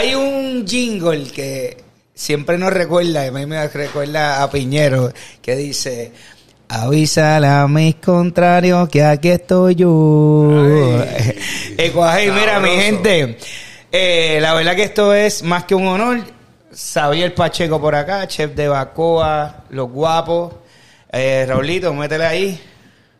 hay 0.00 0.14
un 0.14 0.66
jingle 0.66 1.24
que 1.30 1.76
siempre 2.14 2.56
nos 2.56 2.72
recuerda, 2.72 3.26
a 3.26 3.30
mí 3.30 3.44
me 3.44 3.68
recuerda 3.68 4.42
a 4.42 4.50
Piñero, 4.50 5.12
que 5.42 5.54
dice, 5.56 6.10
avísale 6.68 7.46
a 7.46 7.68
mis 7.68 7.96
contrarios 7.96 8.88
que 8.88 9.04
aquí 9.04 9.28
estoy 9.28 9.74
yo. 9.74 10.48
Ay, 12.02 12.30
mira, 12.34 12.60
mi 12.60 12.70
gente, 12.70 13.36
eh, 13.92 14.38
la 14.40 14.54
verdad 14.54 14.74
que 14.74 14.84
esto 14.84 15.12
es 15.12 15.42
más 15.42 15.64
que 15.64 15.74
un 15.74 15.86
honor. 15.86 16.20
Xavier 16.72 17.34
Pacheco 17.34 17.78
por 17.78 17.94
acá, 17.94 18.26
chef 18.26 18.54
de 18.54 18.68
Bacoa, 18.68 19.64
Los 19.68 19.90
Guapos. 19.90 20.54
Eh, 21.12 21.44
Raulito, 21.46 21.92
métele 21.92 22.24
ahí. 22.24 22.60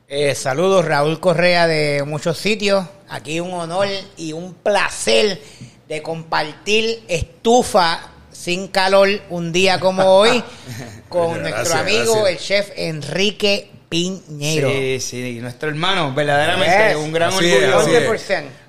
Eh, 0.09 0.35
saludos, 0.35 0.87
Raúl 0.87 1.21
Correa 1.21 1.67
de 1.67 2.05
muchos 2.07 2.39
sitios. 2.39 2.87
Aquí 3.11 3.39
un 3.39 3.53
honor 3.53 3.87
y 4.17 4.33
un 4.33 4.55
placer 4.55 5.43
de 5.91 6.03
compartir 6.03 7.03
estufa 7.09 8.13
sin 8.31 8.69
calor 8.69 9.09
un 9.29 9.51
día 9.51 9.81
como 9.81 10.05
hoy 10.05 10.41
con 11.09 11.43
nuestro 11.43 11.81
amigo, 11.81 12.29
el 12.29 12.39
chef 12.39 12.71
Enrique 12.77 13.69
Piñero. 13.89 14.69
Sí, 14.71 15.01
sí, 15.01 15.39
nuestro 15.41 15.69
hermano, 15.69 16.15
verdaderamente, 16.15 16.95
un 16.95 17.13
gran 17.13 17.33
orgullo. 17.33 17.83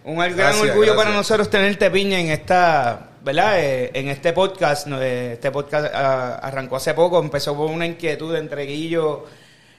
Un 0.03 0.17
gran 0.17 0.59
orgullo 0.61 0.95
para 0.95 1.11
nosotros 1.11 1.47
tenerte, 1.47 1.91
Piña, 1.91 2.19
en 2.19 2.31
esta 2.31 3.11
¿verdad? 3.23 3.59
Eh, 3.59 3.91
en 3.93 4.07
este 4.07 4.33
podcast, 4.33 4.87
eh, 4.87 5.33
este 5.33 5.51
podcast 5.51 5.93
ah, 5.93 6.39
arrancó 6.41 6.77
hace 6.77 6.95
poco, 6.95 7.19
empezó 7.19 7.55
con 7.55 7.71
una 7.71 7.85
inquietud 7.85 8.35
entre 8.35 8.65
Guillo, 8.65 9.27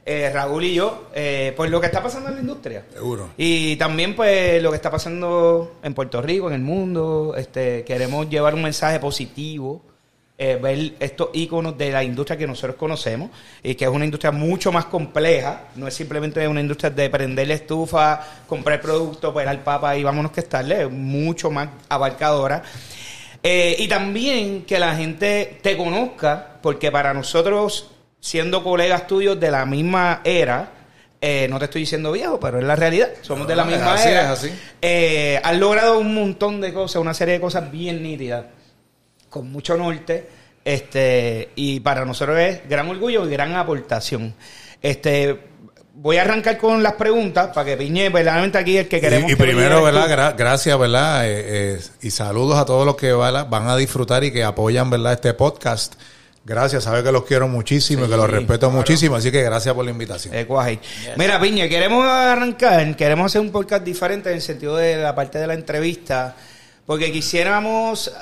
eh, 0.05 0.31
Raúl 0.33 0.65
y 0.65 0.75
yo, 0.75 1.09
pues 1.57 1.71
lo 1.71 1.81
que 1.81 1.87
está 1.87 2.03
pasando 2.03 2.29
en 2.29 2.35
la 2.37 2.41
industria. 2.41 2.85
Seguro. 2.93 3.31
Y 3.37 3.77
también 3.77 4.17
pues 4.17 4.63
lo 4.63 4.71
que 4.71 4.77
está 4.77 4.91
pasando 4.91 5.77
en 5.83 5.95
Puerto 5.95 6.21
Rico, 6.21 6.49
en 6.49 6.55
el 6.55 6.61
mundo, 6.61 7.35
este, 7.37 7.85
queremos 7.85 8.29
llevar 8.29 8.55
un 8.55 8.63
mensaje 8.63 8.99
positivo. 8.99 9.83
ver 10.39 10.95
estos 10.99 11.29
iconos 11.35 11.79
de 11.79 11.93
la 11.93 12.03
industria 12.03 12.37
que 12.37 12.49
nosotros 12.49 12.75
conocemos 12.75 13.31
y 13.63 13.77
que 13.77 13.85
es 13.85 13.91
una 13.91 14.05
industria 14.05 14.33
mucho 14.33 14.73
más 14.73 14.87
compleja, 14.87 15.69
no 15.77 15.87
es 15.87 15.95
simplemente 15.95 16.49
una 16.49 16.61
industria 16.61 16.91
de 16.91 17.09
prender 17.09 17.47
la 17.47 17.55
estufa, 17.55 18.21
comprar 18.49 18.81
productos, 18.81 19.33
pegar 19.33 19.63
papa 19.63 19.97
y 19.97 20.03
vámonos 20.03 20.33
que 20.33 20.41
estarle, 20.41 20.83
es 20.83 20.91
mucho 20.91 21.51
más 21.51 21.69
abarcadora. 21.89 22.65
Eh, 23.43 23.75
y 23.79 23.89
también 23.89 24.63
que 24.63 24.79
la 24.79 24.95
gente 24.95 25.59
te 25.63 25.77
conozca, 25.77 26.59
porque 26.63 26.93
para 26.93 27.13
nosotros, 27.13 27.91
siendo 28.23 28.63
colegas 28.63 29.09
tuyos 29.09 29.39
de 29.41 29.51
la 29.51 29.67
misma 29.67 30.21
era, 30.23 30.71
eh, 31.21 31.49
no 31.51 31.59
te 31.59 31.65
estoy 31.65 31.83
diciendo 31.83 32.13
viejo, 32.13 32.39
pero 32.39 32.59
es 32.59 32.65
la 32.65 32.77
realidad. 32.77 33.09
Somos 33.21 33.49
de 33.49 33.57
la 33.57 33.65
misma 33.65 34.01
era. 34.01 34.31
así. 34.31 34.49
Eh, 34.81 35.41
has 35.43 35.57
logrado 35.59 35.99
un 35.99 36.15
montón 36.15 36.61
de 36.61 36.73
cosas, 36.73 37.03
una 37.03 37.15
serie 37.15 37.35
de 37.35 37.41
cosas 37.41 37.71
bien 37.71 38.01
nítidas, 38.01 38.47
con 39.29 39.51
mucho 39.51 39.77
norte. 39.77 40.29
Este, 40.65 41.51
y 41.57 41.81
para 41.81 42.05
nosotros 42.05 42.39
es 42.39 42.69
gran 42.69 42.89
orgullo 42.89 43.27
y 43.27 43.31
gran 43.31 43.57
aportación. 43.57 44.33
Este, 44.81 45.37
voy 45.93 46.19
a 46.19 46.23
arrancar 46.23 46.59
con 46.59 46.81
las 46.81 46.93
preguntas 46.93 47.49
para 47.49 47.65
que 47.67 47.77
Piñe, 47.77 48.09
verdaderamente 48.09 48.59
aquí 48.59 48.79
el 48.79 48.87
que 48.87 49.01
queremos. 49.01 49.29
Y, 49.33 49.35
primero, 49.35 49.83
¿verdad? 49.83 50.37
gracias, 50.39 50.79
¿verdad? 50.79 51.29
Eh, 51.29 51.75
eh, 51.75 51.81
y 52.03 52.13
saludos 52.13 52.57
a 52.57 52.65
todos 52.65 52.87
los 52.87 52.95
que 52.95 53.13
van 53.13 53.69
a 53.69 53.77
disfrutar 53.77 54.23
y 54.23 54.33
que 54.33 54.45
apoyan, 54.45 54.91
¿verdad? 54.91 55.15
Este 55.15 55.35
podcast. 55.35 55.95
Gracias, 56.45 56.85
sabes 56.85 57.05
que 57.05 57.13
los 57.13 57.25
quiero 57.25 57.47
muchísimo 57.47 58.05
y 58.05 58.09
que 58.09 58.17
los 58.17 58.29
respeto 58.29 58.71
muchísimo, 58.71 59.17
así 59.17 59.31
que 59.31 59.43
gracias 59.43 59.75
por 59.75 59.85
la 59.85 59.93
invitación. 59.93 60.35
Eh, 60.35 60.47
Mira, 61.17 61.41
Piñe, 61.41 61.69
queremos 61.69 62.05
arrancar, 62.05 62.97
queremos 62.97 63.27
hacer 63.27 63.41
un 63.41 63.51
podcast 63.51 63.85
diferente 63.85 64.31
en 64.31 64.37
el 64.37 64.43
sentido 64.43 64.77
de 64.77 64.97
la 64.97 65.15
parte 65.15 65.39
de 65.39 65.47
la 65.47 65.55
entrevista, 65.55 66.35
porque 66.85 67.13
quisiéramos, 67.13 68.13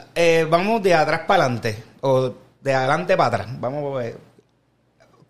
vamos 0.51 0.83
de 0.83 0.95
atrás 0.95 1.23
para 1.27 1.45
adelante, 1.45 1.83
o 2.03 2.35
de 2.61 2.75
adelante 2.75 3.17
para 3.17 3.29
atrás, 3.29 3.61
vamos 3.61 3.97
a 3.97 3.99
ver 3.99 4.31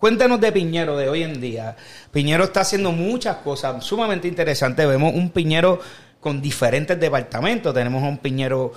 Cuéntanos 0.01 0.41
de 0.41 0.51
Piñero 0.51 0.97
de 0.97 1.11
hoy 1.11 1.23
en 1.23 1.43
día. 1.43 1.77
Piñero 2.11 2.45
está 2.45 2.63
haciendo 2.63 2.91
muchas 2.91 3.37
cosas 3.37 3.85
sumamente 3.85 4.27
interesantes. 4.27 4.89
Vemos 4.89 5.13
un 5.15 5.29
Piñero 5.29 5.79
con 6.21 6.41
diferentes 6.41 6.99
departamentos. 6.99 7.75
Tenemos 7.75 8.03
un 8.03 8.17
Piñero, 8.17 8.73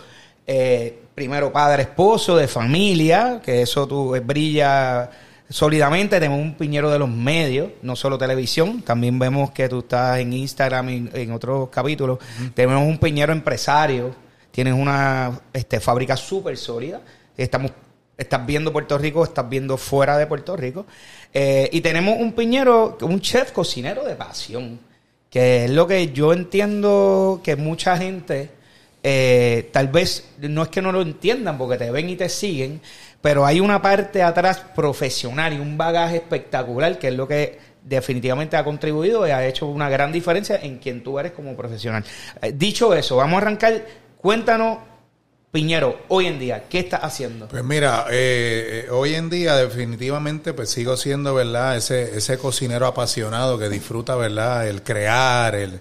eh, 0.46 1.03
primero 1.16 1.52
padre, 1.52 1.84
esposo, 1.84 2.36
de 2.36 2.48
familia, 2.48 3.42
que 3.44 3.62
eso 3.62 3.88
tú, 3.88 4.16
eh, 4.16 4.20
brilla 4.20 5.10
sólidamente. 5.50 6.20
Tenemos 6.20 6.40
un 6.40 6.56
Piñero 6.56 6.90
de 6.90 7.00
los 7.00 7.10
medios, 7.10 7.72
no 7.82 7.96
solo 7.96 8.18
televisión. 8.18 8.82
También 8.82 9.20
vemos 9.20 9.52
que 9.52 9.70
tú 9.70 9.80
estás 9.80 10.20
en 10.20 10.34
Instagram 10.34 10.90
y 10.90 11.10
en 11.14 11.32
otros 11.32 11.70
capítulos. 11.70 12.20
Tenemos 12.54 12.84
un 12.84 12.98
Piñero 12.98 13.34
empresario. 13.34 14.16
Tienes 14.52 14.74
una 14.74 15.42
este, 15.52 15.80
fábrica 15.80 16.16
súper 16.16 16.58
sólida. 16.58 17.02
Estamos 17.36 17.72
Estás 18.16 18.46
viendo 18.46 18.72
Puerto 18.72 18.98
Rico, 18.98 19.24
estás 19.24 19.50
viendo 19.50 19.76
fuera 19.76 20.18
de 20.18 20.28
Puerto 20.28 20.56
Rico. 20.56 20.86
Eh, 21.34 21.68
y 21.72 21.82
tenemos 21.82 22.20
un 22.20 22.34
piñero, 22.34 22.98
un 23.02 23.20
chef 23.20 23.52
cocinero 23.52 24.04
de 24.06 24.16
pasión, 24.16 24.80
que 25.32 25.66
es 25.66 25.72
lo 25.72 25.88
que 25.88 26.12
yo 26.12 26.32
entiendo 26.32 27.42
que 27.44 27.56
mucha 27.56 27.98
gente, 27.98 28.52
eh, 29.04 29.70
tal 29.74 29.90
vez 29.90 30.30
no 30.40 30.64
es 30.64 30.70
que 30.70 30.82
no 30.82 30.92
lo 30.92 31.02
entiendan 31.02 31.58
porque 31.58 31.78
te 31.78 31.92
ven 31.92 32.10
y 32.10 32.16
te 32.16 32.30
siguen, 32.30 32.82
pero 33.22 33.46
hay 33.46 33.60
una 33.60 33.82
parte 33.82 34.24
atrás 34.24 34.60
profesional 34.76 35.54
y 35.54 35.60
un 35.60 35.78
bagaje 35.78 36.18
espectacular 36.18 36.98
que 36.98 37.10
es 37.10 37.14
lo 37.14 37.28
que 37.28 37.60
definitivamente 37.84 38.56
ha 38.56 38.64
contribuido 38.64 39.28
y 39.28 39.32
ha 39.32 39.46
hecho 39.46 39.68
una 39.68 39.90
gran 39.90 40.12
diferencia 40.12 40.58
en 40.62 40.78
quien 40.78 41.04
tú 41.04 41.20
eres 41.20 41.34
como 41.34 41.56
profesional. 41.56 42.04
Eh, 42.42 42.54
dicho 42.56 42.94
eso, 42.94 43.18
vamos 43.18 43.36
a 43.36 43.42
arrancar. 43.42 43.86
Cuéntanos 44.18 44.78
Piñero, 45.54 46.00
hoy 46.08 46.26
en 46.26 46.40
día, 46.40 46.64
¿qué 46.68 46.80
estás 46.80 47.02
haciendo? 47.04 47.48
Pues 47.48 47.64
mira, 47.64 48.08
eh, 48.10 48.86
eh, 48.86 48.90
hoy 48.90 49.14
en 49.14 49.30
día 49.30 49.56
definitivamente 49.56 50.52
pues 50.52 50.72
sigo 50.72 50.98
siendo, 50.98 51.36
¿verdad? 51.36 51.78
Ese, 51.78 52.18
ese 52.18 52.40
cocinero 52.40 52.88
apasionado 52.88 53.60
que 53.60 53.70
disfruta, 53.70 54.16
¿verdad? 54.16 54.68
El 54.68 54.82
crear, 54.82 55.54
el, 55.54 55.80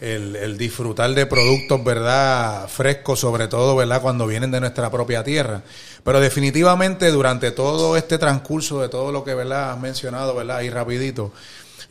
el, 0.00 0.56
disfrutar 0.56 1.12
de 1.14 1.26
productos, 1.26 1.82
¿verdad? 1.84 2.68
Frescos, 2.68 3.20
sobre 3.20 3.48
todo, 3.48 3.76
¿verdad? 3.76 4.00
Cuando 4.02 4.26
vienen 4.26 4.50
de 4.50 4.60
nuestra 4.60 4.90
propia 4.90 5.22
tierra. 5.22 5.62
Pero 6.02 6.20
definitivamente 6.20 7.10
durante 7.10 7.50
todo 7.50 7.96
este 7.96 8.18
transcurso 8.18 8.80
de 8.80 8.88
todo 8.88 9.12
lo 9.12 9.24
que, 9.24 9.34
¿verdad? 9.34 9.72
Has 9.72 9.80
mencionado, 9.80 10.34
¿verdad? 10.34 10.58
Ahí 10.58 10.70
rapidito. 10.70 11.32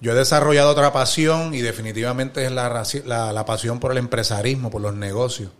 Yo 0.01 0.13
he 0.13 0.15
desarrollado 0.15 0.71
otra 0.71 0.93
pasión 0.93 1.53
y 1.53 1.61
definitivamente 1.61 2.45
es 2.45 2.51
la, 2.51 2.83
la, 3.05 3.33
la 3.33 3.45
pasión 3.45 3.79
por 3.79 3.91
el 3.91 3.97
empresarismo, 3.97 4.71
por 4.71 4.81
los 4.81 4.95
negocios. 4.95 5.51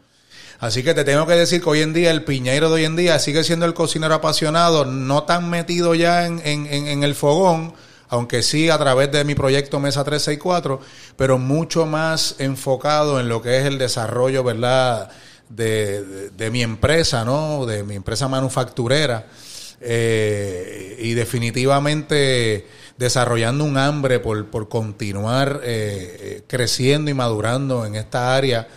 Así 0.60 0.84
que 0.84 0.94
te 0.94 1.06
tengo 1.06 1.26
que 1.26 1.34
decir 1.34 1.62
que 1.62 1.70
hoy 1.70 1.81
en 1.81 1.94
día 1.94 2.12
el 2.12 2.24
piñeiro 2.26 2.68
de 2.68 2.76
hoy 2.76 2.86
en 2.86 2.98
día 2.98 3.18
sigue 3.20 3.46
siendo 3.46 3.66
el 3.66 3.74
cocinero 3.74 4.14
apasionado, 4.14 4.84
no 4.84 5.24
tan 5.24 5.50
metido 5.50 5.96
ya 5.96 6.26
en, 6.26 6.42
en, 6.44 7.04
el 7.04 7.16
fogón, 7.16 7.74
aunque 8.09 8.44
sí 8.44 8.70
a 8.70 8.78
través 8.78 9.12
de 9.12 9.24
mi 9.24 9.36
proyecto 9.36 9.80
Mesa 9.80 10.03
364, 10.03 10.81
pero 11.16 11.38
mucho 11.38 11.86
más 11.86 12.36
enfocado 12.40 13.20
en 13.20 13.30
lo 13.30 13.42
que 13.42 13.59
es 13.59 13.66
el 13.66 13.78
desarrollo, 13.78 14.44
¿verdad? 14.44 15.12
De, 15.47 16.30
de, 16.30 16.52
mi 16.52 16.62
empresa, 16.62 17.24
¿no? 17.24 17.66
De 17.66 17.84
mi 17.84 17.96
empresa 17.96 18.28
manufacturera. 18.28 19.25
Eh, 19.81 20.98
y 21.00 21.14
definitivamente 21.14 22.68
desarrollando 22.98 23.64
un 23.64 23.78
hambre 23.78 24.19
por, 24.19 24.48
por 24.48 24.68
continuar 24.68 25.62
eh, 25.64 26.18
eh, 26.19 26.44
creciendo 26.48 27.09
y 27.09 27.14
madurando 27.14 27.86
en 27.86 27.96
esta 27.96 28.36
área 28.36 28.68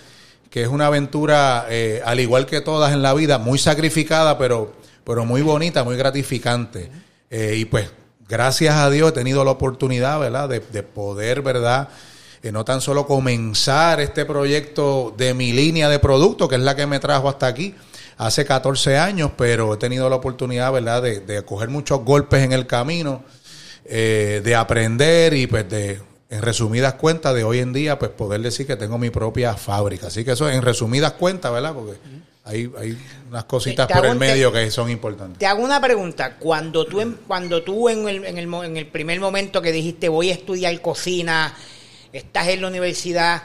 que 0.48 0.62
es 0.62 0.68
una 0.68 0.86
aventura, 0.86 1.66
al 2.04 2.20
igual 2.20 2.44
que 2.44 2.60
todas 2.60 2.92
en 2.92 3.00
la 3.00 3.14
vida, 3.14 3.38
muy 3.38 3.58
sacrificada, 3.58 4.36
pero, 4.36 4.74
pero 5.02 5.24
muy 5.24 5.40
bonita, 5.40 5.82
muy 5.82 5.96
gratificante. 5.96 6.90
Y 7.30 7.64
pues, 7.64 7.88
gracias 8.32 8.74
a 8.76 8.88
Dios 8.88 9.10
he 9.10 9.12
tenido 9.12 9.44
la 9.44 9.50
oportunidad, 9.50 10.18
¿verdad?, 10.18 10.48
de, 10.48 10.82
poder, 10.82 11.42
¿verdad?, 11.42 11.90
eh, 12.42 12.50
no 12.50 12.64
tan 12.64 12.80
solo 12.80 13.06
comenzar 13.06 14.00
este 14.00 14.24
proyecto 14.24 15.14
de 15.14 15.34
mi 15.34 15.52
línea 15.52 15.90
de 15.90 15.98
producto, 15.98 16.48
que 16.48 16.54
es 16.54 16.62
la 16.62 16.74
que 16.74 16.86
me 16.86 16.98
trajo 16.98 17.28
hasta 17.28 17.46
aquí 17.46 17.74
hace 18.16 18.46
14 18.46 18.96
años, 18.96 19.32
pero 19.36 19.74
he 19.74 19.76
tenido 19.76 20.08
la 20.08 20.16
oportunidad, 20.16 20.72
¿verdad?, 20.72 21.02
de, 21.02 21.20
de 21.20 21.44
coger 21.44 21.68
muchos 21.68 22.04
golpes 22.06 22.42
en 22.42 22.52
el 22.52 22.66
camino, 22.66 23.22
de 23.84 24.54
aprender 24.56 25.34
y 25.34 25.46
pues 25.46 25.68
de 25.68 26.00
en 26.30 26.40
resumidas 26.40 26.94
cuentas 26.94 27.34
de 27.34 27.44
hoy 27.44 27.58
en 27.58 27.74
día, 27.74 27.98
pues 27.98 28.10
poder 28.12 28.40
decir 28.40 28.66
que 28.66 28.76
tengo 28.76 28.96
mi 28.96 29.10
propia 29.10 29.54
fábrica. 29.54 30.06
Así 30.06 30.24
que 30.24 30.32
eso 30.32 30.48
en 30.48 30.62
resumidas 30.62 31.12
cuentas, 31.12 31.52
¿verdad? 31.52 31.74
Porque 31.74 31.98
hay, 32.44 32.70
hay 32.78 32.98
unas 33.28 33.44
cositas 33.44 33.86
por 33.86 34.04
el 34.04 34.16
medio 34.16 34.52
que 34.52 34.70
son 34.70 34.90
importantes. 34.90 35.38
Te 35.38 35.46
hago 35.46 35.62
una 35.62 35.80
pregunta. 35.80 36.36
Cuando 36.38 36.84
tú, 36.84 37.00
en, 37.00 37.12
cuando 37.26 37.62
tú 37.62 37.88
en, 37.88 38.08
el, 38.08 38.24
en, 38.24 38.38
el, 38.38 38.52
en 38.64 38.76
el 38.76 38.86
primer 38.86 39.20
momento 39.20 39.62
que 39.62 39.70
dijiste 39.70 40.08
voy 40.08 40.30
a 40.30 40.34
estudiar 40.34 40.80
cocina, 40.80 41.54
estás 42.12 42.48
en 42.48 42.62
la 42.62 42.68
universidad, 42.68 43.42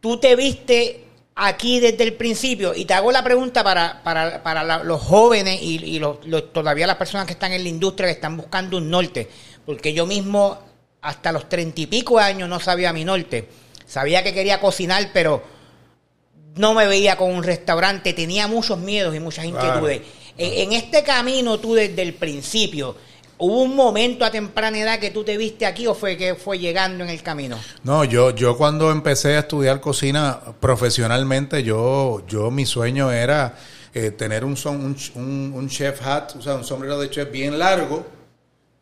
tú 0.00 0.18
te 0.18 0.34
viste 0.34 1.04
aquí 1.34 1.80
desde 1.80 2.04
el 2.04 2.14
principio 2.14 2.74
y 2.74 2.84
te 2.84 2.94
hago 2.94 3.10
la 3.12 3.22
pregunta 3.22 3.62
para, 3.64 4.02
para, 4.02 4.42
para 4.42 4.84
los 4.84 5.02
jóvenes 5.02 5.60
y, 5.60 5.76
y 5.84 5.98
los, 5.98 6.18
todavía 6.52 6.86
las 6.86 6.96
personas 6.96 7.26
que 7.26 7.32
están 7.32 7.52
en 7.52 7.62
la 7.62 7.68
industria 7.68 8.06
que 8.06 8.12
están 8.12 8.36
buscando 8.36 8.78
un 8.78 8.88
norte, 8.88 9.28
porque 9.66 9.92
yo 9.92 10.06
mismo 10.06 10.58
hasta 11.02 11.32
los 11.32 11.48
treinta 11.48 11.82
y 11.82 11.86
pico 11.86 12.18
años 12.18 12.48
no 12.48 12.60
sabía 12.60 12.92
mi 12.92 13.04
norte. 13.04 13.48
Sabía 13.86 14.22
que 14.22 14.32
quería 14.32 14.60
cocinar, 14.60 15.10
pero 15.12 15.42
no 16.56 16.74
me 16.74 16.86
veía 16.86 17.16
con 17.16 17.32
un 17.32 17.42
restaurante, 17.42 18.12
tenía 18.12 18.46
muchos 18.48 18.78
miedos 18.78 19.14
y 19.14 19.20
muchas 19.20 19.44
inquietudes. 19.46 20.02
En, 20.38 20.52
en 20.52 20.72
este 20.72 21.02
camino, 21.02 21.58
tú 21.58 21.74
desde 21.74 22.02
el 22.02 22.14
principio, 22.14 22.96
¿hubo 23.38 23.62
un 23.62 23.74
momento 23.74 24.24
a 24.24 24.30
temprana 24.30 24.78
edad 24.78 24.98
que 24.98 25.10
tú 25.10 25.24
te 25.24 25.36
viste 25.36 25.66
aquí 25.66 25.86
o 25.86 25.94
fue 25.94 26.16
que 26.16 26.34
fue 26.34 26.58
llegando 26.58 27.02
en 27.04 27.10
el 27.10 27.22
camino? 27.22 27.58
No, 27.82 28.04
yo, 28.04 28.30
yo 28.30 28.56
cuando 28.56 28.90
empecé 28.90 29.36
a 29.36 29.40
estudiar 29.40 29.80
cocina 29.80 30.40
profesionalmente, 30.60 31.62
yo, 31.62 32.22
yo 32.28 32.50
mi 32.50 32.66
sueño 32.66 33.10
era 33.10 33.56
eh, 33.92 34.10
tener 34.10 34.44
un, 34.44 34.56
son, 34.56 34.76
un, 34.84 34.96
un- 35.14 35.52
un 35.54 35.68
chef 35.68 36.04
hat, 36.06 36.36
o 36.36 36.42
sea, 36.42 36.54
un 36.54 36.64
sombrero 36.64 36.98
de 37.00 37.10
chef 37.10 37.30
bien 37.30 37.58
largo, 37.58 38.04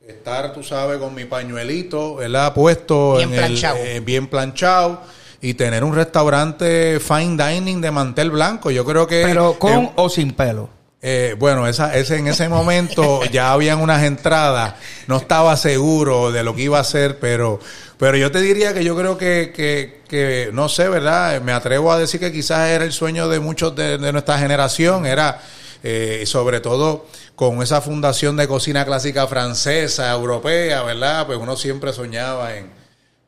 estar, 0.07 0.53
tú 0.53 0.63
sabes, 0.63 0.99
con 0.99 1.15
mi 1.15 1.25
pañuelito, 1.25 2.17
¿verdad? 2.17 2.53
Puesto 2.55 3.17
Bien 3.17 3.31
en 3.31 3.37
planchado. 3.37 3.77
el, 3.77 3.87
eh, 3.87 4.01
bien 4.01 4.27
planchado 4.27 5.01
y 5.43 5.55
tener 5.55 5.83
un 5.83 5.95
restaurante 5.95 7.01
fine 7.01 7.37
dining 7.37 7.81
de 7.81 7.91
mantel 7.91 8.31
blanco. 8.31 8.71
Yo 8.71 8.85
creo 8.85 9.07
que 9.07 9.23
Pero 9.27 9.59
con 9.59 9.73
eh, 9.73 9.93
o 9.97 10.09
sin 10.09 10.33
pelo. 10.33 10.71
eh, 11.03 11.35
bueno, 11.37 11.67
esa, 11.67 11.95
ese, 11.97 12.17
en 12.17 12.29
ese 12.29 12.49
momento 12.49 13.25
ya 13.33 13.53
habían 13.53 13.81
unas 13.81 14.05
entradas, 14.05 14.75
no 15.09 15.17
estaba 15.17 15.57
seguro 15.57 16.31
de 16.31 16.45
lo 16.45 16.55
que 16.55 16.63
iba 16.63 16.79
a 16.79 16.83
hacer, 16.83 17.19
pero, 17.19 17.59
pero 17.99 18.17
yo 18.17 18.31
te 18.31 18.41
diría 18.41 18.73
que 18.73 18.85
yo 18.85 18.97
creo 18.97 19.19
que, 19.19 19.53
que, 19.55 20.03
que, 20.09 20.51
no 20.53 20.69
sé, 20.69 20.89
¿verdad? 20.89 21.41
Me 21.43 21.53
atrevo 21.53 21.91
a 21.91 21.99
decir 21.99 22.21
que 22.21 22.31
quizás 22.31 22.69
era 22.71 22.85
el 22.85 22.93
sueño 22.93 23.29
de 23.29 23.41
muchos 23.41 23.75
de, 23.75 23.99
de 23.99 24.13
nuestra 24.13 24.39
generación, 24.39 25.07
era 25.07 25.41
eh, 25.83 26.23
sobre 26.25 26.61
todo 26.61 27.07
con 27.35 27.61
esa 27.63 27.81
fundación 27.81 28.37
de 28.37 28.47
cocina 28.47 28.85
clásica 28.85 29.27
francesa, 29.27 30.13
europea, 30.13 30.83
¿verdad? 30.85 31.27
Pues 31.27 31.39
uno 31.41 31.57
siempre 31.57 31.93
soñaba 31.93 32.55
en, 32.57 32.71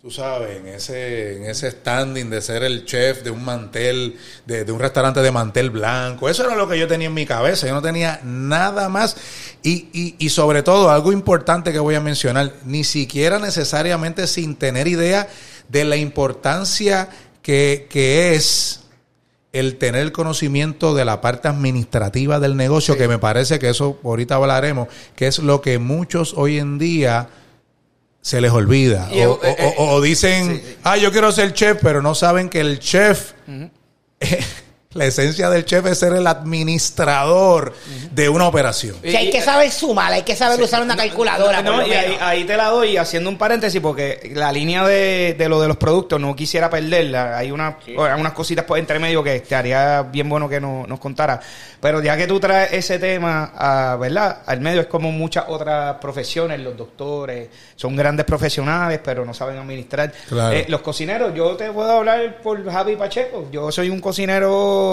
tú 0.05 0.11
sabes, 0.11 0.59
en 0.59 0.69
ese, 0.69 1.37
en 1.39 1.45
ese 1.45 1.71
standing 1.71 2.29
de 2.29 2.43
ser 2.43 2.63
el 2.63 2.85
chef 2.85 3.23
de 3.23 3.31
un 3.31 3.43
mantel, 3.43 4.19
de, 4.45 4.67
de 4.67 4.71
un 4.71 4.79
restaurante 4.79 5.21
de 5.23 5.31
mantel 5.31 5.71
blanco. 5.71 6.29
Eso 6.29 6.45
era 6.45 6.55
lo 6.57 6.69
que 6.69 6.79
yo 6.79 6.87
tenía 6.87 7.07
en 7.07 7.15
mi 7.15 7.25
cabeza. 7.25 7.67
Yo 7.67 7.73
no 7.73 7.81
tenía 7.81 8.21
nada 8.23 8.91
más. 8.91 9.17
Y, 9.63 9.89
y, 9.95 10.15
y 10.19 10.29
sobre 10.29 10.63
todo, 10.63 10.91
algo 10.91 11.11
importante 11.11 11.73
que 11.73 11.79
voy 11.79 11.95
a 11.95 12.03
mencionar, 12.03 12.53
ni 12.67 12.85
siquiera 12.85 13.39
necesariamente 13.39 14.27
sin 14.27 14.57
tener 14.57 14.89
idea 14.89 15.27
de 15.71 15.87
la 15.87 15.97
importancia 15.97 17.09
que, 17.41 17.87
que 17.89 18.35
es 18.35 18.81
el 19.55 19.79
tener 19.79 20.03
el 20.03 20.13
conocimiento 20.13 20.95
de 20.95 21.07
la 21.07 21.23
parte 21.23 21.49
administrativa 21.49 22.41
del 22.41 22.59
negocio, 22.59 22.99
que 22.99 23.09
me 23.09 23.19
parece 23.19 23.59
que 23.59 23.71
eso 23.71 23.99
ahorita 24.05 24.35
hablaremos, 24.35 24.89
que 25.17 25.29
es 25.29 25.39
lo 25.39 25.63
que 25.63 25.79
muchos 25.79 26.35
hoy 26.37 26.59
en 26.59 26.77
día 26.77 27.31
se 28.25 28.41
les 28.41 28.51
olvida. 28.53 29.11
Y, 29.13 29.21
o, 29.21 29.39
eh, 29.45 29.55
eh, 29.59 29.75
o- 29.77 29.93
o 29.97 30.01
dicen, 30.01 30.63
ah, 30.83 30.97
yo 30.97 31.13
quiero 31.13 31.31
ser 31.31 31.53
chef, 31.53 31.77
pero 31.83 32.01
no 32.01 32.15
saben 32.15 32.49
que 32.49 32.61
el 32.61 32.79
chef, 32.79 33.33
la 34.95 35.05
esencia 35.07 35.51
del 35.51 35.65
chef 35.65 35.85
es 35.87 35.99
ser 35.99 36.13
el 36.15 36.27
administrador 36.27 37.73
de 38.13 38.29
una 38.29 38.47
operación. 38.49 38.97
Que 39.03 39.17
hay 39.17 39.31
que 39.31 39.41
saber 39.43 39.71
sumar, 39.71 40.13
hay 40.13 40.23
que 40.23 40.37
saber 40.37 40.61
usar 40.63 40.83
una 40.83 40.97
calculadora. 40.97 41.63
No, 41.63 41.87
y 41.87 41.93
ahí, 41.93 42.17
ahí 42.21 42.45
te 42.45 42.57
la 42.57 42.69
doy 42.69 42.97
haciendo 42.97 43.29
un 43.31 43.37
paréntesis 43.39 43.81
porque 43.81 44.31
la 44.35 44.53
línea 44.53 44.87
de, 44.87 45.35
de 45.37 45.49
lo 45.49 45.61
de 45.61 45.69
los 45.69 45.77
productos 45.77 46.21
no 46.21 46.35
quisiera 46.37 46.71
perderla. 46.71 47.37
Hay 47.37 47.51
una, 47.51 47.79
hay 47.87 48.21
unas 48.21 48.33
cositas 48.33 48.65
por 48.65 48.79
entre 48.79 48.99
medio 48.99 49.23
que 49.23 49.41
te 49.41 49.55
haría 49.55 50.03
bien 50.03 50.29
bueno 50.29 50.49
que 50.49 50.61
no- 50.61 50.87
nos 50.87 50.99
contara. 51.01 51.41
Pero 51.81 52.01
ya 52.03 52.17
que 52.17 52.27
tú 52.27 52.41
traes 52.41 52.73
ese 52.73 52.99
tema, 52.99 53.53
a, 53.57 53.97
¿verdad? 53.97 54.39
Al 54.47 54.61
medio 54.61 54.81
es 54.81 54.87
como 54.87 55.13
muchas 55.13 55.45
otras 55.49 55.97
profesiones, 55.97 56.59
los 56.61 56.77
doctores 56.77 57.49
son 57.77 57.95
grandes 57.95 58.25
profesionales, 58.25 59.01
pero 59.05 59.25
no 59.25 59.35
saben 59.35 59.59
administrar. 59.59 60.11
Claro. 60.29 60.57
Eh, 60.57 60.65
los 60.69 60.81
cocineros, 60.81 61.35
yo 61.35 61.57
te 61.57 61.71
puedo 61.73 61.91
hablar 61.91 62.39
por 62.43 62.65
Javi 62.71 62.97
Pacheco. 62.97 63.49
Yo 63.53 63.71
soy 63.71 63.91
un 63.91 64.01
cocinero 64.01 64.84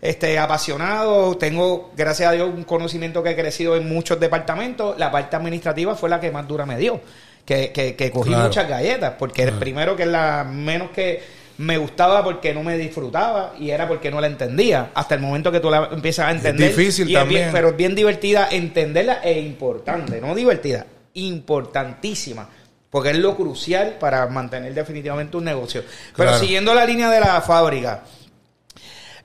este, 0.00 0.38
apasionado. 0.38 1.36
Tengo, 1.36 1.90
gracias 1.96 2.28
a 2.28 2.32
Dios, 2.32 2.50
un 2.54 2.64
conocimiento 2.64 3.22
que 3.22 3.30
he 3.30 3.36
crecido 3.36 3.76
en 3.76 3.88
muchos 3.88 4.18
departamentos. 4.20 4.98
La 4.98 5.10
parte 5.10 5.36
administrativa 5.36 5.94
fue 5.94 6.08
la 6.10 6.20
que 6.20 6.30
más 6.30 6.46
dura 6.48 6.66
me 6.66 6.76
dio. 6.78 7.00
Que, 7.44 7.72
que, 7.72 7.96
que 7.96 8.10
cogí 8.10 8.28
Claro. 8.30 8.44
muchas 8.44 8.68
galletas. 8.68 9.14
Porque 9.18 9.42
el 9.44 9.52
primero 9.52 9.96
que 9.96 10.02
es 10.04 10.08
la 10.08 10.44
menos 10.44 10.90
que 10.90 11.40
me 11.58 11.76
gustaba 11.78 12.22
porque 12.24 12.54
no 12.54 12.62
me 12.62 12.78
disfrutaba 12.78 13.52
y 13.58 13.70
era 13.70 13.86
porque 13.88 14.10
no 14.10 14.20
la 14.20 14.26
entendía. 14.28 14.90
Hasta 14.94 15.14
el 15.16 15.20
momento 15.20 15.50
que 15.52 15.60
tú 15.60 15.68
la 15.70 15.88
empiezas 15.92 16.28
a 16.28 16.30
entender. 16.30 16.68
difícil 16.74 17.08
y 17.10 17.14
es 17.14 17.18
también. 17.20 17.40
bien- 17.42 17.52
pero 17.52 17.68
es 17.70 17.76
bien 17.76 17.94
divertida 17.94 18.48
entenderla 18.50 19.20
e 19.22 19.40
importante. 19.40 20.20
No 20.20 20.34
divertida, 20.34 20.86
importantísima. 21.14 22.48
Porque 22.88 23.10
es 23.10 23.18
lo 23.18 23.36
crucial 23.36 23.96
para 24.00 24.26
mantener 24.26 24.74
definitivamente 24.74 25.36
un 25.36 25.44
negocio. 25.44 25.82
Pero 26.16 26.30
Claro. 26.30 26.38
siguiendo 26.42 26.74
la 26.74 26.84
línea 26.84 27.08
de 27.10 27.20
la 27.20 27.40
fábrica, 27.40 28.02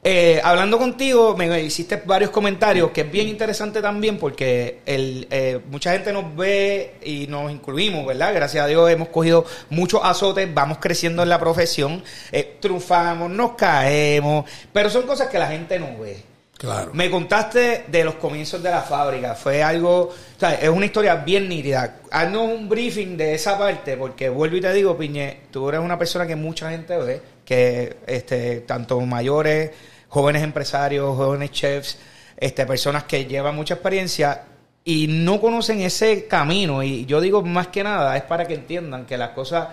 eh, 0.08 0.40
hablando 0.44 0.78
contigo, 0.78 1.36
me 1.36 1.64
hiciste 1.64 2.00
varios 2.06 2.30
comentarios 2.30 2.92
que 2.92 3.02
es 3.02 3.12
bien 3.12 3.28
interesante 3.28 3.82
también 3.82 4.20
porque 4.20 4.82
el, 4.86 5.28
eh, 5.32 5.60
mucha 5.72 5.94
gente 5.94 6.14
nos 6.14 6.36
ve 6.36 6.94
y 7.04 7.26
nos 7.26 7.52
incluimos, 7.52 8.06
¿verdad? 8.06 8.32
Gracias 8.32 8.64
a 8.64 8.68
Dios 8.68 8.88
hemos 8.92 9.10
cogido 9.10 9.46
muchos 9.72 10.02
azotes, 10.04 10.48
vamos 10.54 10.78
creciendo 10.80 11.24
en 11.24 11.30
la 11.30 11.40
profesión, 11.40 12.04
eh, 12.32 12.58
triunfamos, 12.60 13.32
nos 13.32 13.54
caemos, 13.54 14.46
pero 14.72 14.92
son 14.92 15.08
cosas 15.08 15.28
que 15.30 15.40
la 15.40 15.48
gente 15.48 15.80
no 15.80 15.98
ve. 16.00 16.22
Claro. 16.56 16.92
Me 16.94 17.10
contaste 17.10 17.86
de 17.88 18.04
los 18.04 18.14
comienzos 18.16 18.62
de 18.62 18.70
la 18.70 18.82
fábrica. 18.82 19.34
Fue 19.34 19.64
algo, 19.64 20.02
o 20.02 20.40
sea, 20.40 20.54
es 20.54 20.70
una 20.70 20.86
historia 20.86 21.16
bien 21.16 21.50
nítida. 21.50 21.98
Haznos 22.12 22.44
un 22.44 22.70
briefing 22.70 23.18
de 23.18 23.34
esa 23.34 23.58
parte, 23.58 23.98
porque 23.98 24.30
vuelvo 24.30 24.56
y 24.58 24.62
te 24.62 24.72
digo, 24.72 24.96
Piñe, 24.96 25.40
tú 25.50 25.68
eres 25.68 25.82
una 25.82 25.98
persona 25.98 26.28
que 26.28 26.36
mucha 26.36 26.70
gente 26.70 26.96
ve, 26.96 27.22
que 27.44 27.98
este, 28.08 28.62
tanto 28.62 29.02
mayores, 29.02 29.72
jóvenes 30.10 30.44
empresarios, 30.44 31.16
jóvenes 31.16 31.52
chefs, 31.52 31.98
este, 32.38 32.66
personas 32.66 33.04
que 33.06 33.26
llevan 33.26 33.56
mucha 33.56 33.76
experiencia 33.76 34.44
y 34.84 35.08
no 35.08 35.42
conocen 35.42 35.82
ese 35.82 36.28
camino. 36.28 36.84
Y 36.84 37.06
yo 37.06 37.20
digo 37.22 37.42
más 37.42 37.68
que 37.68 37.84
nada, 37.84 38.16
es 38.18 38.24
para 38.24 38.46
que 38.48 38.54
entiendan 38.54 39.06
que 39.06 39.18
las 39.18 39.30
cosas 39.32 39.68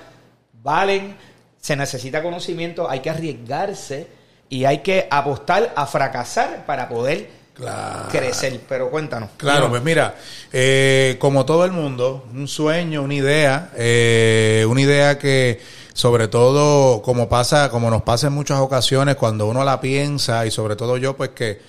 valen, 0.63 1.17
se 1.61 1.77
necesita 1.77 2.23
conocimiento, 2.23 2.89
hay 2.89 3.01
que 3.01 3.11
arriesgarse 3.11 4.07
y 4.49 4.65
hay 4.65 4.79
que 4.79 5.07
apostar 5.11 5.73
a 5.77 5.87
fracasar 5.87 6.65
para 6.67 6.89
poder 6.89 7.43
Claro. 7.55 8.09
crecer. 8.11 8.61
Pero 8.69 8.91
cuéntanos. 8.91 9.31
Claro, 9.37 9.69
pues 9.69 9.83
mira, 9.83 10.15
eh, 10.53 11.17
como 11.19 11.45
todo 11.45 11.65
el 11.65 11.73
mundo, 11.73 12.27
un 12.33 12.49
sueño, 12.49 13.03
una 13.03 13.15
idea, 13.15 13.71
eh, 13.77 14.65
una 14.69 14.81
idea 14.81 15.19
que 15.19 15.61
sobre 15.95 16.29
todo 16.29 17.03
como 17.03 17.29
pasa, 17.29 17.71
como 17.71 17.91
nos 17.91 18.03
pasa 18.03 18.29
en 18.29 18.33
muchas 18.33 18.59
ocasiones 18.61 19.17
cuando 19.17 19.47
uno 19.47 19.65
la 19.65 19.81
piensa 19.81 20.47
y 20.47 20.51
sobre 20.51 20.77
todo 20.77 20.97
yo 20.97 21.17
pues 21.17 21.31
que 21.31 21.61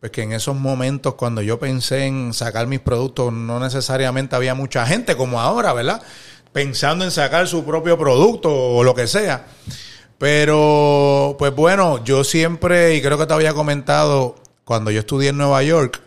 pues 0.00 0.12
que 0.12 0.22
en 0.22 0.32
esos 0.32 0.56
momentos 0.56 1.14
cuando 1.14 1.42
yo 1.42 1.58
pensé 1.58 2.04
en 2.06 2.34
sacar 2.34 2.66
mis 2.66 2.80
productos 2.80 3.32
no 3.32 3.60
necesariamente 3.60 4.36
había 4.36 4.54
mucha 4.54 4.86
gente 4.86 5.16
como 5.16 5.40
ahora, 5.40 5.72
¿verdad? 5.72 6.02
Pensando 6.52 7.04
en 7.04 7.10
sacar 7.10 7.48
su 7.48 7.64
propio 7.64 7.98
producto 7.98 8.50
o 8.52 8.84
lo 8.84 8.94
que 8.94 9.06
sea. 9.06 9.46
Pero, 10.18 11.36
pues 11.38 11.54
bueno, 11.54 12.02
yo 12.04 12.24
siempre, 12.24 12.94
y 12.94 13.02
creo 13.02 13.18
que 13.18 13.26
te 13.26 13.34
había 13.34 13.52
comentado, 13.52 14.36
cuando 14.64 14.90
yo 14.90 15.00
estudié 15.00 15.30
en 15.30 15.36
Nueva 15.36 15.62
York, 15.62 16.00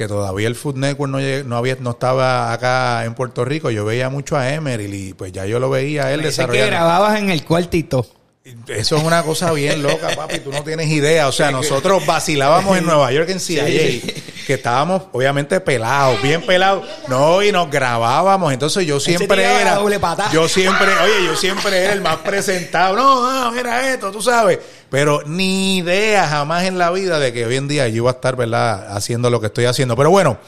que 0.00 0.08
todavía 0.08 0.48
el 0.48 0.54
Food 0.54 0.76
Network 0.76 1.12
no, 1.12 1.18
no, 1.44 1.56
había, 1.58 1.76
no 1.78 1.90
estaba 1.90 2.54
acá 2.54 3.04
en 3.04 3.12
Puerto 3.14 3.44
Rico, 3.44 3.70
yo 3.70 3.84
veía 3.84 4.08
mucho 4.08 4.34
a 4.34 4.50
Emeril 4.50 4.94
y 4.94 5.12
pues 5.12 5.30
ya 5.30 5.44
yo 5.44 5.60
lo 5.60 5.68
veía 5.68 6.06
a 6.06 6.12
él 6.14 6.22
Pensé 6.22 6.46
que 6.46 6.52
desarrollando. 6.52 6.70
grababas 6.70 7.18
en 7.18 7.28
el 7.28 7.44
cuartito. 7.44 8.06
Eso 8.42 8.96
es 8.96 9.02
una 9.02 9.22
cosa 9.22 9.52
bien 9.52 9.82
loca, 9.82 10.16
papi, 10.16 10.38
tú 10.38 10.50
no 10.50 10.64
tienes 10.64 10.88
idea. 10.88 11.28
O 11.28 11.32
sea, 11.32 11.50
nosotros 11.50 12.06
vacilábamos 12.06 12.78
en 12.78 12.86
Nueva 12.86 13.12
York 13.12 13.28
en 13.28 13.38
CIA, 13.38 13.66
que 13.66 14.54
estábamos 14.54 15.02
obviamente 15.12 15.60
pelados, 15.60 16.22
bien 16.22 16.40
pelados. 16.46 16.88
No, 17.08 17.42
y 17.42 17.52
nos 17.52 17.70
grabábamos. 17.70 18.54
Entonces 18.54 18.86
yo 18.86 18.98
siempre 18.98 19.44
era. 19.44 19.74
doble 19.74 20.00
patada. 20.00 20.32
Yo 20.32 20.48
siempre, 20.48 20.88
oye, 21.04 21.26
yo 21.26 21.36
siempre 21.36 21.84
era 21.84 21.92
el 21.92 22.00
más 22.00 22.16
presentado. 22.18 22.96
No, 22.96 23.30
no, 23.30 23.52
mira 23.52 23.92
esto, 23.92 24.10
tú 24.10 24.22
sabes. 24.22 24.58
Pero 24.88 25.22
ni 25.26 25.76
idea 25.76 26.26
jamás 26.26 26.64
en 26.64 26.78
la 26.78 26.90
vida 26.90 27.18
de 27.18 27.34
que 27.34 27.44
hoy 27.44 27.56
en 27.56 27.68
día 27.68 27.88
yo 27.88 27.96
iba 27.96 28.10
a 28.10 28.14
estar, 28.14 28.36
¿verdad?, 28.36 28.96
haciendo 28.96 29.28
lo 29.28 29.40
que 29.40 29.48
estoy 29.48 29.66
haciendo. 29.66 29.96
Pero 29.96 30.10
bueno. 30.10 30.38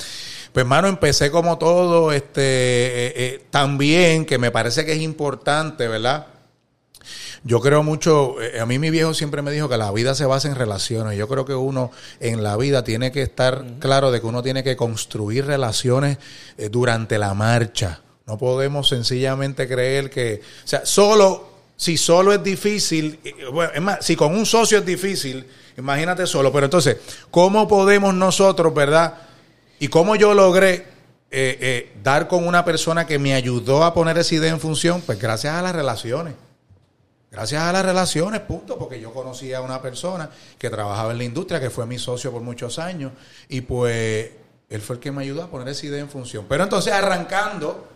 Pues 0.52 0.64
hermano, 0.64 0.88
empecé 0.88 1.30
como 1.30 1.56
todo, 1.56 2.12
este, 2.12 2.42
eh, 2.42 3.12
eh, 3.16 3.44
también 3.49 4.26
que 4.26 4.37
me 4.37 4.50
parece 4.50 4.84
que 4.84 4.92
es 4.92 5.00
importante, 5.00 5.88
¿verdad? 5.88 6.26
Yo 7.44 7.61
creo 7.61 7.82
mucho, 7.82 8.40
eh, 8.40 8.61
a 8.61 8.66
mí 8.66 8.78
mi 8.78 8.90
viejo 8.90 9.14
siempre 9.14 9.42
me 9.42 9.50
dijo 9.50 9.68
que 9.68 9.76
la 9.76 9.90
vida 9.90 10.14
se 10.14 10.26
basa 10.26 10.49
en 10.49 10.54
relaciones. 10.54 11.18
Yo 11.18 11.28
creo 11.28 11.44
que 11.44 11.54
uno 11.54 11.90
en 12.20 12.42
la 12.42 12.56
vida 12.56 12.84
tiene 12.84 13.11
que 13.11 13.22
estar 13.22 13.64
claro 13.80 14.11
de 14.11 14.20
que 14.20 14.26
uno 14.26 14.42
tiene 14.42 14.62
que 14.62 14.76
construir 14.76 15.46
relaciones 15.46 16.18
eh, 16.56 16.68
durante 16.68 17.18
la 17.18 17.34
marcha. 17.34 18.00
No 18.26 18.38
podemos 18.38 18.88
sencillamente 18.88 19.66
creer 19.66 20.08
que, 20.08 20.40
o 20.64 20.66
sea, 20.66 20.87
solo, 20.87 21.49
si 21.76 21.96
solo 21.96 22.32
es 22.32 22.42
difícil, 22.42 23.18
eh, 23.25 23.34
bueno, 23.52 23.72
es 23.75 23.82
más, 23.82 24.04
si 24.04 24.14
con 24.14 24.34
un 24.37 24.46
socio 24.46 24.78
es 24.78 24.87
difícil, 24.87 25.44
imagínate 25.76 26.26
solo. 26.26 26.52
Pero 26.52 26.66
entonces, 26.66 26.99
¿cómo 27.30 27.66
podemos 27.66 28.14
nosotros, 28.14 28.72
verdad? 28.72 29.14
Y 29.80 29.88
cómo 29.88 30.14
yo 30.14 30.32
logré 30.32 30.92
eh, 31.34 31.56
eh, 31.62 31.92
dar 32.04 32.28
con 32.28 32.46
una 32.46 32.62
persona 32.62 33.06
que 33.06 33.18
me 33.18 33.32
ayudó 33.32 33.84
a 33.84 33.94
poner 33.94 34.18
esa 34.18 34.34
idea 34.34 34.50
en 34.50 34.61
función, 34.61 35.00
pues 35.00 35.18
gracias 35.18 35.54
a 35.54 35.62
las 35.62 35.75
relaciones. 35.75 36.34
Gracias 37.32 37.62
a 37.62 37.72
las 37.72 37.82
relaciones, 37.82 38.40
punto, 38.40 38.78
porque 38.78 39.00
yo 39.00 39.10
conocí 39.10 39.54
a 39.54 39.62
una 39.62 39.80
persona 39.80 40.28
que 40.58 40.68
trabajaba 40.68 41.12
en 41.12 41.18
la 41.18 41.24
industria, 41.24 41.58
que 41.58 41.70
fue 41.70 41.86
mi 41.86 41.98
socio 41.98 42.30
por 42.30 42.42
muchos 42.42 42.78
años, 42.78 43.10
y 43.48 43.62
pues 43.62 44.32
él 44.68 44.80
fue 44.82 44.96
el 44.96 45.00
que 45.00 45.10
me 45.12 45.22
ayudó 45.22 45.42
a 45.42 45.46
poner 45.46 45.68
esa 45.68 45.86
idea 45.86 46.00
en 46.00 46.10
función. 46.10 46.44
Pero 46.46 46.64
entonces 46.64 46.92
arrancando, 46.92 47.88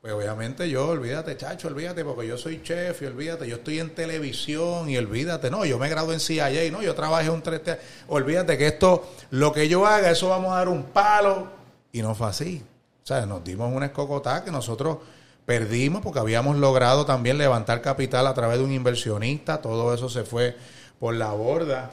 pues 0.00 0.12
obviamente 0.12 0.68
yo, 0.68 0.88
olvídate, 0.88 1.36
chacho, 1.36 1.68
olvídate, 1.68 2.04
porque 2.04 2.26
yo 2.26 2.36
soy 2.36 2.64
chef 2.64 3.00
y 3.02 3.06
olvídate, 3.06 3.48
yo 3.48 3.58
estoy 3.58 3.78
en 3.78 3.94
televisión 3.94 4.90
y 4.90 4.98
olvídate, 4.98 5.52
no, 5.52 5.64
yo 5.64 5.78
me 5.78 5.88
gradué 5.88 6.14
en 6.14 6.20
CIA, 6.20 6.72
no, 6.72 6.82
yo 6.82 6.92
trabajé 6.96 7.30
un 7.30 7.42
3 7.42 7.78
olvídate 8.08 8.58
que 8.58 8.66
esto, 8.66 9.08
lo 9.30 9.52
que 9.52 9.68
yo 9.68 9.86
haga, 9.86 10.10
eso 10.10 10.30
vamos 10.30 10.52
a 10.52 10.56
dar 10.56 10.68
un 10.68 10.82
palo, 10.86 11.46
y 11.92 12.02
no 12.02 12.16
fue 12.16 12.26
así. 12.26 12.60
O 13.04 13.06
sea, 13.06 13.24
nos 13.24 13.44
dimos 13.44 13.72
una 13.72 13.86
escocotá 13.86 14.42
que 14.42 14.50
nosotros 14.50 14.98
Perdimos 15.50 16.00
porque 16.00 16.20
habíamos 16.20 16.58
logrado 16.58 17.04
también 17.04 17.36
levantar 17.36 17.82
capital 17.82 18.28
a 18.28 18.34
través 18.34 18.58
de 18.58 18.64
un 18.64 18.70
inversionista, 18.70 19.60
todo 19.60 19.92
eso 19.92 20.08
se 20.08 20.22
fue 20.22 20.56
por 21.00 21.12
la 21.12 21.32
borda. 21.32 21.90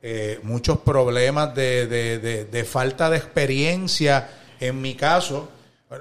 Eh, 0.00 0.40
muchos 0.42 0.78
problemas 0.78 1.54
de, 1.54 1.86
de, 1.86 2.46
de, 2.46 2.64
falta 2.64 3.10
de 3.10 3.18
experiencia, 3.18 4.30
en 4.58 4.80
mi 4.80 4.94
caso, 4.94 5.50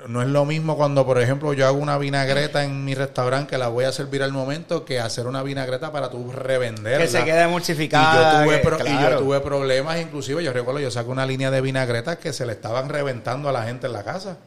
no 0.08 0.22
es 0.22 0.30
lo 0.30 0.46
mismo 0.46 0.78
cuando, 0.78 1.06
por 1.06 1.20
ejemplo, 1.20 1.52
yo 1.52 1.68
hago 1.68 1.78
una 1.78 1.98
vinagreta 1.98 2.64
en 2.64 2.86
mi 2.86 2.96
restaurante 2.96 3.50
que 3.50 3.58
la 3.58 3.68
voy 3.68 3.84
a 3.84 3.92
servir 3.92 4.24
al 4.24 4.32
momento 4.32 4.86
que 4.86 5.02
hacer 5.02 5.28
una 5.28 5.44
vinagreta 5.44 5.92
para 5.92 6.10
tú 6.10 6.32
revenderla. 6.32 7.00
Que 7.00 7.12
se 7.12 7.26
quede 7.26 7.42
emulsificada. 7.42 8.46
Y 8.46 8.50
yo, 8.50 8.62
tuve 8.62 8.90
y 8.90 9.02
yo 9.02 9.18
tuve 9.18 9.42
problemas, 9.42 10.00
inclusive, 10.00 10.42
yo 10.42 10.54
recuerdo, 10.54 10.80
yo 10.80 10.90
saco 10.90 11.12
una 11.12 11.26
línea 11.26 11.52
de 11.52 11.60
vinagretas 11.60 12.16
que 12.16 12.32
se 12.32 12.46
le 12.46 12.54
estaban 12.54 12.88
reventando 12.88 13.50
a 13.50 13.52
la 13.52 13.64
gente 13.64 13.88
en 13.88 13.94
la 13.94 14.04
casa. 14.06 14.38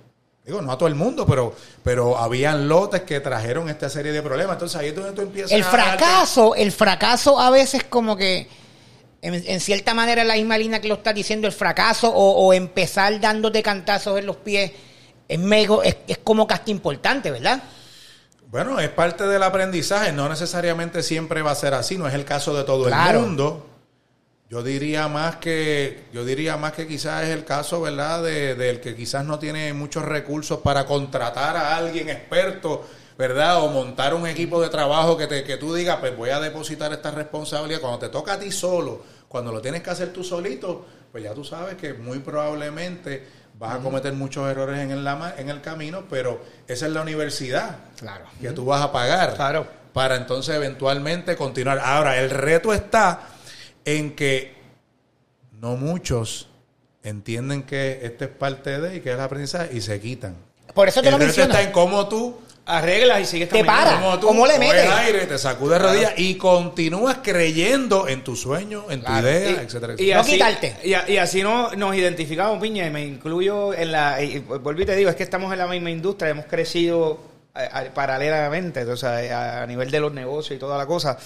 Digo, 0.46 0.62
no 0.62 0.70
a 0.70 0.78
todo 0.78 0.88
el 0.88 0.94
mundo, 0.94 1.26
pero, 1.26 1.56
pero 1.82 2.16
habían 2.16 2.68
lotes 2.68 3.02
que 3.02 3.18
trajeron 3.18 3.68
esta 3.68 3.90
serie 3.90 4.12
de 4.12 4.22
problemas. 4.22 4.54
Entonces 4.54 4.80
ahí 4.80 4.88
es 4.88 4.94
donde 4.94 5.10
tú 5.10 5.22
empiezas 5.22 5.50
El 5.50 5.64
fracaso, 5.64 6.54
el 6.54 6.70
fracaso 6.70 7.40
a 7.40 7.50
veces 7.50 7.82
como 7.82 8.16
que, 8.16 8.48
en, 9.22 9.60
cierta 9.60 9.92
manera, 9.92 10.22
la 10.22 10.34
misma 10.34 10.56
línea 10.56 10.80
que 10.80 10.86
lo 10.86 10.94
estás 10.94 11.16
diciendo, 11.16 11.48
el 11.48 11.52
fracaso 11.52 12.12
o, 12.14 12.52
empezar 12.52 13.18
dándote 13.20 13.60
cantazos 13.60 14.20
en 14.20 14.26
los 14.26 14.36
pies, 14.36 14.70
es, 15.26 15.40
es, 15.84 15.96
es 16.06 16.18
como 16.18 16.46
casi 16.46 16.70
importante, 16.70 17.32
¿verdad? 17.32 17.60
Bueno, 18.46 18.78
es 18.78 18.88
parte 18.90 19.26
del 19.26 19.42
aprendizaje, 19.42 20.12
no 20.12 20.28
necesariamente 20.28 21.02
siempre 21.02 21.42
va 21.42 21.50
a 21.50 21.56
ser 21.56 21.74
así, 21.74 21.98
no 21.98 22.06
es 22.06 22.14
el 22.14 22.24
caso 22.24 22.56
de 22.56 22.62
todo 22.62 22.86
el 22.86 22.94
mundo. 23.20 23.66
Yo 24.48 24.62
diría 24.62 25.08
más 25.08 25.36
que, 25.36 26.04
yo 26.12 26.24
diría 26.24 26.56
más 26.56 26.72
que 26.72 26.86
quizás 26.86 27.24
es 27.24 27.30
el 27.30 27.44
caso, 27.44 27.80
¿verdad? 27.80 28.22
De, 28.22 28.54
del 28.54 28.80
que 28.80 28.94
quizás 28.94 29.24
no 29.24 29.40
tiene 29.40 29.72
muchos 29.72 30.04
recursos 30.04 30.60
para 30.60 30.86
contratar 30.86 31.56
a 31.56 31.76
alguien 31.76 32.08
experto, 32.08 32.86
¿verdad? 33.18 33.64
O 33.64 33.68
montar 33.68 34.14
un 34.14 34.24
equipo 34.24 34.62
de 34.62 34.68
trabajo 34.68 35.16
que, 35.16 35.26
te, 35.26 35.42
que 35.42 35.56
tú 35.56 35.74
digas, 35.74 35.96
pues 35.98 36.16
voy 36.16 36.30
a 36.30 36.38
depositar 36.38 36.92
esta 36.92 37.10
responsabilidad. 37.10 37.80
Cuando 37.80 37.98
te 37.98 38.08
toca 38.08 38.34
a 38.34 38.38
ti 38.38 38.52
solo, 38.52 39.02
cuando 39.26 39.50
lo 39.50 39.60
tienes 39.60 39.82
que 39.82 39.90
hacer 39.90 40.12
tú 40.12 40.22
solito, 40.22 40.86
pues 41.10 41.24
ya 41.24 41.34
tú 41.34 41.42
sabes 41.42 41.74
que 41.74 41.94
muy 41.94 42.20
probablemente 42.20 43.26
vas 43.58 43.74
a 43.74 43.78
cometer 43.78 44.12
muchos 44.12 44.48
errores 44.48 44.78
en 44.78 44.92
el, 44.92 45.04
en 45.38 45.48
el 45.48 45.60
camino, 45.60 46.04
pero 46.08 46.40
esa 46.68 46.86
es 46.86 46.92
la 46.92 47.02
universidad 47.02 47.78
claro. 47.98 48.26
que 48.40 48.50
tú 48.50 48.66
vas 48.66 48.82
a 48.82 48.92
pagar 48.92 49.34
claro. 49.34 49.66
para 49.92 50.14
entonces 50.14 50.54
eventualmente 50.54 51.34
continuar. 51.34 51.80
Ahora, 51.80 52.20
el 52.20 52.30
reto 52.30 52.72
está 52.72 53.30
en 53.86 54.14
que 54.14 54.52
no 55.52 55.76
muchos 55.76 56.48
entienden 57.02 57.62
que 57.62 58.00
esto 58.02 58.24
es 58.24 58.30
parte 58.30 58.78
de 58.78 58.96
y 58.96 59.00
que 59.00 59.12
es 59.12 59.16
la 59.16 59.24
aprendizaje 59.24 59.74
y 59.74 59.80
se 59.80 59.98
quitan. 60.00 60.36
Por 60.74 60.88
eso 60.88 61.00
te 61.00 61.10
lo 61.10 61.18
menciono. 61.18 61.52
está 61.52 61.62
en 61.62 61.72
cómo 61.72 62.06
tú 62.08 62.36
arreglas 62.66 63.20
y 63.20 63.24
sigues 63.26 63.48
te 63.48 63.64
para 63.64 64.18
cómo 64.20 64.44
le 64.44 64.58
metes. 64.58 64.90
aire 64.90 65.26
te 65.26 65.38
sacudes 65.38 65.80
rodillas 65.80 66.14
y 66.16 66.34
continúas 66.34 67.18
creyendo 67.22 68.08
en 68.08 68.24
tu 68.24 68.34
sueño 68.34 68.86
en 68.90 69.04
tu 69.04 69.12
idea 69.12 69.62
etcétera, 69.62 69.94
y, 69.96 70.10
así, 70.10 70.32
quitarte. 70.32 70.76
y, 70.82 71.16
así 71.16 71.44
no, 71.44 71.70
nos 71.76 71.94
identificamos 71.94 72.60
piña 72.60 72.84
y 72.84 72.90
me 72.90 73.06
incluyo 73.06 73.72
en 73.72 73.92
la 73.92 74.20
y, 74.20 74.40
volví 74.40 74.84
te 74.84 74.96
digo 74.96 75.08
es 75.08 75.14
que 75.14 75.22
estamos 75.22 75.52
en 75.52 75.60
la 75.60 75.68
misma 75.68 75.92
industria 75.92 76.30
hemos 76.30 76.46
crecido 76.46 77.20
paralelamente 77.94 78.82
o 78.82 78.96
sea, 78.96 79.62
a, 79.62 79.66
nivel 79.68 79.88
de 79.92 80.00
los 80.00 80.12
negocios 80.12 80.56
y 80.56 80.60
toda 80.60 80.76
la 80.76 80.86
cosa. 80.86 81.16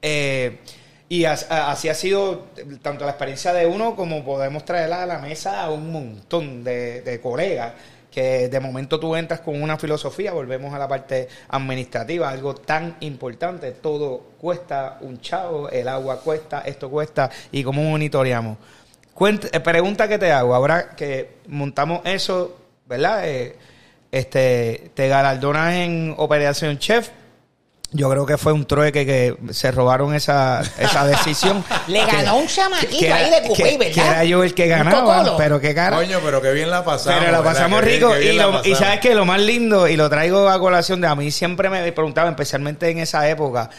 Eh, 0.00 0.60
y 1.08 1.24
así 1.24 1.88
ha 1.88 1.94
sido 1.94 2.46
tanto 2.82 3.04
la 3.04 3.12
experiencia 3.12 3.52
de 3.52 3.66
uno 3.66 3.94
como 3.94 4.24
podemos 4.24 4.64
traerla 4.64 5.04
a 5.04 5.06
la 5.06 5.18
mesa 5.18 5.62
a 5.62 5.70
un 5.70 5.92
montón 5.92 6.64
de, 6.64 7.20
colegas 7.22 7.74
que 8.10 8.48
de 8.48 8.60
momento 8.60 8.98
tú 8.98 9.14
entras 9.14 9.40
con 9.40 9.62
una 9.62 9.76
filosofía, 9.76 10.32
volvemos 10.32 10.72
a 10.72 10.78
la 10.78 10.88
parte 10.88 11.28
administrativa, 11.48 12.30
algo 12.30 12.54
tan 12.54 12.96
importante, 13.00 13.72
todo 13.72 14.18
cuesta 14.40 14.96
un 15.02 15.20
chavo, 15.20 15.68
el 15.68 15.86
agua 15.86 16.20
cuesta, 16.20 16.62
esto 16.62 16.88
cuesta, 16.88 17.30
y 17.52 17.62
cómo 17.62 17.82
monitoreamos. 17.82 18.56
Eh, 19.52 19.60
pregunta 19.60 20.08
que 20.08 20.18
te 20.18 20.32
hago, 20.32 20.54
ahora 20.54 20.90
que 20.96 21.36
montamos 21.48 22.00
eso, 22.04 22.56
¿verdad? 22.86 23.28
Eh, 23.28 23.56
este, 24.10 24.90
te 24.94 25.08
galardonas 25.08 25.74
en 25.74 26.14
Operación 26.16 26.78
Chef, 26.78 27.10
yo 27.92 28.10
creo 28.10 28.26
que 28.26 28.36
fue 28.36 28.52
un 28.52 28.64
trueque 28.64 29.06
que 29.06 29.36
se 29.52 29.70
robaron 29.70 30.14
esa, 30.14 30.62
esa 30.78 31.06
decisión. 31.06 31.64
Le 31.86 32.04
ganó 32.04 32.38
un 32.38 32.46
chamaquito 32.46 33.14
ahí 33.14 33.30
de 33.30 33.48
Cupey, 33.48 33.76
¿verdad? 33.78 33.94
Que 33.94 34.00
era 34.00 34.24
yo 34.24 34.42
el 34.42 34.54
que 34.54 34.66
ganaba, 34.66 35.36
pero 35.36 35.60
qué 35.60 35.74
cara. 35.74 35.96
Coño, 35.96 36.18
pero 36.24 36.42
qué 36.42 36.52
bien 36.52 36.70
la 36.70 36.84
pasamos. 36.84 37.20
Pero 37.20 37.32
la 37.32 37.42
pasamos 37.42 37.82
rico. 37.82 38.12
y, 38.64 38.74
sabes 38.74 39.00
que 39.00 39.14
lo 39.14 39.24
más 39.24 39.40
lindo, 39.40 39.86
y 39.88 39.96
lo 39.96 40.10
traigo 40.10 40.48
a 40.48 40.58
colación 40.58 41.00
de 41.00 41.06
a 41.06 41.14
mí, 41.14 41.30
siempre 41.30 41.70
me 41.70 41.92
preguntaba, 41.92 42.28
especialmente 42.28 42.90
en 42.90 42.98
esa 42.98 43.28
época, 43.28 43.70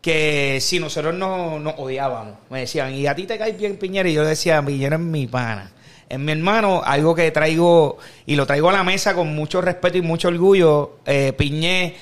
que 0.00 0.58
si 0.60 0.78
nosotros 0.78 1.14
nos, 1.14 1.60
nos 1.60 1.74
odiábamos. 1.76 2.34
Me 2.50 2.60
decían, 2.60 2.94
¿y 2.94 3.06
a 3.06 3.14
ti 3.14 3.26
te 3.26 3.36
cae 3.36 3.52
bien 3.52 3.76
Piñera? 3.76 4.08
Y 4.08 4.14
yo 4.14 4.24
decía, 4.24 4.62
Piñera 4.62 4.96
es 4.96 5.02
mi 5.02 5.26
pana. 5.26 5.72
Es 6.08 6.18
mi 6.18 6.32
hermano, 6.32 6.82
algo 6.84 7.14
que 7.14 7.30
traigo, 7.30 7.98
y 8.26 8.36
lo 8.36 8.46
traigo 8.46 8.70
a 8.70 8.72
la 8.72 8.84
mesa 8.84 9.14
con 9.14 9.34
mucho 9.34 9.60
respeto 9.60 9.98
y 9.98 10.02
mucho 10.02 10.28
orgullo. 10.28 10.98
Eh, 11.04 11.32
Piñé 11.36 11.96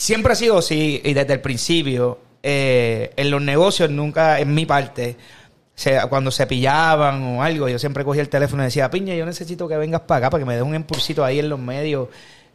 Siempre 0.00 0.32
ha 0.32 0.34
sido 0.34 0.56
así 0.56 1.02
y 1.04 1.12
desde 1.12 1.34
el 1.34 1.42
principio. 1.42 2.20
Eh, 2.42 3.12
en 3.16 3.30
los 3.30 3.42
negocios 3.42 3.90
nunca, 3.90 4.40
en 4.40 4.54
mi 4.54 4.64
parte, 4.64 5.14
cuando 6.08 6.30
se 6.30 6.46
pillaban 6.46 7.22
o 7.22 7.42
algo, 7.42 7.68
yo 7.68 7.78
siempre 7.78 8.02
cogía 8.02 8.22
el 8.22 8.30
teléfono 8.30 8.62
y 8.62 8.66
decía, 8.66 8.90
Piña, 8.90 9.14
yo 9.14 9.26
necesito 9.26 9.68
que 9.68 9.76
vengas 9.76 10.00
para 10.00 10.16
acá 10.16 10.30
para 10.30 10.40
que 10.40 10.46
me 10.46 10.54
des 10.54 10.62
un 10.62 10.74
impulsito 10.74 11.22
ahí 11.22 11.38
en 11.38 11.50
los 11.50 11.58
medios 11.58 12.08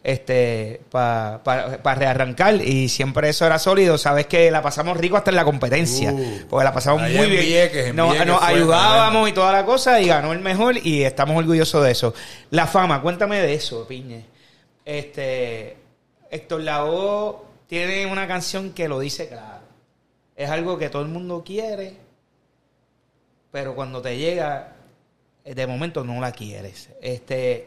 este 0.04 0.82
para 0.90 1.96
rearrancar 1.96 2.56
y 2.56 2.90
siempre 2.90 3.30
eso 3.30 3.46
era 3.46 3.58
sólido 3.58 3.98
sabes 3.98 4.28
que 4.28 4.52
la 4.52 4.62
pasamos 4.62 4.98
rico 4.98 5.18
hasta 5.18 5.32
en 5.32 5.36
la 5.36 5.44
competencia 5.44 6.14
uh, 6.14 6.48
porque 6.48 6.64
la 6.64 6.74
pasamos 6.74 7.02
muy 7.12 7.28
bien. 7.28 7.96
Nos, 7.96 8.16
ayudábamos 8.42 9.30
y 9.30 9.34
toda 9.34 9.52
la 9.52 9.66
cosa 9.66 10.02
y 10.02 10.08
ganó 10.08 10.34
el 10.34 10.40
mejor 10.40 10.78
y 10.78 11.04
estamos 11.04 11.38
orgullosos 11.38 11.84
de 11.84 11.92
eso. 11.92 12.14
La 12.50 12.66
fama 12.66 13.02
cuéntame 13.02 13.40
de 13.40 13.54
eso 13.54 13.88
Piñe 13.88 14.26
este 14.84 15.85
Héctor 16.36 16.62
Lavoe 16.62 17.38
tiene 17.68 18.06
una 18.06 18.28
canción 18.28 18.72
que 18.72 18.88
lo 18.88 19.00
dice 19.00 19.28
claro. 19.28 19.66
Es 20.36 20.50
algo 20.50 20.78
que 20.78 20.90
todo 20.90 21.02
el 21.02 21.08
mundo 21.08 21.44
quiere, 21.46 21.94
pero 23.52 23.74
cuando 23.74 24.02
te 24.02 24.18
llega, 24.18 24.74
de 25.46 25.68
momento 25.68 26.04
no 26.04 26.20
la 26.20 26.34
quieres. 26.34 26.90
Este, 27.02 27.66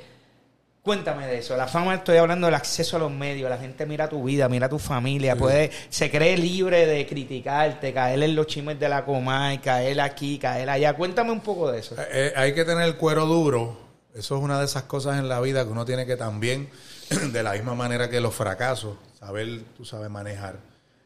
cuéntame 0.83 1.27
de 1.27 1.39
eso. 1.39 1.57
La 1.57 1.67
fama, 1.67 1.95
estoy 1.95 2.19
hablando 2.19 2.47
del 2.47 2.57
acceso 2.57 2.97
a 2.97 3.01
los 3.01 3.11
medios. 3.11 3.49
La 3.49 3.57
gente 3.57 3.87
mira 3.87 4.07
tu 4.07 4.23
vida, 4.23 4.51
mira 4.51 4.69
tu 4.69 4.79
familia, 4.79 5.35
puede, 5.35 5.71
se 5.89 6.11
cree 6.11 6.37
libre 6.37 6.85
de 6.85 7.07
criticarte, 7.07 7.95
caer 7.95 8.23
en 8.23 8.37
los 8.37 8.47
chimes 8.49 8.79
de 8.79 8.91
la 8.91 9.03
coma, 9.07 9.59
caer 9.63 9.99
aquí, 10.03 10.39
caer 10.39 10.69
allá. 10.69 10.93
Cuéntame 10.93 11.33
un 11.33 11.41
poco 11.41 11.73
de 11.73 11.79
eso. 11.79 11.95
Eh, 11.95 12.07
eh, 12.13 12.33
hay 12.37 12.53
que 12.53 12.67
tener 12.67 12.85
el 12.85 12.97
cuero 12.97 13.25
duro. 13.25 13.88
Eso 14.19 14.37
es 14.37 14.43
una 14.43 14.59
de 14.59 14.65
esas 14.65 14.83
cosas 14.83 15.19
en 15.19 15.29
la 15.29 15.41
vida 15.41 15.65
que 15.65 15.71
uno 15.71 15.85
tiene 15.85 16.05
que 16.05 16.17
también 16.17 16.69
de 17.33 17.43
la 17.43 17.53
misma 17.53 17.75
manera 17.75 18.11
que 18.11 18.21
los 18.21 18.35
fracasos, 18.35 18.97
saber, 19.19 19.63
tú 19.77 19.85
sabes 19.85 20.11
manejar 20.11 20.57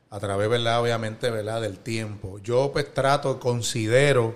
a 0.08 0.18
través, 0.18 0.48
¿verdad? 0.48 0.80
Obviamente, 0.80 1.30
¿verdad? 1.30 1.60
Del 1.60 1.78
tiempo. 1.78 2.38
Yo 2.38 2.70
pues 2.72 2.92
trato, 2.94 3.38
considero 3.38 4.34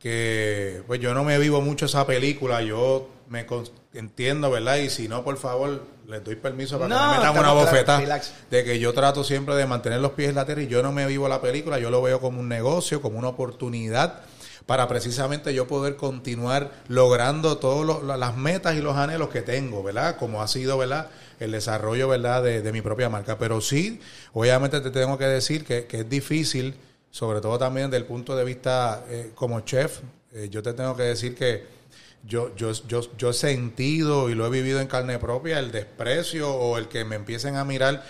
que 0.00 0.82
pues 0.88 0.98
yo 1.00 1.14
no 1.14 1.22
me 1.22 1.38
vivo 1.38 1.60
mucho 1.60 1.86
esa 1.86 2.06
película, 2.06 2.60
yo 2.62 3.08
me 3.28 3.46
entiendo, 3.94 4.50
¿verdad? 4.50 4.78
Y 4.78 4.90
si 4.90 5.06
no, 5.06 5.22
por 5.22 5.36
favor, 5.36 5.84
les 6.08 6.24
doy 6.24 6.34
permiso 6.34 6.76
para 6.76 6.96
que 6.96 7.02
me 7.02 7.18
metan 7.18 7.38
una 7.38 7.52
bofetada 7.52 8.20
de 8.50 8.64
que 8.64 8.80
yo 8.80 8.92
trato 8.92 9.22
siempre 9.22 9.54
de 9.54 9.66
mantener 9.66 10.00
los 10.00 10.12
pies 10.12 10.30
en 10.30 10.34
la 10.34 10.44
tierra 10.44 10.62
y 10.62 10.66
yo 10.66 10.82
no 10.82 10.90
me 10.90 11.06
vivo 11.06 11.28
la 11.28 11.40
película, 11.40 11.78
yo 11.78 11.90
lo 11.90 12.02
veo 12.02 12.20
como 12.20 12.40
un 12.40 12.48
negocio, 12.48 13.00
como 13.00 13.16
una 13.18 13.28
oportunidad 13.28 14.22
para 14.66 14.88
precisamente 14.88 15.54
yo 15.54 15.66
poder 15.66 15.96
continuar 15.96 16.72
logrando 16.88 17.58
todas 17.58 18.02
las 18.18 18.36
metas 18.36 18.76
y 18.76 18.80
los 18.80 18.96
anhelos 18.96 19.28
que 19.30 19.42
tengo, 19.42 19.82
¿verdad? 19.82 20.16
Como 20.16 20.42
ha 20.42 20.48
sido, 20.48 20.78
¿verdad? 20.78 21.08
El 21.38 21.52
desarrollo, 21.52 22.08
¿verdad? 22.08 22.42
De, 22.42 22.72
mi 22.72 22.82
propia 22.82 23.08
marca. 23.08 23.38
Pero 23.38 23.60
sí, 23.60 24.00
obviamente 24.32 24.80
te 24.80 24.90
tengo 24.90 25.18
que 25.18 25.26
decir 25.26 25.64
que, 25.64 25.86
es 25.90 26.08
difícil, 26.08 26.74
sobre 27.10 27.40
todo 27.40 27.58
también 27.58 27.90
desde 27.90 28.02
el 28.02 28.06
punto 28.06 28.36
de 28.36 28.44
vista 28.44 29.04
eh, 29.08 29.32
como 29.34 29.60
chef, 29.60 30.00
eh, 30.32 30.48
yo 30.50 30.62
te 30.62 30.72
tengo 30.72 30.96
que 30.96 31.02
decir 31.02 31.34
que 31.34 31.80
yo, 32.24 32.54
yo, 32.54 32.72
yo, 32.86 33.00
yo 33.16 33.30
he 33.30 33.34
sentido 33.34 34.28
y 34.28 34.34
lo 34.34 34.46
he 34.46 34.50
vivido 34.50 34.80
en 34.80 34.86
carne 34.86 35.18
propia 35.18 35.58
el 35.58 35.72
desprecio 35.72 36.52
o 36.52 36.76
el 36.78 36.88
que 36.88 37.04
me 37.04 37.16
empiecen 37.16 37.56
a 37.56 37.64
mirar 37.64 38.04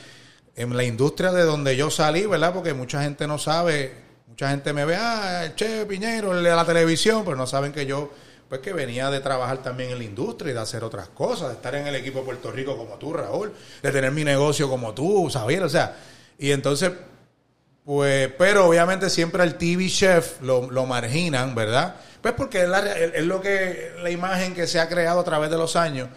en 0.57 0.76
la 0.76 0.85
industria 0.85 1.33
de 1.33 1.45
donde 1.45 1.76
yo 1.76 1.90
salí, 1.90 2.26
¿verdad? 2.26 2.52
Porque 2.52 2.75
mucha 2.75 3.02
gente 3.02 3.26
no 3.26 3.38
sabe, 3.38 3.95
mucha 4.40 4.52
gente 4.52 4.73
me 4.73 4.87
ve, 4.87 4.97
ah, 4.97 5.52
Che 5.54 5.85
Piñero, 5.85 6.32
el 6.32 6.42
de 6.42 6.49
la 6.50 6.64
televisión, 6.64 7.25
pero 7.26 7.37
no 7.37 7.47
saben 7.47 7.73
que 7.73 7.85
yo, 7.85 8.11
pues 8.49 8.62
que 8.62 8.73
venía 8.73 9.11
de 9.11 9.20
trabajar 9.20 9.59
también 9.62 9.90
en 9.90 9.99
la 9.99 10.04
industria 10.04 10.52
y 10.52 10.54
de 10.54 10.61
hacer 10.61 10.82
otras 10.82 11.09
cosas, 11.09 11.49
de 11.49 11.54
estar 11.56 11.75
en 11.75 11.87
el 11.87 11.94
equipo 11.94 12.20
de 12.20 12.25
Puerto 12.25 12.50
Rico 12.50 12.75
como 12.75 12.94
tú, 12.94 13.12
Raúl, 13.12 13.52
de 13.82 13.92
tener 13.92 14.11
mi 14.12 14.25
negocio 14.25 14.66
como 14.70 14.94
tú, 14.94 15.28
¿sabes? 15.30 15.61
O 15.61 15.68
sea, 15.68 15.94
y 16.38 16.52
entonces, 16.52 16.90
pues, 17.85 18.30
pero 18.38 18.66
obviamente 18.66 19.11
siempre 19.11 19.42
al 19.42 19.59
TV 19.59 19.88
chef 19.90 20.40
lo, 20.40 20.70
lo 20.70 20.87
marginan, 20.87 21.54
¿verdad? 21.54 21.97
Pues 22.23 22.32
porque 22.32 22.62
es, 22.62 22.68
la- 22.70 22.97
es 22.97 23.25
lo 23.26 23.42
que, 23.42 23.92
la 24.02 24.09
imagen 24.11 24.54
que 24.54 24.66
se 24.66 24.80
ha 24.80 24.88
creado 24.88 25.20
a 25.20 25.25
través 25.25 25.50
de 25.50 25.59
los 25.59 25.76
años. 25.76 26.09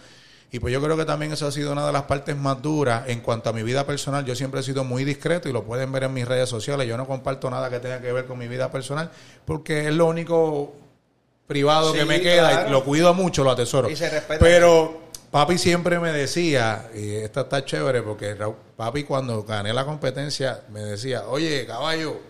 Y 0.54 0.60
pues 0.60 0.72
yo 0.72 0.80
creo 0.80 0.96
que 0.96 1.04
también 1.04 1.32
eso 1.32 1.48
ha 1.48 1.50
sido 1.50 1.72
una 1.72 1.84
de 1.84 1.92
las 1.92 2.04
partes 2.04 2.36
más 2.36 2.62
duras 2.62 3.08
en 3.08 3.18
cuanto 3.22 3.50
a 3.50 3.52
mi 3.52 3.64
vida 3.64 3.84
personal. 3.84 4.24
Yo 4.24 4.36
siempre 4.36 4.60
he 4.60 4.62
sido 4.62 4.84
muy 4.84 5.02
discreto 5.02 5.48
y 5.48 5.52
lo 5.52 5.64
pueden 5.64 5.90
ver 5.90 6.04
en 6.04 6.14
mis 6.14 6.28
redes 6.28 6.48
sociales. 6.48 6.86
Yo 6.86 6.96
no 6.96 7.08
comparto 7.08 7.50
nada 7.50 7.68
que 7.70 7.80
tenga 7.80 8.00
que 8.00 8.12
ver 8.12 8.26
con 8.26 8.38
mi 8.38 8.46
vida 8.46 8.70
personal 8.70 9.10
porque 9.44 9.88
es 9.88 9.92
lo 9.92 10.06
único 10.06 10.72
privado 11.48 11.90
Sí, 11.90 11.98
que 11.98 12.04
me 12.04 12.20
queda 12.20 12.50
claro. 12.50 12.68
y 12.68 12.70
lo 12.70 12.84
cuido 12.84 13.12
mucho, 13.14 13.42
lo 13.42 13.50
atesoro. 13.50 13.90
Y 13.90 13.96
se 13.96 14.08
respeta. 14.08 14.38
Pero 14.38 15.00
papi 15.32 15.58
siempre 15.58 15.98
me 15.98 16.12
decía, 16.12 16.88
y 16.94 17.16
esta 17.16 17.40
está 17.40 17.64
chévere 17.64 18.02
porque 18.02 18.36
papi 18.76 19.02
cuando 19.02 19.42
gané 19.42 19.72
la 19.72 19.84
competencia 19.84 20.60
me 20.70 20.82
decía, 20.82 21.24
oye 21.26 21.66
caballo, 21.66 22.20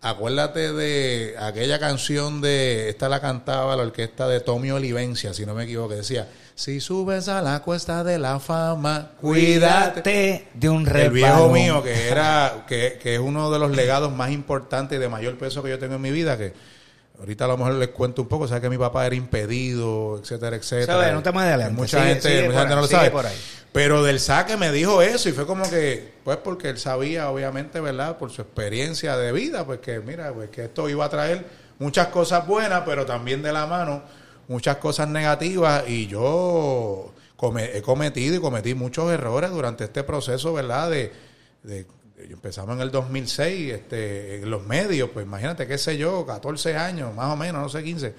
acuérdate 0.00 0.72
de 0.72 1.36
aquella 1.38 1.78
canción 1.78 2.40
de, 2.40 2.88
esta 2.88 3.08
la 3.08 3.20
cantaba 3.20 3.76
la 3.76 3.84
orquesta 3.84 4.26
de 4.26 4.40
Tommy 4.40 4.72
Olivencia, 4.72 5.32
si 5.32 5.46
no 5.46 5.54
me 5.54 5.62
equivoco, 5.62 5.90
que 5.90 5.94
decía, 5.94 6.28
si 6.56 6.80
subes 6.80 7.28
a 7.28 7.42
la 7.42 7.60
cuesta 7.62 8.04
de 8.04 8.18
la 8.18 8.38
fama, 8.38 9.10
cuídate. 9.20 10.02
Cuídate 10.02 10.48
de 10.54 10.68
un 10.68 10.82
El 10.82 10.86
resbalón. 10.86 11.14
viejo 11.14 11.48
mío, 11.50 11.82
que 11.82 12.08
era, 12.08 12.64
que, 12.68 12.98
que 13.02 13.14
es 13.14 13.20
uno 13.20 13.50
de 13.50 13.58
los 13.58 13.72
legados 13.72 14.12
más 14.12 14.30
importantes 14.30 14.96
y 14.96 15.00
de 15.00 15.08
mayor 15.08 15.36
peso 15.36 15.62
que 15.62 15.70
yo 15.70 15.78
tengo 15.78 15.96
en 15.96 16.02
mi 16.02 16.12
vida, 16.12 16.38
que 16.38 16.52
ahorita 17.18 17.44
a 17.46 17.48
lo 17.48 17.56
mejor 17.58 17.74
les 17.74 17.88
cuento 17.88 18.22
un 18.22 18.28
poco, 18.28 18.46
sabes 18.46 18.62
que 18.62 18.70
mi 18.70 18.78
papá 18.78 19.04
era 19.06 19.16
impedido, 19.16 20.20
etcétera, 20.22 20.56
etcétera. 20.56 20.92
Sabe, 21.00 21.12
no 21.12 21.22
te 21.22 21.32
más 21.32 21.44
adelante, 21.46 21.74
Mucha 21.74 21.98
sigue- 21.98 22.08
gente, 22.14 22.28
sigue 22.28 22.44
mucha 22.48 22.58
gente 22.60 22.74
no 22.76 22.80
lo 22.82 22.86
sabe. 22.86 23.10
por 23.10 23.26
ahí. 23.26 23.36
Pero 23.72 24.04
del 24.04 24.20
saque 24.20 24.56
me 24.56 24.70
dijo 24.70 25.02
eso 25.02 25.28
y 25.28 25.32
fue 25.32 25.46
como 25.46 25.68
que, 25.68 26.14
pues 26.22 26.36
porque 26.36 26.68
él 26.68 26.78
sabía, 26.78 27.30
obviamente, 27.30 27.80
¿verdad? 27.80 28.16
Por 28.18 28.30
su 28.30 28.42
experiencia 28.42 29.16
de 29.16 29.32
vida, 29.32 29.64
pues 29.66 29.80
que 29.80 29.98
mira, 29.98 30.32
pues 30.32 30.50
que 30.50 30.66
esto 30.66 30.88
iba 30.88 31.04
a 31.04 31.08
traer 31.08 31.44
muchas 31.80 32.06
cosas 32.08 32.46
buenas, 32.46 32.82
pero 32.86 33.04
también 33.04 33.42
de 33.42 33.52
la 33.52 33.66
mano 33.66 34.02
muchas 34.48 34.76
cosas 34.78 35.08
negativas 35.08 35.84
y 35.88 36.06
yo 36.06 37.12
come- 37.36 37.76
he 37.76 37.82
cometido 37.82 38.36
y 38.36 38.40
cometí 38.40 38.74
muchos 38.74 39.10
errores 39.12 39.50
durante 39.50 39.84
este 39.84 40.02
proceso, 40.04 40.52
¿verdad? 40.52 40.90
De, 40.90 41.12
empezamos 42.30 42.76
en 42.76 42.82
el 42.82 42.90
2006, 42.90 43.72
este, 43.72 44.36
en 44.42 44.50
los 44.50 44.64
medios, 44.66 45.10
pues 45.12 45.26
imagínate, 45.26 45.66
qué 45.66 45.76
sé 45.78 45.96
yo, 45.98 46.24
14 46.26 46.76
años, 46.76 47.14
más 47.14 47.32
o 47.32 47.36
menos, 47.36 47.60
no 47.62 47.68
sé, 47.68 47.82
15. 47.82 48.14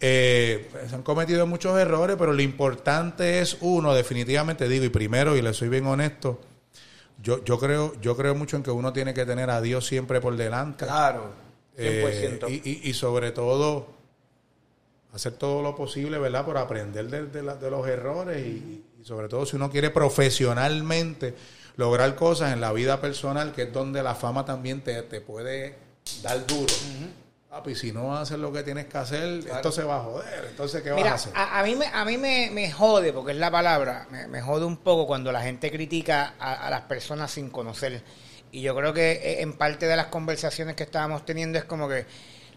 Eh, 0.00 0.68
se 0.88 0.94
han 0.94 1.02
cometido 1.02 1.46
muchos 1.46 1.78
errores, 1.78 2.16
pero 2.18 2.32
lo 2.32 2.42
importante 2.42 3.40
es 3.40 3.56
uno, 3.60 3.94
definitivamente 3.94 4.68
digo, 4.68 4.84
y 4.84 4.88
primero, 4.90 5.36
y 5.36 5.42
le 5.42 5.54
soy 5.54 5.68
bien 5.68 5.86
honesto, 5.86 6.40
yo, 7.22 7.42
yo 7.44 7.58
creo, 7.58 7.98
yo 8.00 8.16
creo 8.16 8.34
mucho 8.34 8.56
en 8.56 8.62
que 8.62 8.70
uno 8.70 8.92
tiene 8.92 9.14
que 9.14 9.24
tener 9.24 9.48
a 9.50 9.60
Dios 9.60 9.86
siempre 9.86 10.20
por 10.20 10.36
delante. 10.36 10.84
Claro, 10.84 11.32
Eh, 11.76 12.38
100%. 12.40 12.48
y, 12.50 12.54
y- 12.64 12.90
y 12.90 12.94
sobre 12.94 13.30
todo, 13.32 13.86
hacer 15.14 15.32
todo 15.34 15.62
lo 15.62 15.74
posible, 15.76 16.18
¿verdad? 16.18 16.44
Por 16.44 16.58
aprender 16.58 17.06
de, 17.08 17.26
de 17.26 17.42
la- 17.42 17.56
de 17.56 17.70
los 17.70 17.86
errores 17.86 18.38
y, 18.44 18.84
y 19.00 19.04
sobre 19.04 19.28
todo 19.28 19.46
si 19.46 19.56
uno 19.56 19.70
quiere 19.70 19.90
profesionalmente 19.90 21.34
lograr 21.76 22.14
cosas 22.14 22.52
en 22.52 22.60
la 22.60 22.72
vida 22.72 23.00
personal, 23.00 23.52
que 23.52 23.62
es 23.62 23.72
donde 23.72 24.02
la 24.02 24.14
fama 24.14 24.44
también 24.44 24.80
te, 24.82 25.02
te 25.02 25.20
puede 25.20 25.74
dar 26.22 26.46
duro. 26.46 26.72
Papi, 27.50 27.74
si 27.76 27.92
no 27.92 28.16
haces 28.16 28.38
lo 28.38 28.52
que 28.52 28.64
tienes 28.64 28.86
que 28.86 28.98
hacer, 28.98 29.44
esto 29.48 29.70
se 29.70 29.84
va 29.84 29.98
a 29.98 30.00
joder. 30.00 30.46
Entonces, 30.50 30.82
¿qué 30.82 30.90
vas 30.90 30.98
a 30.98 31.02
Mira, 31.04 31.14
hacer? 31.14 31.32
a, 31.36 31.60
a 31.60 31.62
mí, 31.62 31.76
me, 31.76 31.86
a 31.86 32.04
mí 32.04 32.18
me, 32.18 32.50
me 32.52 32.70
jode, 32.72 33.12
porque 33.12 33.30
es 33.30 33.38
la 33.38 33.50
palabra, 33.50 34.08
me, 34.10 34.26
me 34.26 34.42
jode 34.42 34.64
un 34.64 34.76
poco 34.78 35.06
cuando 35.06 35.30
la 35.30 35.40
gente 35.42 35.70
critica 35.70 36.34
a, 36.40 36.66
a 36.66 36.70
las 36.70 36.82
personas 36.82 37.30
sin 37.30 37.50
conocer. 37.50 38.02
Y 38.50 38.62
yo 38.62 38.74
creo 38.74 38.92
que 38.92 39.12
eh, 39.12 39.42
en 39.42 39.52
parte 39.52 39.86
de 39.86 39.94
las 39.96 40.06
conversaciones 40.06 40.74
que 40.74 40.82
estábamos 40.82 41.24
teniendo 41.24 41.58
es 41.58 41.64
como 41.64 41.88
que 41.88 42.06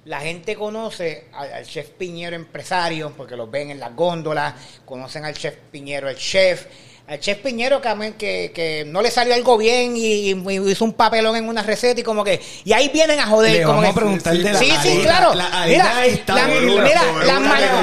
la 0.07 0.21
gente 0.21 0.55
conoce 0.55 1.25
al, 1.33 1.53
al 1.53 1.65
chef 1.67 1.89
Piñero 1.89 2.35
empresario, 2.35 3.13
porque 3.15 3.35
los 3.35 3.49
ven 3.51 3.71
en 3.71 3.79
las 3.79 3.95
góndolas, 3.95 4.53
conocen 4.85 5.25
al 5.25 5.33
chef 5.37 5.55
Piñero, 5.71 6.09
el 6.09 6.15
chef. 6.17 6.65
Al 7.07 7.21
chef 7.21 7.37
Piñero 7.37 7.81
que, 7.81 8.15
que, 8.17 8.51
que 8.53 8.83
no 8.85 9.01
le 9.01 9.09
salió 9.11 9.33
algo 9.33 9.57
bien 9.57 9.95
y, 9.95 10.31
y 10.31 10.69
hizo 10.69 10.83
un 10.83 10.91
papelón 10.91 11.37
en 11.37 11.47
una 11.47 11.63
receta 11.63 12.01
y 12.01 12.03
como 12.03 12.21
que... 12.21 12.41
Y 12.65 12.73
ahí 12.73 12.89
vienen 12.89 13.17
a 13.21 13.27
joder. 13.27 13.51
Le 13.53 13.63
como 13.63 13.75
vamos 13.81 13.85
que- 13.85 13.91
a 13.91 13.95
preguntar 13.95 14.37
de 14.37 14.51
la 14.51 14.59
Sí, 14.59 14.71
sí, 14.81 14.99
claro. 15.03 15.33
La 15.33 15.65
mira, 15.67 16.05
está 16.05 16.35
la- 16.35 16.47
dura, 16.47 16.83
mira, 16.83 17.01
la 17.25 17.39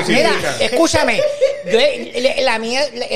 mira, 0.07 0.57
escúchame, 0.61 1.23
yo, 1.73 1.79
la, 2.43 2.59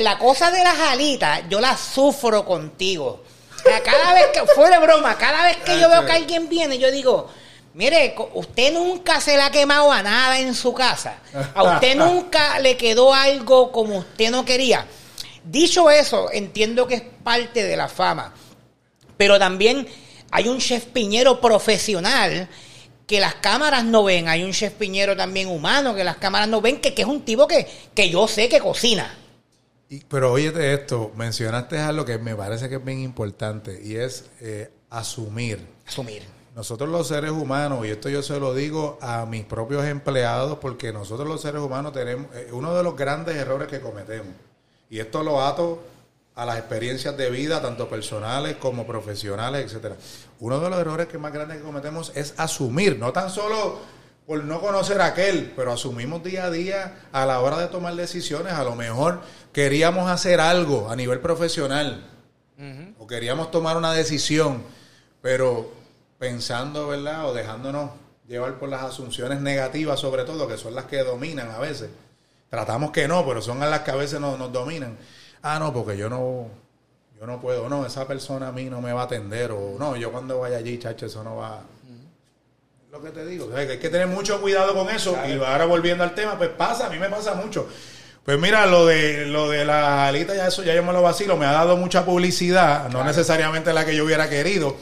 la- 0.00 0.18
cosa 0.18 0.50
de 0.50 0.62
las 0.64 0.78
alitas, 0.78 1.42
yo 1.50 1.60
la 1.60 1.76
sufro 1.76 2.44
contigo. 2.46 3.22
Cada 3.62 4.14
vez 4.14 4.28
que, 4.32 4.46
fuera 4.54 4.78
de 4.80 4.86
broma, 4.86 5.16
cada 5.18 5.44
vez 5.44 5.58
que 5.58 5.78
yo 5.78 5.90
veo 5.90 6.06
que 6.06 6.12
alguien 6.12 6.48
viene, 6.48 6.78
yo 6.78 6.90
digo, 6.90 7.28
mire, 7.78 8.14
usted 8.34 8.72
nunca 8.74 9.20
se 9.20 9.36
le 9.36 9.42
ha 9.42 9.50
quemado 9.50 9.90
a 9.90 10.02
nada 10.02 10.40
en 10.40 10.52
su 10.54 10.74
casa. 10.74 11.18
A 11.54 11.62
usted 11.62 11.96
nunca 11.96 12.58
le 12.58 12.76
quedó 12.76 13.14
algo 13.14 13.70
como 13.72 13.98
usted 13.98 14.30
no 14.30 14.44
quería. 14.44 14.84
Dicho 15.44 15.88
eso, 15.88 16.30
entiendo 16.32 16.86
que 16.88 16.96
es 16.96 17.02
parte 17.22 17.62
de 17.62 17.76
la 17.76 17.88
fama. 17.88 18.34
Pero 19.16 19.38
también 19.38 19.86
hay 20.30 20.48
un 20.48 20.58
chef 20.58 20.86
piñero 20.86 21.40
profesional 21.40 22.48
que 23.06 23.20
las 23.20 23.36
cámaras 23.36 23.84
no 23.84 24.02
ven. 24.04 24.28
Hay 24.28 24.42
un 24.42 24.52
chef 24.52 24.72
piñero 24.74 25.16
también 25.16 25.48
humano 25.48 25.94
que 25.94 26.02
las 26.04 26.16
cámaras 26.18 26.48
no 26.48 26.60
ven, 26.60 26.80
que, 26.80 26.92
que 26.92 27.02
es 27.02 27.08
un 27.08 27.22
tipo 27.22 27.46
que, 27.46 27.66
que 27.94 28.10
yo 28.10 28.26
sé 28.28 28.48
que 28.48 28.58
cocina. 28.58 29.16
Y- 29.88 30.00
pero 30.00 30.32
óyete 30.32 30.74
esto, 30.74 31.12
mencionaste 31.14 31.78
algo 31.78 32.04
que 32.04 32.18
me 32.18 32.34
parece 32.34 32.68
que 32.68 32.74
es 32.74 32.84
bien 32.84 33.00
importante 33.00 33.80
y 33.82 33.94
es 33.96 34.26
eh, 34.40 34.68
asumir. 34.90 35.64
Asumir. 35.86 36.37
Nosotros 36.58 36.88
los 36.88 37.06
seres 37.06 37.30
humanos, 37.30 37.86
y 37.86 37.90
esto 37.90 38.08
yo 38.08 38.20
se 38.20 38.40
lo 38.40 38.52
digo 38.52 38.98
a 39.00 39.26
mis 39.26 39.44
propios 39.44 39.84
empleados, 39.84 40.58
porque 40.58 40.92
nosotros 40.92 41.28
los 41.28 41.40
seres 41.40 41.62
humanos 41.62 41.92
tenemos 41.92 42.34
eh, 42.34 42.48
uno 42.50 42.74
de 42.74 42.82
los 42.82 42.96
grandes 42.96 43.36
errores 43.36 43.68
que 43.68 43.80
cometemos, 43.80 44.34
y 44.90 44.98
esto 44.98 45.22
lo 45.22 45.40
ato 45.40 45.80
a 46.34 46.44
las 46.44 46.58
experiencias 46.58 47.16
de 47.16 47.30
vida, 47.30 47.62
tanto 47.62 47.88
personales 47.88 48.56
como 48.56 48.88
profesionales, 48.88 49.66
etcétera. 49.66 49.94
Uno 50.40 50.58
de 50.58 50.68
los 50.68 50.80
errores 50.80 51.06
que 51.06 51.16
más 51.16 51.32
grandes 51.32 51.58
que 51.58 51.62
cometemos 51.62 52.10
es 52.16 52.34
asumir, 52.38 52.98
no 52.98 53.12
tan 53.12 53.30
solo 53.30 53.78
por 54.26 54.42
no 54.42 54.60
conocer 54.60 55.00
a 55.00 55.06
aquel, 55.06 55.52
pero 55.54 55.70
asumimos 55.70 56.24
día 56.24 56.46
a 56.46 56.50
día 56.50 57.02
a 57.12 57.24
la 57.24 57.38
hora 57.38 57.58
de 57.58 57.68
tomar 57.68 57.94
decisiones, 57.94 58.54
a 58.54 58.64
lo 58.64 58.74
mejor 58.74 59.20
queríamos 59.52 60.10
hacer 60.10 60.40
algo 60.40 60.90
a 60.90 60.96
nivel 60.96 61.20
profesional, 61.20 62.04
o 62.98 63.06
queríamos 63.06 63.52
tomar 63.52 63.76
una 63.76 63.92
decisión, 63.92 64.64
pero 65.22 65.77
pensando, 66.18 66.88
¿verdad? 66.88 67.28
O 67.28 67.34
dejándonos 67.34 67.90
llevar 68.26 68.58
por 68.58 68.68
las 68.68 68.82
asunciones 68.82 69.40
negativas, 69.40 70.00
sobre 70.00 70.24
todo, 70.24 70.46
que 70.46 70.58
son 70.58 70.74
las 70.74 70.84
que 70.84 70.98
dominan 70.98 71.50
a 71.50 71.58
veces. 71.58 71.90
Tratamos 72.50 72.90
que 72.90 73.08
no, 73.08 73.26
pero 73.26 73.42
son 73.42 73.60
las 73.60 73.80
que 73.80 73.90
a 73.90 73.96
veces 73.96 74.20
nos, 74.20 74.38
nos 74.38 74.52
dominan. 74.52 74.96
Ah, 75.42 75.58
no, 75.58 75.72
porque 75.72 75.96
yo 75.96 76.08
no, 76.08 76.48
yo 77.18 77.26
no 77.26 77.40
puedo, 77.40 77.68
no, 77.68 77.86
esa 77.86 78.06
persona 78.06 78.48
a 78.48 78.52
mí 78.52 78.64
no 78.64 78.80
me 78.80 78.92
va 78.92 79.02
a 79.02 79.04
atender, 79.04 79.52
o 79.52 79.76
no, 79.78 79.96
yo 79.96 80.10
cuando 80.12 80.40
vaya 80.40 80.58
allí, 80.58 80.78
chacho, 80.78 81.06
eso 81.06 81.22
no 81.22 81.36
va. 81.36 81.60
Lo 82.90 83.02
que 83.02 83.10
te 83.10 83.24
digo, 83.26 83.46
o 83.46 83.52
sea, 83.52 83.66
que 83.66 83.72
hay 83.72 83.78
que 83.78 83.90
tener 83.90 84.06
mucho 84.06 84.40
cuidado 84.40 84.74
con 84.74 84.88
eso. 84.88 85.14
Y 85.28 85.32
ahora 85.32 85.66
volviendo 85.66 86.04
al 86.04 86.14
tema, 86.14 86.38
pues 86.38 86.48
pasa, 86.50 86.86
a 86.86 86.90
mí 86.90 86.98
me 86.98 87.10
pasa 87.10 87.34
mucho. 87.34 87.68
Pues 88.24 88.38
mira, 88.38 88.66
lo 88.66 88.86
de 88.86 89.26
lo 89.26 89.50
de 89.50 89.64
la 89.64 90.08
alita, 90.08 90.34
ya 90.34 90.48
eso 90.48 90.62
ya 90.62 90.74
yo 90.74 90.82
me 90.82 90.92
lo 90.92 91.02
vacilo, 91.02 91.36
me 91.36 91.46
ha 91.46 91.52
dado 91.52 91.76
mucha 91.76 92.04
publicidad, 92.04 92.88
no 92.88 93.04
necesariamente 93.04 93.72
la 93.72 93.84
que 93.84 93.94
yo 93.94 94.04
hubiera 94.04 94.28
querido. 94.28 94.76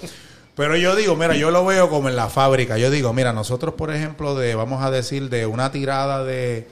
Pero 0.56 0.76
yo 0.76 0.96
digo, 0.96 1.14
mira, 1.16 1.34
yo 1.36 1.50
lo 1.50 1.64
veo 1.66 1.88
como 1.90 2.08
en 2.08 2.16
la 2.16 2.28
fábrica. 2.30 2.78
Yo 2.78 2.90
digo, 2.90 3.12
mira, 3.12 3.32
nosotros, 3.32 3.74
por 3.74 3.92
ejemplo, 3.94 4.34
de, 4.34 4.54
vamos 4.54 4.82
a 4.82 4.90
decir, 4.90 5.28
de 5.28 5.44
una 5.46 5.70
tirada 5.70 6.24
de, 6.24 6.66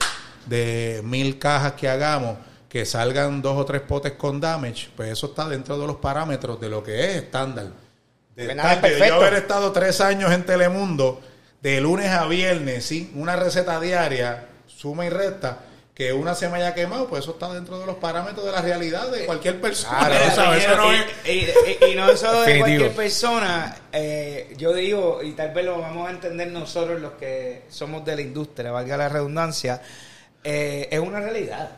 de 0.47 1.01
mil 1.03 1.37
cajas 1.37 1.73
que 1.73 1.87
hagamos, 1.87 2.37
que 2.67 2.85
salgan 2.85 3.41
dos 3.43 3.55
o 3.57 3.63
tres 3.65 3.81
potes 3.81 4.13
con 4.13 4.41
damage, 4.41 4.89
pues 4.95 5.11
eso 5.11 5.27
está 5.27 5.47
dentro 5.47 5.77
de 5.77 5.85
los 5.85 5.97
parámetros 5.97 6.59
de 6.59 6.69
lo 6.69 6.83
que 6.83 7.05
es 7.11 7.15
estándar. 7.17 7.67
De 8.35 8.47
estar- 8.63 8.81
de 8.81 8.97
yo 9.07 9.15
haber 9.15 9.33
estado 9.35 9.71
tres 9.71 10.01
años 10.01 10.31
en 10.33 10.43
Telemundo, 10.45 11.21
de 11.61 11.79
lunes 11.79 12.09
a 12.11 12.25
viernes, 12.25 12.85
sí, 12.85 13.11
una 13.15 13.35
receta 13.35 13.79
diaria, 13.79 14.47
suma 14.67 15.05
y 15.05 15.09
resta, 15.09 15.59
que 15.95 16.11
una 16.11 16.35
se 16.35 16.49
me 16.49 16.57
haya 16.57 16.73
quemado, 16.75 17.07
pues 17.07 17.23
eso 17.23 17.31
está 17.31 17.51
dentro 17.53 17.79
de 17.79 17.85
los 17.85 17.95
parámetros 17.95 18.45
de 18.45 18.51
la 18.51 18.61
realidad 18.61 19.09
de 19.09 19.25
cualquier 19.25 19.59
persona. 19.61 19.97
Claro. 20.35 20.53
Eso 20.53 20.75
no 20.75 20.91
es- 20.91 21.05
y, 21.25 21.29
y- 21.87 21.91
y 21.91 21.95
no 21.95 22.09
es 22.11 22.19
solo 22.19 22.41
de 22.41 22.59
cualquier 22.59 22.91
persona. 22.95 23.77
eh, 23.93 24.53
yo 24.57 24.73
digo, 24.73 25.21
y 25.23 25.31
tal 25.31 25.51
vez 25.53 25.63
lo 25.65 25.79
vamos 25.79 26.07
a 26.07 26.11
entender 26.11 26.49
nosotros 26.49 26.99
los 26.99 27.13
que 27.13 27.63
somos 27.69 28.03
de 28.03 28.15
la 28.17 28.21
industria, 28.21 28.71
valga 28.71 28.97
la 28.97 29.07
redundancia, 29.09 29.81
eh, 30.43 30.89
es 30.91 30.99
una 30.99 31.21
realidad. 31.21 31.71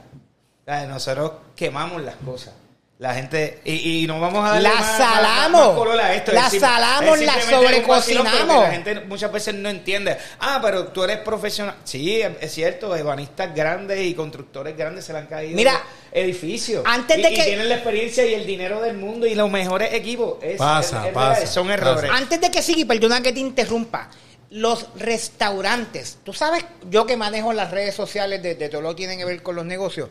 O 0.61 0.65
sea, 0.65 0.85
nosotros 0.87 1.31
quemamos 1.55 2.01
las 2.01 2.15
cosas. 2.15 2.53
La 2.99 3.13
gente, 3.13 3.59
y, 3.63 4.03
y 4.03 4.07
no 4.07 4.19
vamos 4.19 4.43
a 4.43 4.53
darle 4.53 4.69
La 4.69 4.73
más- 4.75 4.97
salamos. 4.97 5.67
más 5.67 5.75
color 5.77 5.99
a 6.01 6.15
esto. 6.15 6.31
La 6.31 6.49
salamos, 6.49 7.19
es 7.19 7.25
la 7.27 7.41
sobrecocinamos. 7.41 8.63
La 8.63 8.71
gente 8.71 8.95
muchas 9.01 9.31
veces 9.31 9.53
no 9.53 9.69
entiende. 9.69 10.17
Ah, 10.39 10.57
pero 10.63 10.87
tú 10.87 11.03
eres 11.03 11.19
profesional. 11.19 11.75
Sí, 11.83 12.19
es 12.21 12.51
cierto, 12.51 12.95
ebanistas 12.95 13.53
grandes 13.53 14.01
y 14.03 14.15
constructores 14.15 14.75
grandes 14.75 15.05
se 15.05 15.13
le 15.13 15.19
han 15.19 15.27
caído 15.27 15.55
Mira, 15.55 15.79
edificios. 16.11 16.83
antes 16.87 17.19
Y- 17.19 17.21
de 17.21 17.31
y 17.31 17.35
que- 17.35 17.43
tienen 17.43 17.69
la 17.69 17.75
experiencia 17.75 18.25
y 18.25 18.33
el 18.33 18.47
dinero 18.47 18.81
del 18.81 18.97
mundo 18.97 19.27
y 19.27 19.35
los 19.35 19.51
mejores 19.51 19.93
equipos. 19.93 20.37
Es- 20.41 20.57
Pasa, 20.57 21.01
es- 21.01 21.07
es 21.09 21.13
pasa, 21.13 21.45
son 21.45 21.67
pasa. 21.67 21.73
errores. 21.79 22.11
Antes 22.11 22.41
de 22.41 22.49
que 22.49 22.63
siga, 22.63 22.79
y 22.79 22.85
perdona 22.85 23.21
que 23.21 23.31
te 23.31 23.39
interrumpa, 23.39 24.09
los 24.49 24.87
restaurantes, 24.95 26.17
tú 26.23 26.33
sabes, 26.33 26.65
yo 26.89 27.05
que 27.05 27.15
manejo 27.15 27.53
las 27.53 27.69
redes 27.69 27.93
sociales 27.93 28.41
de, 28.41 28.55
de 28.55 28.69
todo 28.69 28.81
lo 28.81 28.89
que 28.89 28.95
tiene 28.95 29.17
que 29.17 29.25
ver 29.25 29.43
con 29.43 29.55
los 29.55 29.65
negocios, 29.65 30.09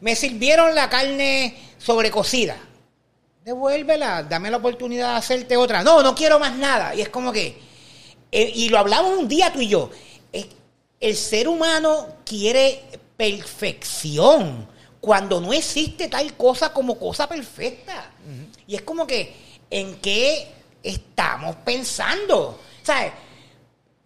me 0.00 0.14
sirvieron 0.16 0.74
la 0.74 0.88
carne 0.88 1.56
sobrecocida. 1.78 2.56
Devuélvela, 3.44 4.22
dame 4.22 4.50
la 4.50 4.58
oportunidad 4.58 5.12
de 5.12 5.18
hacerte 5.18 5.56
otra. 5.56 5.82
No, 5.82 6.02
no 6.02 6.14
quiero 6.14 6.38
más 6.38 6.54
nada. 6.56 6.94
Y 6.94 7.00
es 7.00 7.08
como 7.08 7.32
que, 7.32 7.58
eh, 8.30 8.52
y 8.54 8.68
lo 8.68 8.78
hablamos 8.78 9.18
un 9.18 9.28
día 9.28 9.52
tú 9.52 9.60
y 9.60 9.68
yo, 9.68 9.90
el 11.00 11.16
ser 11.16 11.48
humano 11.48 12.08
quiere 12.24 12.82
perfección 13.16 14.66
cuando 15.00 15.40
no 15.40 15.52
existe 15.52 16.08
tal 16.08 16.34
cosa 16.34 16.72
como 16.72 16.98
cosa 16.98 17.28
perfecta. 17.28 18.10
Y 18.66 18.74
es 18.74 18.82
como 18.82 19.06
que, 19.06 19.34
¿en 19.70 19.96
qué 19.96 20.48
estamos 20.82 21.56
pensando? 21.64 22.60
¿Sabes? 22.82 23.12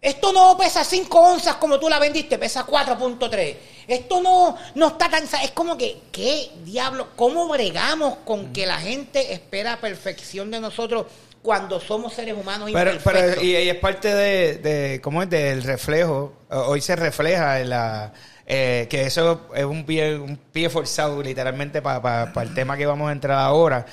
Esto 0.03 0.33
no 0.33 0.57
pesa 0.57 0.83
5 0.83 1.17
onzas 1.17 1.55
como 1.55 1.79
tú 1.79 1.87
la 1.87 1.97
vendiste, 1.97 2.37
pesa 2.37 2.65
4.3. 2.67 3.55
Esto 3.87 4.21
no, 4.21 4.57
no 4.75 4.87
está 4.89 5.09
tan... 5.09 5.23
Es 5.23 5.51
como 5.51 5.77
que, 5.77 5.97
¿qué 6.11 6.51
diablo? 6.65 7.07
¿Cómo 7.15 7.47
bregamos 7.47 8.17
con 8.25 8.51
que 8.51 8.65
la 8.65 8.79
gente 8.79 9.31
espera 9.31 9.77
perfección 9.77 10.51
de 10.51 10.59
nosotros 10.59 11.05
cuando 11.41 11.79
somos 11.79 12.13
seres 12.13 12.35
humanos 12.35 12.69
Pero, 12.73 12.91
imperfectos? 12.91 13.35
pero 13.35 13.41
y, 13.45 13.55
y 13.55 13.69
es 13.69 13.75
parte 13.77 14.13
de, 14.13 14.57
de, 14.57 15.01
¿cómo 15.01 15.23
es? 15.23 15.29
Del 15.29 15.63
reflejo. 15.63 16.33
Hoy 16.49 16.81
se 16.81 16.97
refleja 16.97 17.61
en 17.61 17.69
la, 17.69 18.11
eh, 18.45 18.87
que 18.89 19.05
eso 19.05 19.47
es 19.55 19.63
un 19.63 19.85
pie, 19.85 20.17
un 20.17 20.35
pie 20.35 20.69
forzado 20.69 21.23
literalmente 21.23 21.81
para 21.81 22.29
el 22.41 22.53
tema 22.53 22.75
que 22.75 22.85
vamos 22.85 23.07
a 23.07 23.13
entrar 23.13 23.39
ahora. 23.39 23.85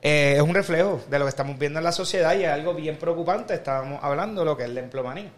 Eh, 0.00 0.34
es 0.36 0.42
un 0.42 0.54
reflejo 0.54 1.02
de 1.10 1.18
lo 1.18 1.26
que 1.26 1.30
estamos 1.30 1.58
viendo 1.58 1.78
en 1.78 1.84
la 1.84 1.92
sociedad 1.92 2.34
y 2.38 2.44
es 2.44 2.50
algo 2.50 2.72
bien 2.72 2.96
preocupante. 2.96 3.52
Estábamos 3.52 4.02
hablando 4.02 4.40
de 4.40 4.44
lo 4.46 4.56
que 4.56 4.64
es 4.64 4.70
la 4.70 4.80
empleomanía. 4.80 5.30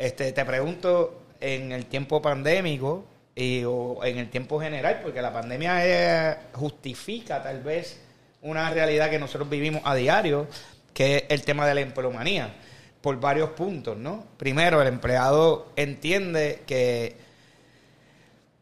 Este, 0.00 0.32
te 0.32 0.44
pregunto, 0.46 1.20
en 1.40 1.72
el 1.72 1.84
tiempo 1.84 2.22
pandémico 2.22 3.04
y, 3.34 3.64
o 3.64 4.02
en 4.02 4.16
el 4.16 4.30
tiempo 4.30 4.58
general, 4.58 5.00
porque 5.02 5.20
la 5.20 5.30
pandemia 5.32 5.86
eh, 5.86 6.36
justifica 6.54 7.42
tal 7.42 7.62
vez 7.62 8.00
una 8.40 8.70
realidad 8.70 9.10
que 9.10 9.18
nosotros 9.18 9.50
vivimos 9.50 9.82
a 9.84 9.94
diario, 9.94 10.46
que 10.94 11.16
es 11.16 11.24
el 11.28 11.42
tema 11.42 11.66
de 11.66 11.74
la 11.74 11.80
empleomanía, 11.82 12.54
por 13.02 13.20
varios 13.20 13.50
puntos, 13.50 13.98
¿no? 13.98 14.24
Primero, 14.38 14.80
el 14.80 14.88
empleado 14.88 15.70
entiende 15.76 16.62
que 16.66 17.16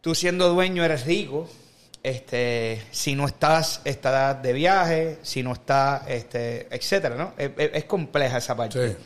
tú 0.01 0.17
siendo 0.17 0.49
dueño 0.49 0.85
eres 0.85 1.07
rico, 1.07 1.49
este, 2.03 2.83
si 2.91 3.15
no 3.15 3.27
estás, 3.27 3.81
estás 3.85 4.43
de 4.43 4.53
viaje, 4.53 5.19
si 5.23 5.43
no 5.45 5.53
estás, 5.53 6.03
este, 6.09 6.67
etcétera, 6.75 7.15
¿no? 7.15 7.35
Es, 7.39 7.51
es- 7.57 7.85
compleja 7.85 8.39
esa 8.39 8.57
parte. 8.57 8.89
Sí. 8.91 8.97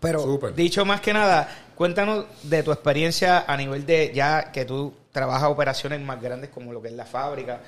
Pero 0.00 0.38
dicho 0.54 0.84
más 0.84 1.00
que 1.00 1.12
nada, 1.12 1.48
cuéntanos 1.74 2.24
de 2.44 2.62
tu 2.62 2.70
experiencia 2.72 3.44
a 3.46 3.56
nivel 3.56 3.84
de 3.86 4.12
ya 4.14 4.52
que 4.52 4.64
tú 4.64 4.92
trabajas 5.12 5.48
operaciones 5.50 6.00
más 6.00 6.20
grandes 6.22 6.50
como 6.50 6.72
lo 6.72 6.80
que 6.80 6.88
es 6.88 6.94
la 6.94 7.04
fábrica. 7.06 7.60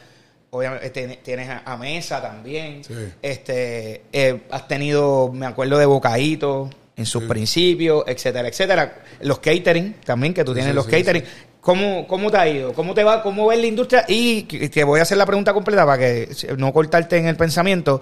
Obviamente 0.51 0.91
ten- 0.91 1.19
tienes 1.23 1.49
a, 1.65 1.77
mesa 1.77 2.21
también. 2.21 2.83
Sí. 2.85 2.95
Este, 3.23 4.03
eh, 4.13 4.43
has 4.51 4.67
tenido, 4.69 5.31
me 5.33 5.47
acuerdo 5.47 5.79
de 5.79 5.87
Bocaíto 5.87 6.71
en 6.97 7.07
sus 7.07 7.23
Sí. 7.23 7.29
principios, 7.29 8.05
etcétera, 8.07 8.49
etcétera. 8.49 8.95
Los 9.21 9.39
catering 9.39 9.95
también, 10.05 10.35
que 10.35 10.45
tú 10.45 10.53
tienes 10.53 10.71
sí, 10.73 10.75
los 10.77 10.87
catering. 10.87 11.25
¿Cómo, 11.61 12.07
¿Cómo 12.09 12.31
te 12.31 12.37
ha 12.39 12.49
ido? 12.49 12.73
¿Cómo 12.73 12.95
te 12.95 13.05
va? 13.05 13.23
¿Cómo 13.23 13.47
ves 13.47 13.59
la 13.61 13.67
industria? 13.67 14.05
Y 14.09 14.43
te 14.45 14.83
voy 14.83 14.99
a 14.99 15.03
hacer 15.03 15.19
la 15.19 15.27
pregunta 15.27 15.53
completa 15.53 15.85
para 15.85 15.99
que 15.99 16.29
no 16.57 16.73
cortarte 16.73 17.17
en 17.19 17.27
el 17.27 17.37
pensamiento. 17.37 18.01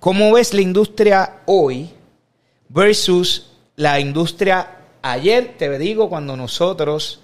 ¿Cómo 0.00 0.32
ves 0.32 0.52
la 0.54 0.60
industria 0.60 1.36
hoy 1.46 1.90
versus 2.68 3.50
la 3.76 4.00
industria 4.00 4.68
ayer? 5.02 5.54
Te 5.58 5.78
digo, 5.78 6.08
cuando 6.08 6.36
nosotros 6.36 7.20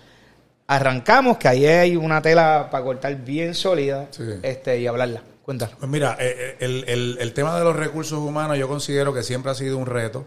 arrancamos, 0.66 1.38
que 1.38 1.48
ahí 1.48 1.66
hay 1.66 1.96
una 1.96 2.22
tela 2.22 2.68
para 2.70 2.85
cortar 2.85 3.14
bien 3.16 3.55
sólida 3.55 4.09
Sí. 4.11 4.22
este, 4.42 4.79
y 4.81 4.87
hablarla. 4.87 5.22
Cuéntalo. 5.42 5.72
Pues 5.79 5.90
mira, 5.90 6.16
eh, 6.20 6.35
eh, 6.38 6.57
el, 6.61 6.85
el- 6.87 7.18
el 7.20 7.33
tema 7.33 7.59
de 7.59 7.64
los 7.64 7.74
recursos 7.74 8.18
humanos 8.18 8.57
yo 8.59 8.68
considero 8.68 9.12
que 9.12 9.22
siempre 9.22 9.50
ha 9.50 9.55
sido 9.55 9.79
un 9.79 9.87
reto. 9.87 10.24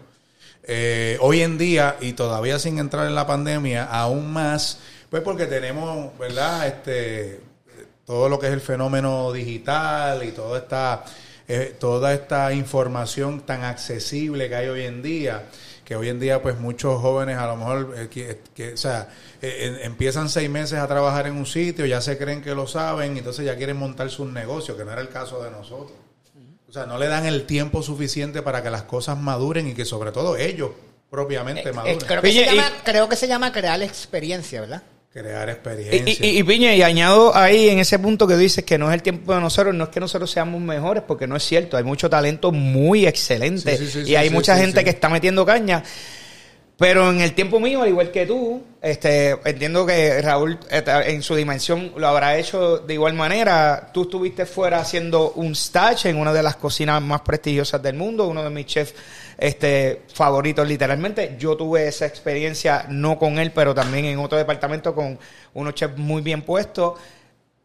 Eh, 0.64 1.16
hoy 1.20 1.40
en 1.42 1.56
día, 1.56 1.96
y 2.00 2.12
todavía 2.12 2.58
sin 2.58 2.78
entrar 2.78 3.06
en 3.06 3.14
la 3.14 3.26
pandemia, 3.26 3.84
aún 3.84 4.32
más, 4.32 4.78
pues 5.10 5.22
porque 5.22 5.46
tenemos, 5.46 6.16
¿verdad? 6.18 6.66
Este, 6.66 7.40
todo 8.04 8.28
lo 8.28 8.38
que 8.38 8.48
es 8.48 8.52
el 8.52 8.60
fenómeno 8.60 9.32
digital 9.32 10.22
y 10.24 10.32
toda 10.32 10.58
esta, 10.58 11.04
eh, 11.48 11.74
toda 11.78 12.12
esta 12.14 12.52
información 12.52 13.40
tan 13.42 13.64
accesible 13.64 14.48
que 14.48 14.54
hay 14.56 14.68
hoy 14.68 14.82
en 14.84 15.02
día, 15.02 15.44
que 15.84 15.96
hoy 15.96 16.08
en 16.08 16.18
día 16.18 16.40
pues 16.42 16.58
muchos 16.58 17.00
jóvenes 17.00 17.36
a 17.36 17.46
lo 17.46 17.56
mejor, 17.56 17.94
eh, 17.96 18.08
que, 18.08 18.40
que, 18.54 18.72
o 18.72 18.76
sea, 18.76 19.08
eh, 19.42 19.80
empiezan 19.82 20.28
seis 20.30 20.48
meses 20.48 20.78
a 20.78 20.88
trabajar 20.88 21.26
en 21.26 21.36
un 21.36 21.44
sitio, 21.46 21.84
ya 21.86 22.00
se 22.00 22.16
creen 22.16 22.40
que 22.42 22.54
lo 22.54 22.66
saben, 22.66 23.16
entonces 23.18 23.44
ya 23.44 23.56
quieren 23.56 23.76
montar 23.76 24.08
su 24.10 24.24
negocio, 24.24 24.76
que 24.76 24.84
no 24.84 24.92
era 24.92 25.00
el 25.02 25.08
caso 25.10 25.42
de 25.42 25.50
nosotros. 25.50 25.92
O 26.68 26.72
sea, 26.72 26.86
no 26.86 26.98
le 26.98 27.06
dan 27.06 27.24
el 27.26 27.44
tiempo 27.46 27.82
suficiente 27.82 28.42
para 28.42 28.62
que 28.62 28.70
las 28.70 28.82
cosas 28.82 29.16
maduren 29.18 29.68
y 29.68 29.74
que 29.74 29.84
sobre 29.84 30.10
todo 30.10 30.36
ellos 30.36 30.70
propiamente 31.10 31.68
Eh, 31.68 31.72
maduren. 31.72 31.98
creo, 32.00 32.20
que 32.22 32.28
Oye, 32.30 32.44
se 32.46 32.52
y- 32.52 32.56
llama, 32.56 32.70
creo 32.84 33.08
que 33.08 33.14
se 33.16 33.28
llama 33.28 33.52
crear 33.52 33.80
experiencia, 33.82 34.60
¿verdad? 34.62 34.82
Crear 35.14 35.48
experiencia. 35.48 36.26
y, 36.26 36.38
y, 36.40 36.42
Piña, 36.42 36.74
y 36.74 36.82
añado 36.82 37.36
ahí 37.36 37.68
en 37.68 37.78
ese 37.78 38.00
punto 38.00 38.26
que 38.26 38.36
dices 38.36 38.64
que 38.64 38.78
no 38.78 38.88
es 38.88 38.94
el 38.94 39.02
tiempo 39.02 39.32
de 39.32 39.40
nosotros, 39.40 39.72
no 39.72 39.84
es 39.84 39.90
que 39.90 40.00
nosotros 40.00 40.28
seamos 40.28 40.60
mejores, 40.60 41.04
porque 41.06 41.28
no 41.28 41.36
es 41.36 41.44
cierto. 41.44 41.76
Hay 41.76 41.84
mucho 41.84 42.10
talento 42.10 42.50
muy 42.50 43.06
excelente 43.06 43.76
Sí, 43.76 43.86
sí, 43.86 44.04
sí, 44.04 44.10
y 44.10 44.16
hay 44.16 44.30
mucha 44.30 44.56
gente 44.56 44.82
que 44.82 44.90
está 44.90 45.08
metiendo 45.08 45.46
caña. 45.46 45.84
Pero 46.76 47.12
en 47.12 47.20
el 47.20 47.32
tiempo 47.32 47.60
mío, 47.60 47.82
al 47.82 47.90
igual 47.90 48.10
que 48.10 48.26
tú, 48.26 48.60
este, 48.82 49.38
entiendo 49.44 49.86
que 49.86 50.20
Raúl 50.20 50.58
en 50.68 51.22
su 51.22 51.36
dimensión 51.36 51.92
lo 51.96 52.08
habrá 52.08 52.36
hecho 52.36 52.78
de 52.78 52.94
igual 52.94 53.14
manera. 53.14 53.90
Tú 53.94 54.02
estuviste 54.02 54.46
fuera 54.46 54.80
haciendo 54.80 55.30
un 55.36 55.52
stage 55.52 56.08
en 56.08 56.16
una 56.16 56.32
de 56.32 56.42
las 56.42 56.56
cocinas 56.56 57.00
más 57.00 57.20
prestigiosas 57.20 57.80
del 57.80 57.94
mundo, 57.94 58.26
uno 58.26 58.42
de 58.42 58.50
mis 58.50 58.66
chefs 58.66 58.94
este, 59.38 60.02
favoritos 60.12 60.66
literalmente. 60.66 61.36
Yo 61.38 61.56
tuve 61.56 61.88
esa 61.88 62.06
experiencia, 62.06 62.86
no 62.88 63.18
con 63.18 63.38
él, 63.38 63.52
pero 63.52 63.74
también 63.74 64.04
en 64.06 64.18
otro 64.18 64.38
departamento 64.38 64.94
con 64.94 65.18
unos 65.54 65.74
chefs 65.74 65.96
muy 65.98 66.22
bien 66.22 66.42
puestos. 66.42 66.98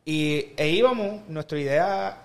Y 0.05 0.47
e 0.57 0.69
íbamos, 0.69 1.27
nuestra 1.27 1.59
idea 1.59 2.21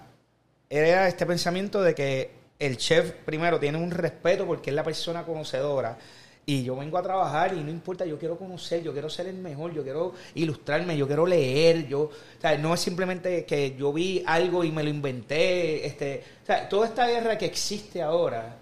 era 0.71 1.09
este 1.09 1.27
pensamiento 1.27 1.83
de 1.83 1.95
que 1.95 2.31
el 2.59 2.77
chef 2.77 3.13
primero 3.25 3.59
tiene 3.61 3.79
un 3.79 3.91
respeto 3.91 4.47
porque 4.47 4.71
es 4.71 4.77
la 4.77 4.83
persona 4.83 5.25
conocedora 5.25 5.99
y 6.47 6.63
yo 6.63 6.77
vengo 6.77 6.99
a 6.99 7.03
trabajar 7.03 7.55
y 7.55 7.63
no 7.63 7.71
importa, 7.71 8.05
yo 8.05 8.19
quiero 8.19 8.37
conocer, 8.37 8.83
yo 8.83 8.93
quiero 8.93 9.09
ser 9.09 9.29
el 9.29 9.37
mejor, 9.37 9.73
yo 9.73 9.83
quiero 9.83 10.13
ilustrarme, 10.35 10.97
yo 10.97 11.07
quiero 11.07 11.27
leer, 11.27 11.87
yo, 11.87 12.01
o 12.03 12.11
sea, 12.41 12.59
no 12.59 12.75
es 12.75 12.81
simplemente 12.81 13.45
que 13.45 13.75
yo 13.77 13.93
vi 13.93 14.23
algo 14.27 14.63
y 14.63 14.71
me 14.71 14.83
lo 14.83 14.91
inventé, 14.91 15.87
este, 15.87 16.23
o 16.43 16.47
sea, 16.47 16.69
toda 16.69 16.87
esta 16.87 17.07
guerra 17.07 17.39
que 17.39 17.47
existe 17.47 18.03
ahora 18.03 18.59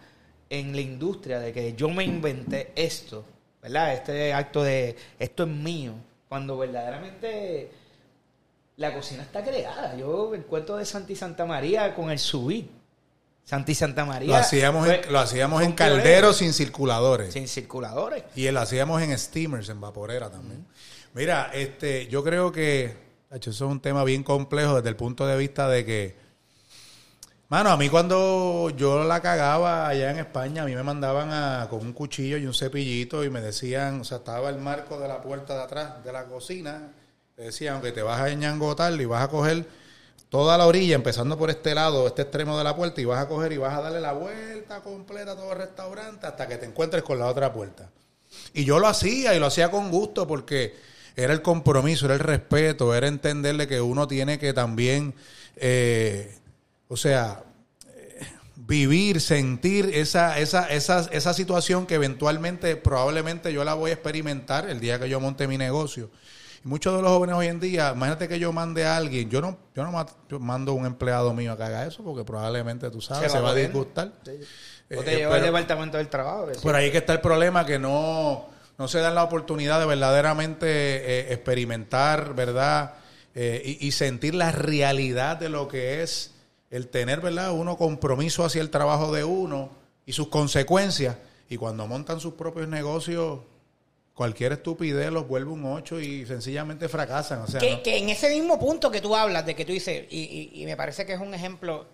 en 0.61 0.75
la 0.75 0.83
industria 0.83 1.41
de 1.41 1.51
que 1.53 1.73
yo 1.75 1.89
me 1.89 2.05
inventé 2.05 2.73
esto, 2.77 3.25
¿verdad? 3.63 3.95
Este 3.95 4.35
acto 4.35 4.63
de 4.63 4.95
esto 5.19 5.45
es 5.45 5.49
mío, 5.49 5.93
cuando 6.29 6.59
verdaderamente 6.59 7.71
la 8.77 8.93
cocina 8.95 9.23
está 9.23 9.43
creada. 9.43 9.97
Yo 9.97 10.35
el 10.35 10.45
cuento 10.45 10.77
de 10.77 10.85
Santi 10.85 11.17
Santa 11.17 11.47
María 11.47 11.95
con 11.95 12.11
el 12.11 12.19
subir. 12.19 12.69
Santi 13.45 13.75
Santa 13.75 14.05
María. 14.05 14.29
lo 14.29 14.37
hacíamos, 14.37 14.87
fue- 14.87 15.01
en, 15.07 15.13
lo 15.13 15.19
hacíamos 15.19 15.63
en 15.63 15.73
calderos 15.73 16.37
sin 16.37 16.53
circuladores. 16.53 17.33
Sin 17.33 17.49
circuladores. 17.49 18.23
Y 18.37 18.51
lo 18.51 18.61
hacíamos 18.61 19.01
en 19.03 19.19
steamers, 19.19 19.69
en 19.71 19.81
vaporera 19.81 20.31
también. 20.31 20.67
Mira, 21.15 21.51
este, 21.55 22.07
yo 22.09 22.23
creo 22.23 22.53
que 22.53 22.95
eso 23.31 23.51
es 23.51 23.61
un 23.63 23.81
tema 23.81 24.05
bien 24.05 24.23
complejo 24.23 24.77
desde 24.77 24.91
el 24.91 24.97
punto 24.97 25.27
de 25.27 25.37
vista 25.39 25.67
de 25.69 25.85
que, 25.87 26.22
mano, 27.53 27.69
a 27.69 27.77
mí 27.77 27.91
cuando 27.91 28.73
yo 28.79 29.05
la 29.05 29.21
cagaba 29.21 29.87
allá 29.87 30.11
en 30.11 30.21
España, 30.21 30.63
a 30.63 30.65
mí 30.65 30.75
me 30.75 30.83
mandaban 30.83 31.31
a, 31.33 31.67
con 31.69 31.81
un 31.81 31.93
cuchillo 31.93 32.39
y 32.39 32.47
un 32.47 32.55
cepillito 32.55 33.25
y 33.25 33.29
me 33.29 33.43
decían, 33.43 34.01
o 34.01 34.05
sea, 34.05 34.17
estaba 34.17 34.49
el 34.49 34.57
marco 34.57 34.99
de 34.99 35.07
la 35.07 35.21
puerta 35.21 35.55
de 35.59 35.63
atrás 35.63 36.03
de 36.03 36.13
la 36.15 36.25
cocina, 36.25 36.93
te 37.37 37.43
decían 37.43 37.83
que 37.83 37.93
te 37.93 38.01
vas 38.01 38.23
a 38.23 38.33
ñangotar 38.33 38.99
y 38.99 39.05
vas 39.05 39.23
a 39.23 39.29
coger 39.29 39.67
toda 40.31 40.57
la 40.57 40.67
orilla, 40.67 40.95
empezando 40.95 41.37
por 41.37 41.51
este 41.51 41.75
lado, 41.75 42.07
este 42.07 42.23
extremo 42.23 42.57
de 42.57 42.65
la 42.65 42.75
puerta, 42.75 43.03
y 43.03 43.05
vas 43.05 43.23
a 43.23 43.29
coger 43.29 43.53
y 43.53 43.59
vas 43.59 43.75
a 43.75 43.83
darle 43.83 44.01
la 44.01 44.15
vuelta 44.15 44.81
completa 44.81 45.33
a 45.33 45.37
todo 45.37 45.53
el 45.53 45.59
restaurante 45.59 46.27
hasta 46.27 46.49
que 46.49 46.57
te 46.57 46.65
encuentres 46.65 47.03
con 47.03 47.19
la 47.19 47.27
otra 47.27 47.53
puerta. 47.53 47.91
Y 48.55 48.65
yo 48.65 48.79
lo 48.79 48.87
hacía 48.87 49.35
y 49.35 49.39
lo 49.39 49.45
hacía 49.45 49.71
con 49.71 49.91
gusto 49.91 50.27
porque 50.27 50.75
era 51.17 51.35
el 51.35 51.43
compromiso, 51.43 52.07
era 52.07 52.15
el 52.15 52.21
respeto, 52.21 52.95
era 52.95 53.09
entenderle 53.09 53.69
que 53.69 53.83
uno 53.83 54.09
tiene 54.09 54.39
que 54.39 54.55
también 54.55 55.13
eh, 55.57 56.39
o 56.93 56.97
sea, 56.99 57.43
eh, 57.89 58.21
vivir, 58.55 59.23
sentir 59.23 59.91
esa, 59.95 60.39
esa, 60.39 60.69
esa, 60.69 61.09
esa 61.11 61.33
situación 61.33 61.87
que 61.87 61.95
eventualmente, 61.95 62.77
probablemente 62.77 63.51
yo 63.51 63.65
la 63.65 63.73
voy 63.73 63.93
a 63.93 63.95
experimentar 63.95 64.69
el 64.69 64.79
día 64.79 64.99
que 65.01 65.09
yo 65.09 65.19
monte 65.19 65.49
mi 65.49 65.57
negocio. 65.57 66.11
Y 66.63 66.69
muchos 66.69 66.95
de 66.95 67.01
los 67.01 67.11
jóvenes 67.11 67.35
hoy 67.35 67.47
en 67.47 67.61
día, 67.61 67.93
imagínate 67.97 68.29
que 68.29 68.39
yo 68.39 68.53
mande 68.53 68.85
a 68.85 68.99
alguien, 68.99 69.31
yo 69.31 69.41
no, 69.41 69.57
yo 69.75 69.85
no 69.85 70.07
yo 70.29 70.39
mando 70.39 70.75
un 70.75 70.85
empleado 70.85 71.33
mío 71.33 71.53
a 71.53 71.57
que 71.57 71.63
haga 71.63 71.87
eso, 71.87 72.05
porque 72.05 72.25
probablemente 72.25 72.91
tú 72.91 73.01
sabes, 73.01 73.33
se, 73.33 73.39
va 73.39 73.45
va 73.45 73.51
a 73.53 73.55
disgustar. 73.55 74.09
O 74.09 74.31
Eh, 74.91 74.99
te 75.03 75.17
lleva 75.17 75.37
al 75.37 75.43
departamento 75.43 75.97
del 75.97 76.09
trabajo. 76.09 76.49
que 76.49 76.55
sí. 76.57 76.61
por 76.61 76.75
ahí 76.75 76.91
que 76.91 76.99
está 76.99 77.15
el 77.15 77.23
problema 77.23 77.65
que 77.65 77.79
no, 77.79 78.51
no 78.77 78.87
se 78.87 78.99
dan 78.99 79.15
la 79.15 79.25
oportunidad 79.25 79.81
de 79.81 79.87
verdaderamente 79.87 80.67
eh, 80.69 81.33
experimentar, 81.33 82.35
¿verdad? 82.35 82.97
Eh, 83.35 83.79
y, 83.81 83.87
y 83.87 83.93
sentir 83.93 84.35
la 84.35 84.53
realidad 84.53 85.39
de 85.39 85.49
lo 85.49 85.67
que 85.67 86.03
es 86.03 86.32
el 86.73 86.89
tener, 86.89 87.21
¿verdad? 87.21 87.53
Uno 87.53 87.77
compromiso 87.77 88.45
hacia 88.45 88.61
el 88.63 88.71
trabajo 88.71 89.13
de 89.13 89.23
uno 89.23 89.71
y 90.05 90.13
sus 90.15 90.27
consecuencias. 90.29 91.17
Y 91.49 91.57
cuando 91.59 91.87
montan 91.87 92.19
sus 92.19 92.33
propios 92.35 92.67
negocios, 92.67 93.41
cualquier 94.15 94.53
estupidez 94.53 95.11
los 95.13 95.29
vuelve 95.29 95.53
un 95.53 95.65
ocho 95.67 96.01
y 96.01 96.25
sencillamente 96.27 96.89
fracasan. 96.89 97.43
O 97.43 97.47
sea, 97.47 97.61
que, 97.61 97.71
no- 97.73 97.83
que 97.83 97.99
en 97.99 98.09
ese 98.09 98.31
mismo 98.31 98.59
punto 98.59 98.91
que 98.91 99.01
tú 99.01 99.15
hablas, 99.15 99.45
de 99.47 99.55
que 99.55 99.65
tú 99.65 99.73
dices, 99.73 100.07
y, 100.11 100.21
y- 100.55 100.63
y 100.63 100.67
me 100.67 100.77
parece 100.77 101.05
que 101.07 101.13
es 101.13 101.21
un 101.21 101.35
ejemplo 101.35 101.87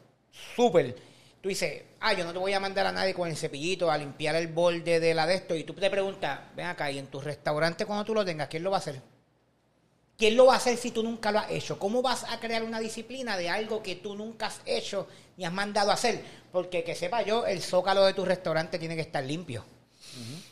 súper, 0.57 0.95
tú 1.41 1.49
dices, 1.49 1.83
ah, 2.01 2.13
yo 2.15 2.25
no 2.25 2.33
te 2.33 2.39
voy 2.39 2.53
a 2.53 2.61
mandar 2.61 2.87
a 2.87 2.93
nadie 2.93 3.15
con 3.15 3.29
el 3.29 3.37
cepillito 3.37 3.91
a 3.91 3.99
limpiar 3.99 4.37
el 4.37 4.47
borde 4.49 5.01
de 5.01 5.13
la 5.15 5.27
de 5.27 5.35
esto, 5.35 5.57
y 5.57 5.65
tú 5.65 5.75
te 5.75 5.91
preguntas, 5.91 6.39
ven 6.57 6.67
acá, 6.67 6.89
y 6.91 6.99
en 6.99 7.07
tu 7.09 7.21
restaurante 7.21 7.85
cuando 7.85 8.05
tú 8.05 8.15
lo 8.15 8.25
tengas, 8.25 8.47
¿quién 8.49 8.63
lo 8.63 8.71
va 8.71 8.77
a 8.77 8.81
hacer? 8.81 9.01
¿Quién 10.19 10.37
lo 10.37 10.47
va 10.47 10.55
a 10.55 10.57
hacer 10.57 10.77
si 10.77 10.91
tú 10.91 11.03
nunca 11.05 11.31
lo 11.31 11.39
has 11.39 11.51
hecho? 11.51 11.79
¿Cómo 11.79 12.03
vas 12.03 12.25
a 12.29 12.41
crear 12.41 12.65
una 12.65 12.81
disciplina 12.81 13.37
de 13.37 13.49
algo 13.49 13.83
que 13.85 13.95
tú 13.95 14.17
nunca 14.17 14.47
has 14.47 14.61
hecho 14.67 15.07
ni 15.37 15.45
has 15.45 15.53
mandado 15.53 15.91
a 15.93 15.95
hacer? 15.95 16.23
Porque 16.51 16.83
que 16.83 16.97
sepa 16.97 17.23
yo, 17.23 17.47
el 17.47 17.63
zócalo 17.63 18.05
de 18.05 18.15
tu 18.15 18.25
restaurante 18.25 18.79
tiene 18.81 18.97
que 18.97 19.03
estar 19.03 19.23
limpio. 19.25 19.65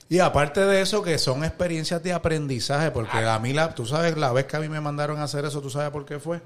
Y 0.08 0.20
aparte 0.20 0.60
de 0.60 0.80
eso, 0.82 1.02
que 1.02 1.18
son 1.18 1.42
experiencias 1.42 2.00
de 2.02 2.12
aprendizaje, 2.12 2.92
porque 2.92 3.18
a 3.18 3.38
mí, 3.40 3.52
la, 3.52 3.74
tú 3.74 3.84
sabes, 3.86 4.16
la 4.16 4.32
vez 4.32 4.46
que 4.46 4.56
a 4.56 4.60
mí 4.60 4.68
me 4.68 4.80
mandaron 4.80 5.18
a 5.18 5.24
hacer 5.24 5.44
eso, 5.44 5.60
¿tú 5.60 5.68
sabes 5.70 5.90
por 5.90 6.04
qué 6.06 6.20
fue? 6.20 6.40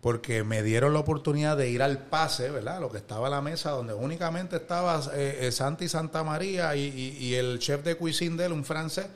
Porque 0.00 0.42
me 0.44 0.62
dieron 0.62 0.94
la 0.94 1.00
oportunidad 1.00 1.58
de 1.58 1.68
ir 1.68 1.82
al 1.82 1.98
pase, 1.98 2.50
¿verdad? 2.50 2.80
Lo 2.80 2.90
que 2.90 2.96
estaba 2.98 3.26
a 3.26 3.30
la 3.30 3.42
mesa, 3.42 3.70
donde 3.72 3.92
únicamente 3.92 4.56
estaba 4.56 5.02
eh, 5.14 5.40
eh, 5.42 5.52
Santi 5.52 5.88
Santa 5.88 6.24
María 6.24 6.74
y, 6.76 6.80
y- 6.86 7.24
y 7.26 7.34
el 7.34 7.58
chef 7.58 7.82
de 7.82 7.96
cuisine 7.96 8.36
de 8.38 8.46
él, 8.46 8.52
un 8.52 8.64
francés. 8.64 9.06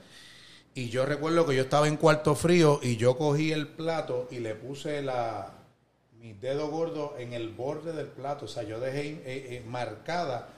Y 0.78 0.90
yo 0.90 1.04
recuerdo 1.04 1.44
que 1.44 1.56
yo 1.56 1.62
estaba 1.62 1.88
en 1.88 1.96
cuarto 1.96 2.36
frío 2.36 2.78
y 2.80 2.96
yo 2.96 3.18
cogí 3.18 3.50
el 3.50 3.66
plato 3.66 4.28
y 4.30 4.38
le 4.38 4.54
puse 4.54 5.02
la 5.02 5.52
mis 6.20 6.40
dedos 6.40 6.70
gordos 6.70 7.14
en 7.18 7.32
el 7.32 7.48
borde 7.48 7.92
del 7.92 8.06
plato. 8.06 8.44
O 8.44 8.48
sea, 8.48 8.62
yo 8.62 8.78
dejé 8.78 9.08
eh, 9.08 9.22
eh, 9.24 9.64
marcada, 9.66 10.50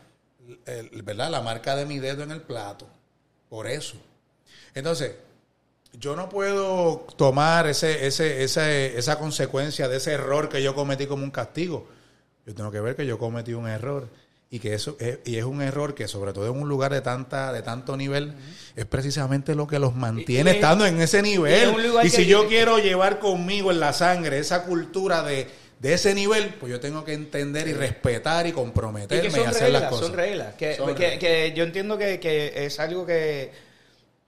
¿verdad? 1.03 1.31
La 1.31 1.41
marca 1.41 1.75
de 1.75 1.87
mi 1.87 1.99
dedo 2.01 2.23
en 2.23 2.33
el 2.33 2.43
plato. 2.43 2.87
Por 3.49 3.67
eso. 3.67 3.97
Entonces, 4.75 5.15
yo 5.99 6.15
no 6.15 6.29
puedo 6.29 7.07
tomar 7.17 7.67
ese, 7.67 8.07
ese, 8.07 8.45
ese, 8.45 8.99
esa 8.99 9.19
consecuencia 9.19 9.89
de 9.89 9.97
ese 9.97 10.13
error 10.13 10.51
que 10.51 10.63
yo 10.63 10.75
cometí 10.75 11.07
como 11.07 11.25
un 11.25 11.31
castigo. 11.31 11.89
Yo 12.45 12.55
tengo 12.55 12.71
que 12.71 12.81
ver 12.81 12.95
que 12.95 13.07
yo 13.07 13.17
cometí 13.17 13.55
un 13.55 13.69
error 13.69 14.07
y 14.53 14.59
que 14.59 14.75
eso 14.75 14.97
es, 14.99 15.21
y 15.25 15.37
es 15.37 15.45
un 15.45 15.63
error 15.63 15.95
que 15.95 16.09
sobre 16.09 16.33
todo 16.33 16.47
en 16.53 16.61
un 16.61 16.69
lugar 16.69 16.93
de 16.93 17.01
tanta 17.01 17.53
de 17.53 17.63
tanto 17.63 17.97
nivel 17.97 18.35
es 18.75 18.85
precisamente 18.85 19.55
lo 19.55 19.67
que 19.69 19.79
los 19.79 19.95
mantiene 19.95 20.51
Y- 20.51 20.55
y- 20.55 20.57
estando 20.57 20.85
en 20.87 21.01
ese 21.01 21.23
nivel. 21.23 21.73
Y 22.03 22.09
si 22.11 22.27
yo 22.27 22.49
quiero 22.49 22.79
llevar 22.79 23.21
conmigo 23.21 23.71
en 23.71 23.79
la 23.81 23.93
sangre 23.93 24.39
esa 24.39 24.65
cultura 24.65 25.23
de, 25.23 25.47
de 25.79 25.93
ese 25.95 26.15
nivel, 26.15 26.55
pues 26.59 26.71
yo 26.73 26.81
tengo 26.81 27.05
que 27.05 27.13
entender 27.13 27.69
y 27.69 27.75
respetar 27.75 28.47
y 28.47 28.51
Y 28.51 28.53
comprometerme 28.53 29.23
que 29.23 29.31
son 29.31 29.41
y 29.41 29.45
hacer 29.47 29.63
reglas, 29.65 29.83
las 29.83 29.91
cosas. 29.91 30.07
son 30.09 30.17
reglas. 30.17 30.55
Que, 30.57 30.75
Son 30.75 30.95
que- 30.97 31.03
reglas. 31.03 31.19
que 31.21 31.53
yo 31.57 31.63
entiendo 31.65 31.97
que, 31.97 32.19
que 32.19 32.65
es 32.67 32.81
algo 32.81 33.07
que, 33.07 33.53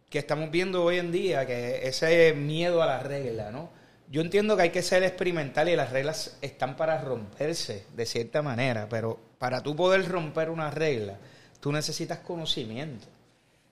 que 0.08 0.18
estamos 0.20 0.50
viendo 0.52 0.85
hoy 0.85 0.98
en 0.98 1.11
día, 1.11 1.46
que 1.46 1.87
ese 1.88 2.32
miedo 2.32 2.80
a 2.82 2.87
las 2.87 3.02
reglas, 3.02 3.50
¿no? 3.52 3.70
Yo 4.08 4.20
entiendo 4.20 4.56
que 4.56 4.62
hay 4.62 4.70
que 4.70 4.82
ser 4.82 5.02
experimental 5.02 5.68
y 5.68 5.74
las 5.74 5.90
reglas 5.90 6.37
están 6.42 6.76
para 6.76 7.00
romperse 7.00 7.87
de 7.96 8.06
cierta 8.06 8.40
manera, 8.42 8.87
pero 8.88 9.18
para 9.42 9.61
tú 9.61 9.74
poder 9.74 10.09
romper 10.09 10.50
una 10.50 10.70
regla, 10.70 11.16
tú 11.59 11.72
necesitas 11.72 12.20
conocimiento. 12.20 13.09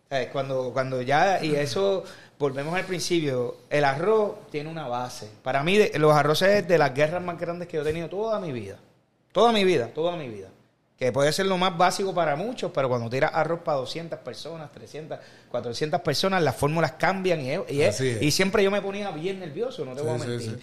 ¿Sabes? 0.08 0.26
Cuando, 0.32 0.72
cuando 0.72 1.00
ya, 1.00 1.38
y 1.44 1.54
eso, 1.54 2.02
volvemos 2.40 2.74
al 2.74 2.84
principio, 2.86 3.58
el 3.70 3.84
arroz 3.84 4.48
tiene 4.50 4.68
una 4.68 4.88
base. 4.88 5.30
Para 5.44 5.62
mí, 5.62 5.78
los 5.94 6.12
arroces 6.12 6.48
es 6.48 6.66
de 6.66 6.76
las 6.76 6.92
guerras 6.92 7.22
más 7.22 7.38
grandes 7.38 7.68
que 7.68 7.76
yo 7.76 7.82
he 7.82 7.84
tenido 7.84 8.08
toda 8.08 8.40
mi 8.40 8.50
vida. 8.50 8.78
Toda 9.30 9.52
mi 9.52 9.62
vida, 9.62 9.86
toda 9.94 10.16
mi 10.16 10.26
vida. 10.28 10.48
Que 10.98 11.12
puede 11.12 11.32
ser 11.32 11.46
lo 11.46 11.56
más 11.56 11.78
básico 11.78 12.12
para 12.12 12.34
muchos, 12.34 12.72
pero 12.74 12.88
cuando 12.88 13.08
tiras 13.08 13.30
arroz 13.32 13.60
para 13.60 13.78
200 13.78 14.18
personas, 14.18 14.72
300, 14.72 15.20
400 15.52 16.00
personas, 16.00 16.42
las 16.42 16.56
fórmulas 16.56 16.94
cambian 16.98 17.40
y, 17.42 17.52
es- 17.52 17.60
y, 17.70 17.82
es- 17.82 17.94
Así 17.94 18.08
es. 18.08 18.22
y 18.22 18.30
siempre 18.32 18.64
yo 18.64 18.72
me 18.72 18.82
ponía 18.82 19.12
bien 19.12 19.38
nervioso, 19.38 19.84
no 19.84 19.94
te 19.94 20.02
voy 20.02 20.10
a 20.10 20.18
Sí, 20.18 20.22
sí, 20.24 20.28
mentir. 20.30 20.50
sí. 20.50 20.56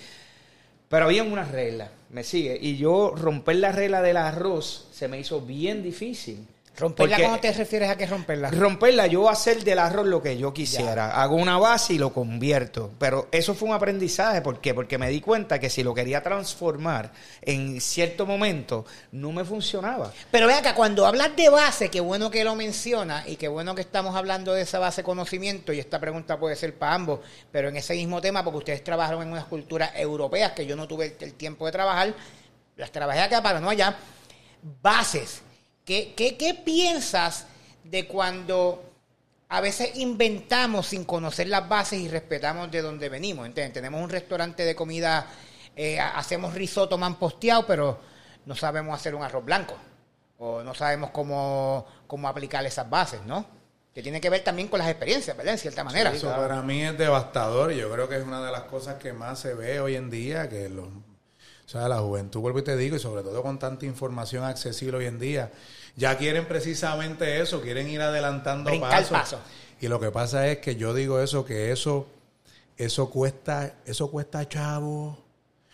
Pero 0.89 1.05
había 1.05 1.23
unas 1.23 1.49
reglas, 1.49 1.89
me 2.09 2.23
sigue. 2.23 2.57
Y 2.61 2.77
yo 2.77 3.13
romper 3.15 3.57
la 3.57 3.71
regla 3.71 4.01
del 4.01 4.17
arroz 4.17 4.87
se 4.91 5.07
me 5.07 5.19
hizo 5.19 5.41
bien 5.41 5.83
difícil. 5.83 6.47
¿Romperla 6.77 7.17
cómo 7.17 7.39
te 7.39 7.51
refieres 7.51 7.89
a 7.89 7.97
que 7.97 8.05
romperla? 8.05 8.51
Romperla, 8.51 9.07
yo 9.07 9.27
hacer 9.29 9.63
del 9.63 9.79
arroz 9.79 10.05
lo 10.05 10.21
que 10.21 10.37
yo 10.37 10.53
quisiera. 10.53 11.19
Hago 11.19 11.35
una 11.35 11.57
base 11.57 11.93
y 11.93 11.97
lo 11.97 12.13
convierto. 12.13 12.91
Pero 12.99 13.27
eso 13.31 13.55
fue 13.55 13.69
un 13.69 13.73
aprendizaje. 13.73 14.41
¿Por 14.41 14.61
qué? 14.61 14.75
Porque 14.75 14.99
me 14.99 15.09
di 15.09 15.19
cuenta 15.19 15.59
que 15.59 15.71
si 15.71 15.81
lo 15.81 15.95
quería 15.95 16.21
transformar 16.21 17.11
en 17.41 17.81
cierto 17.81 18.27
momento, 18.27 18.85
no 19.11 19.31
me 19.31 19.43
funcionaba. 19.43 20.13
Pero 20.29 20.45
vea 20.45 20.61
que 20.61 20.75
cuando 20.75 21.07
hablas 21.07 21.35
de 21.35 21.49
base, 21.49 21.89
qué 21.89 21.99
bueno 21.99 22.29
que 22.29 22.43
lo 22.43 22.53
menciona 22.55 23.23
y 23.27 23.37
qué 23.37 23.47
bueno 23.47 23.73
que 23.73 23.81
estamos 23.81 24.15
hablando 24.15 24.53
de 24.53 24.61
esa 24.61 24.77
base 24.77 25.01
de 25.01 25.05
conocimiento 25.05 25.73
y 25.73 25.79
esta 25.79 25.99
pregunta 25.99 26.37
puede 26.37 26.55
ser 26.55 26.77
para 26.77 26.93
ambos, 26.93 27.21
pero 27.51 27.69
en 27.69 27.77
ese 27.77 27.95
mismo 27.95 28.21
tema, 28.21 28.43
porque 28.43 28.59
ustedes 28.59 28.83
trabajaron 28.83 29.23
en 29.23 29.31
unas 29.31 29.45
culturas 29.45 29.91
europeas 29.95 30.51
que 30.51 30.67
yo 30.67 30.75
no 30.75 30.87
tuve 30.87 31.17
el 31.19 31.33
tiempo 31.33 31.65
de 31.65 31.71
trabajar, 31.71 32.13
las 32.75 32.91
trabajé 32.91 33.21
acá 33.21 33.41
para 33.41 33.59
no 33.59 33.69
allá. 33.69 33.97
Bases. 34.81 35.41
¿Qué, 35.87 36.13
qué, 36.17 36.35
qué 36.35 36.53
piensas 36.53 37.45
de 37.85 38.07
cuando 38.07 38.83
a 39.47 39.61
veces 39.61 39.95
inventamos 39.95 40.87
sin 40.87 41.05
conocer 41.05 41.47
las 41.47 41.69
bases 41.69 42.01
y 42.01 42.09
respetamos 42.09 42.69
de 42.69 42.81
dónde 42.81 43.07
venimos? 43.07 43.45
¿entiendes? 43.45 43.73
Tenemos 43.73 44.03
un 44.03 44.09
restaurante 44.09 44.65
de 44.65 44.75
comida, 44.75 45.27
eh, 45.77 45.97
hacemos 45.97 46.53
risotto 46.53 46.97
man 46.97 47.15
posteado, 47.15 47.65
pero 47.65 48.01
no 48.45 48.53
sabemos 48.53 48.99
hacer 48.99 49.15
un 49.15 49.23
arroz 49.23 49.45
blanco. 49.45 49.77
O 50.39 50.61
no 50.61 50.73
sabemos 50.73 51.11
cómo, 51.11 51.87
cómo 52.05 52.27
aplicar 52.27 52.65
esas 52.65 52.89
bases, 52.89 53.21
¿no? 53.25 53.45
Que 53.95 54.03
tiene 54.03 54.19
que 54.19 54.29
ver 54.29 54.43
también 54.43 54.67
con 54.67 54.79
las 54.79 54.89
experiencias, 54.89 55.37
¿verdad? 55.37 55.53
En 55.53 55.59
cierta 55.59 55.85
manera. 55.85 56.11
Eso 56.11 56.35
para 56.35 56.61
mí 56.63 56.83
es 56.83 56.97
devastador 56.97 57.71
y 57.71 57.77
yo 57.77 57.89
creo 57.89 58.09
que 58.09 58.17
es 58.17 58.25
una 58.25 58.45
de 58.45 58.51
las 58.51 58.63
cosas 58.63 58.95
que 58.95 59.13
más 59.13 59.39
se 59.39 59.53
ve 59.53 59.79
hoy 59.79 59.95
en 59.95 60.09
día, 60.09 60.49
que 60.49 60.67
los, 60.67 60.89
o 61.67 61.69
sea, 61.69 61.87
la 61.89 61.99
juventud, 61.99 62.39
vuelvo 62.39 62.59
y 62.59 62.63
te 62.63 62.77
digo, 62.77 62.95
y 62.95 62.99
sobre 62.99 63.23
todo 63.23 63.43
con 63.43 63.59
tanta 63.59 63.85
información 63.85 64.45
accesible 64.45 64.97
hoy 64.97 65.05
en 65.05 65.19
día, 65.19 65.51
ya 65.97 66.17
quieren 66.17 66.47
precisamente 66.47 67.41
eso, 67.41 67.61
quieren 67.61 67.89
ir 67.89 68.01
adelantando 68.01 68.71
pasos. 68.79 69.09
paso. 69.11 69.39
Y 69.81 69.89
lo 69.89 69.99
que 69.99 70.09
pasa 70.09 70.47
es 70.47 70.59
que 70.59 70.75
yo 70.77 70.93
digo 70.93 71.19
eso, 71.19 71.43
que 71.45 71.71
eso, 71.71 72.07
eso 72.77 73.09
cuesta, 73.09 73.75
eso 73.85 74.09
cuesta 74.09 74.47
chavo. 74.47 75.23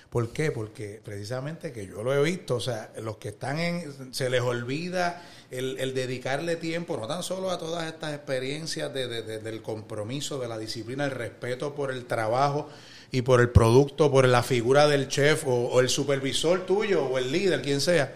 ¿Por 0.09 0.29
qué? 0.31 0.51
Porque 0.51 1.01
precisamente 1.03 1.71
que 1.71 1.87
yo 1.87 2.03
lo 2.03 2.13
he 2.13 2.21
visto, 2.21 2.55
o 2.55 2.59
sea, 2.59 2.91
los 3.01 3.17
que 3.17 3.29
están 3.29 3.59
en, 3.59 4.13
se 4.13 4.29
les 4.29 4.41
olvida 4.41 5.23
el, 5.51 5.77
el 5.79 5.93
dedicarle 5.95 6.55
tiempo, 6.55 6.97
no 6.97 7.07
tan 7.07 7.23
solo 7.23 7.49
a 7.49 7.57
todas 7.57 7.85
estas 7.87 8.13
experiencias 8.13 8.93
de, 8.93 9.07
de- 9.07 9.21
de- 9.23 9.39
del 9.39 9.61
compromiso, 9.63 10.39
de 10.39 10.47
la 10.47 10.57
disciplina, 10.57 11.05
el 11.05 11.11
respeto 11.11 11.73
por 11.75 11.91
el 11.91 12.05
trabajo 12.05 12.69
y 13.13 13.21
por 13.21 13.39
el 13.41 13.49
producto, 13.51 14.11
por 14.11 14.27
la 14.27 14.41
figura 14.41 14.87
del 14.87 15.07
chef 15.07 15.45
o, 15.47 15.51
o 15.51 15.79
el 15.81 15.87
supervisor 15.87 16.65
tuyo 16.65 17.05
o 17.05 17.19
el 17.19 17.31
líder, 17.31 17.61
quien 17.61 17.79
sea, 17.79 18.15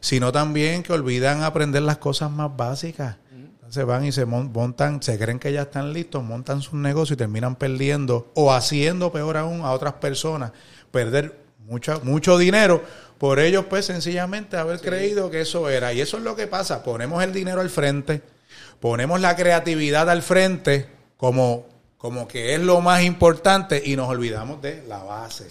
sino 0.00 0.30
también 0.30 0.82
que 0.82 0.92
olvidan 0.92 1.42
aprender 1.42 1.80
las 1.82 1.96
cosas 1.96 2.30
más 2.30 2.54
básicas. 2.54 3.16
Entonces 3.32 3.84
van 3.86 4.04
y 4.04 4.12
se 4.12 4.26
mon- 4.26 4.52
montan, 4.52 5.02
se 5.02 5.18
creen 5.18 5.38
que 5.38 5.52
ya 5.52 5.62
están 5.62 5.92
listos, 5.94 6.22
montan 6.22 6.60
sus 6.60 6.74
negocios 6.74 7.16
y 7.16 7.16
terminan 7.16 7.56
perdiendo 7.56 8.30
o 8.34 8.52
haciendo 8.52 9.10
peor 9.10 9.38
aún 9.38 9.62
a 9.62 9.72
otras 9.72 9.94
personas, 9.94 10.52
perder 10.90 11.40
mucha, 11.66 11.98
mucho 12.00 12.36
dinero 12.38 12.84
por 13.18 13.40
ellos 13.40 13.64
pues 13.70 13.86
sencillamente 13.86 14.58
haber 14.58 14.80
creído 14.80 15.30
que 15.30 15.40
eso 15.40 15.70
era. 15.70 15.94
Y 15.94 16.02
eso 16.02 16.18
es 16.18 16.22
lo 16.22 16.36
que 16.36 16.46
pasa, 16.46 16.84
ponemos 16.84 17.24
el 17.24 17.32
dinero 17.32 17.62
al 17.62 17.70
frente, 17.70 18.20
ponemos 18.80 19.18
la 19.20 19.34
creatividad 19.34 20.10
al 20.10 20.20
frente 20.20 20.86
como, 21.16 21.66
como 21.98 22.28
que 22.28 22.54
es 22.54 22.60
lo 22.60 22.80
más 22.82 23.02
importante 23.02 23.82
y 23.84 23.96
nos 23.96 24.08
olvidamos 24.08 24.60
de 24.62 24.82
la 24.86 24.98
base, 25.02 25.48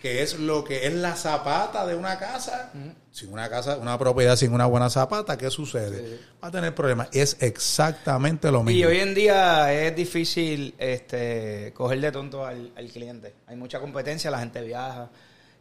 que 0.00 0.22
es 0.22 0.38
lo 0.38 0.62
que 0.64 0.86
es 0.86 0.94
la 0.94 1.16
zapata 1.16 1.86
de 1.86 1.94
una 1.96 2.18
casa. 2.18 2.70
Sin 3.10 3.32
una 3.32 3.48
casa, 3.50 3.76
una 3.78 3.98
propiedad 3.98 4.36
sin 4.36 4.52
una 4.52 4.66
buena 4.66 4.88
zapata, 4.90 5.36
¿qué 5.36 5.50
sucede? 5.50 6.20
Va 6.42 6.48
a 6.48 6.50
tener 6.52 6.72
problemas. 6.74 7.08
Es 7.12 7.36
exactamente 7.40 8.50
lo 8.52 8.60
Y 8.60 8.64
mismo. 8.64 8.88
hoy 8.90 8.98
en 9.00 9.14
día 9.14 9.72
es 9.72 9.96
difícil 9.96 10.74
este, 10.78 11.72
coger 11.74 12.00
de 12.00 12.12
tonto 12.12 12.46
al, 12.46 12.72
al 12.76 12.86
cliente. 12.88 13.34
Hay 13.46 13.56
mucha 13.56 13.80
competencia, 13.80 14.30
la 14.30 14.38
gente 14.38 14.62
viaja. 14.62 15.10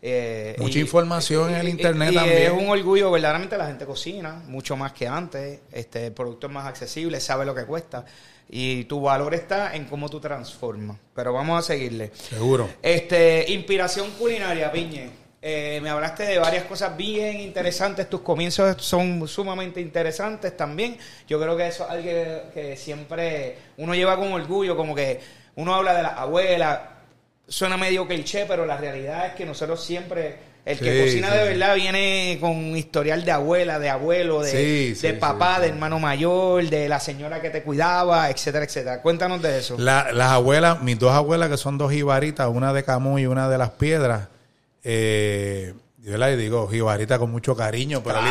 Eh, 0.02 0.56
Mucha 0.60 0.78
y- 0.78 0.82
información 0.82 1.50
en 1.50 1.56
el 1.58 1.70
internet 1.70 2.12
y 2.12 2.16
también. 2.16 2.38
Es 2.44 2.52
un 2.52 2.70
orgullo, 2.70 3.10
verdaderamente 3.12 3.58
la 3.58 3.68
gente 3.68 3.86
cocina 3.86 4.44
mucho 4.48 4.76
más 4.78 4.94
que 4.94 5.08
antes. 5.08 5.60
Este, 5.72 6.08
el 6.08 6.12
producto 6.14 6.48
es 6.48 6.54
más 6.54 6.68
accesible, 6.68 7.20
sabe 7.20 7.46
lo 7.46 7.56
que 7.56 7.66
cuesta. 7.66 8.06
Y 8.50 8.86
tu 8.86 9.02
valor 9.02 9.34
está 9.34 9.76
en 9.76 9.86
cómo 9.86 10.08
tú 10.08 10.20
transformas. 10.22 10.98
Pero 11.14 11.34
vamos 11.34 11.60
a 11.60 11.62
seguirle. 11.68 12.12
Seguro. 12.14 12.70
Este, 12.82 13.46
inspiración 13.52 14.12
culinaria, 14.12 14.72
Piñe. 14.72 15.10
Eh, 15.42 15.80
me 15.84 15.90
hablaste 15.90 16.24
de 16.24 16.40
varias 16.40 16.64
cosas 16.66 16.96
bien 16.96 17.40
interesantes. 17.42 18.10
Tus 18.10 18.22
comienzos 18.22 18.78
son 18.82 19.28
sumamente 19.28 19.82
interesantes 19.82 20.56
también. 20.56 20.98
Yo 21.28 21.40
creo 21.42 21.58
que 21.58 21.68
eso 21.68 21.84
es 21.86 21.90
algo 21.90 22.04
que, 22.04 22.42
que 22.54 22.78
siempre 22.78 23.58
uno 23.78 23.94
lleva 23.94 24.16
con 24.18 24.32
orgullo, 24.32 24.76
como 24.78 24.96
que 24.96 25.20
uno 25.56 25.76
habla 25.76 25.94
de 25.96 26.04
la 26.04 26.10
abuela. 26.10 26.94
Suena 27.48 27.78
medio 27.78 28.06
cliché, 28.08 28.46
pero 28.48 28.66
la 28.66 28.76
realidad 28.78 29.28
es 29.28 29.34
que 29.34 29.46
nosotros 29.46 29.82
siempre, 29.84 30.36
el 30.66 30.78
que 30.80 30.92
Sí, 30.98 31.04
cocina 31.06 31.32
sí. 31.32 31.38
de 31.38 31.44
verdad 31.46 31.76
viene 31.76 32.38
con 32.42 32.76
historial 32.76 33.24
de 33.24 33.32
abuela, 33.32 33.80
de 33.80 33.90
abuelo, 33.90 34.42
de, 34.42 34.52
Sí, 34.96 35.02
de 35.08 35.14
papá, 35.14 35.62
de 35.62 35.68
hermano 35.70 35.98
mayor, 35.98 36.66
de 36.70 36.90
la 36.90 37.00
señora 37.00 37.42
que 37.42 37.50
te 37.50 37.64
cuidaba, 37.64 38.30
etcétera, 38.30 38.66
etcétera. 38.66 39.02
Cuéntanos 39.02 39.42
de 39.42 39.60
eso. 39.60 39.76
La- 39.80 40.12
las 40.12 40.32
abuelas, 40.32 40.82
mis 40.82 41.00
dos 41.00 41.14
abuelas 41.14 41.50
que 41.50 41.56
son 41.56 41.78
dos 41.78 41.90
jibaritas, 41.92 42.50
una 42.52 42.74
de 42.74 42.84
Camus 42.84 43.22
y 43.22 43.28
una 43.28 43.48
de 43.48 43.58
las 43.58 43.70
piedras, 43.72 44.28
eh, 44.84 45.74
yo 46.00 46.18
les 46.18 46.38
digo 46.38 46.68
jibarita 46.70 47.18
con 47.20 47.32
mucho 47.32 47.56
cariño, 47.56 48.02
pero 48.04 48.20
Claro, 48.20 48.28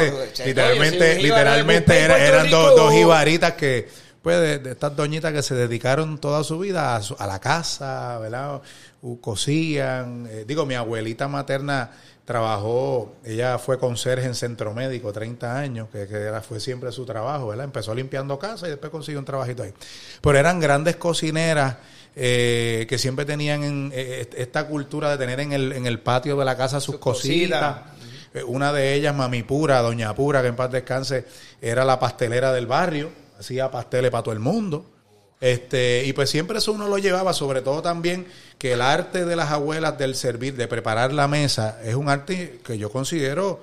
literalmente, 0.00 0.32
che, 0.34 0.46
literalmente, 0.46 0.96
oye, 1.04 1.12
si 1.12 1.16
un 1.18 1.22
literalmente 1.28 1.98
era- 1.98 2.18
eran 2.18 2.50
dos, 2.50 2.76
dos 2.76 2.92
jibaritas 2.92 3.52
que, 3.52 3.88
pues, 4.24 4.40
de, 4.40 4.58
de 4.58 4.70
estas 4.72 4.96
doñitas 4.96 5.32
que 5.32 5.42
se 5.42 5.54
dedicaron 5.54 6.18
toda 6.18 6.42
su 6.42 6.58
vida 6.58 6.96
a, 6.96 7.02
su- 7.02 7.14
a 7.16 7.26
la 7.28 7.38
casa, 7.38 8.18
¿verdad? 8.18 8.60
U- 9.02 9.20
cosían. 9.20 10.26
Eh, 10.28 10.44
digo, 10.48 10.66
mi 10.66 10.74
abuelita 10.74 11.28
materna 11.28 11.92
trabajó, 12.24 13.14
ella 13.24 13.58
fue 13.58 13.78
conserje 13.78 14.26
en 14.26 14.34
centro 14.34 14.72
médico 14.74 15.12
30 15.12 15.56
años, 15.58 15.88
que, 15.92 16.06
que 16.08 16.14
era, 16.16 16.40
fue 16.40 16.58
siempre 16.58 16.90
su 16.90 17.04
trabajo, 17.04 17.48
¿verdad? 17.48 17.66
Empezó 17.66 17.94
limpiando 17.94 18.38
casa 18.38 18.66
y 18.66 18.70
después 18.70 18.90
consiguió 18.90 19.18
un 19.20 19.24
trabajito 19.26 19.62
ahí. 19.62 19.72
Pero 20.20 20.38
eran 20.38 20.58
grandes 20.58 20.96
cocineras 20.96 21.76
eh, 22.16 22.86
que 22.88 22.96
siempre 22.98 23.24
tenían 23.26 23.62
en, 23.62 23.92
eh, 23.94 24.28
esta 24.36 24.66
cultura 24.66 25.10
de 25.10 25.18
tener 25.18 25.38
en 25.40 25.52
el, 25.52 25.72
en 25.72 25.86
el 25.86 26.00
patio 26.00 26.36
de 26.36 26.44
la 26.46 26.56
casa 26.56 26.80
sus, 26.80 26.94
Sus 26.94 26.98
cositas. 26.98 27.60
cositas. 27.76 27.94
Eh, 28.32 28.42
Una 28.42 28.72
de 28.72 28.94
ellas, 28.94 29.14
Mami 29.14 29.42
Pura, 29.42 29.80
Doña 29.82 30.14
Pura, 30.14 30.40
que 30.42 30.48
en 30.48 30.56
paz 30.56 30.70
descanse, 30.72 31.26
era 31.60 31.84
la 31.84 32.00
pastelera 32.00 32.52
del 32.52 32.66
barrio, 32.66 33.10
hacía 33.38 33.70
pasteles 33.70 34.10
para 34.10 34.22
todo 34.22 34.32
el 34.34 34.40
mundo. 34.40 34.84
Este, 35.40 36.04
y 36.06 36.12
pues 36.14 36.30
siempre 36.30 36.58
eso 36.58 36.72
uno 36.72 36.88
lo 36.88 36.96
llevaba, 36.98 37.32
sobre 37.34 37.60
todo 37.60 37.82
también 37.82 38.26
que 38.56 38.72
el 38.72 38.80
arte 38.80 39.24
de 39.26 39.36
las 39.36 39.50
abuelas 39.50 39.98
del 39.98 40.14
servir, 40.14 40.54
de 40.56 40.66
preparar 40.68 41.12
la 41.12 41.28
mesa, 41.28 41.78
es 41.84 41.94
un 41.96 42.08
arte 42.08 42.60
que 42.64 42.78
yo 42.78 42.90
considero 42.90 43.60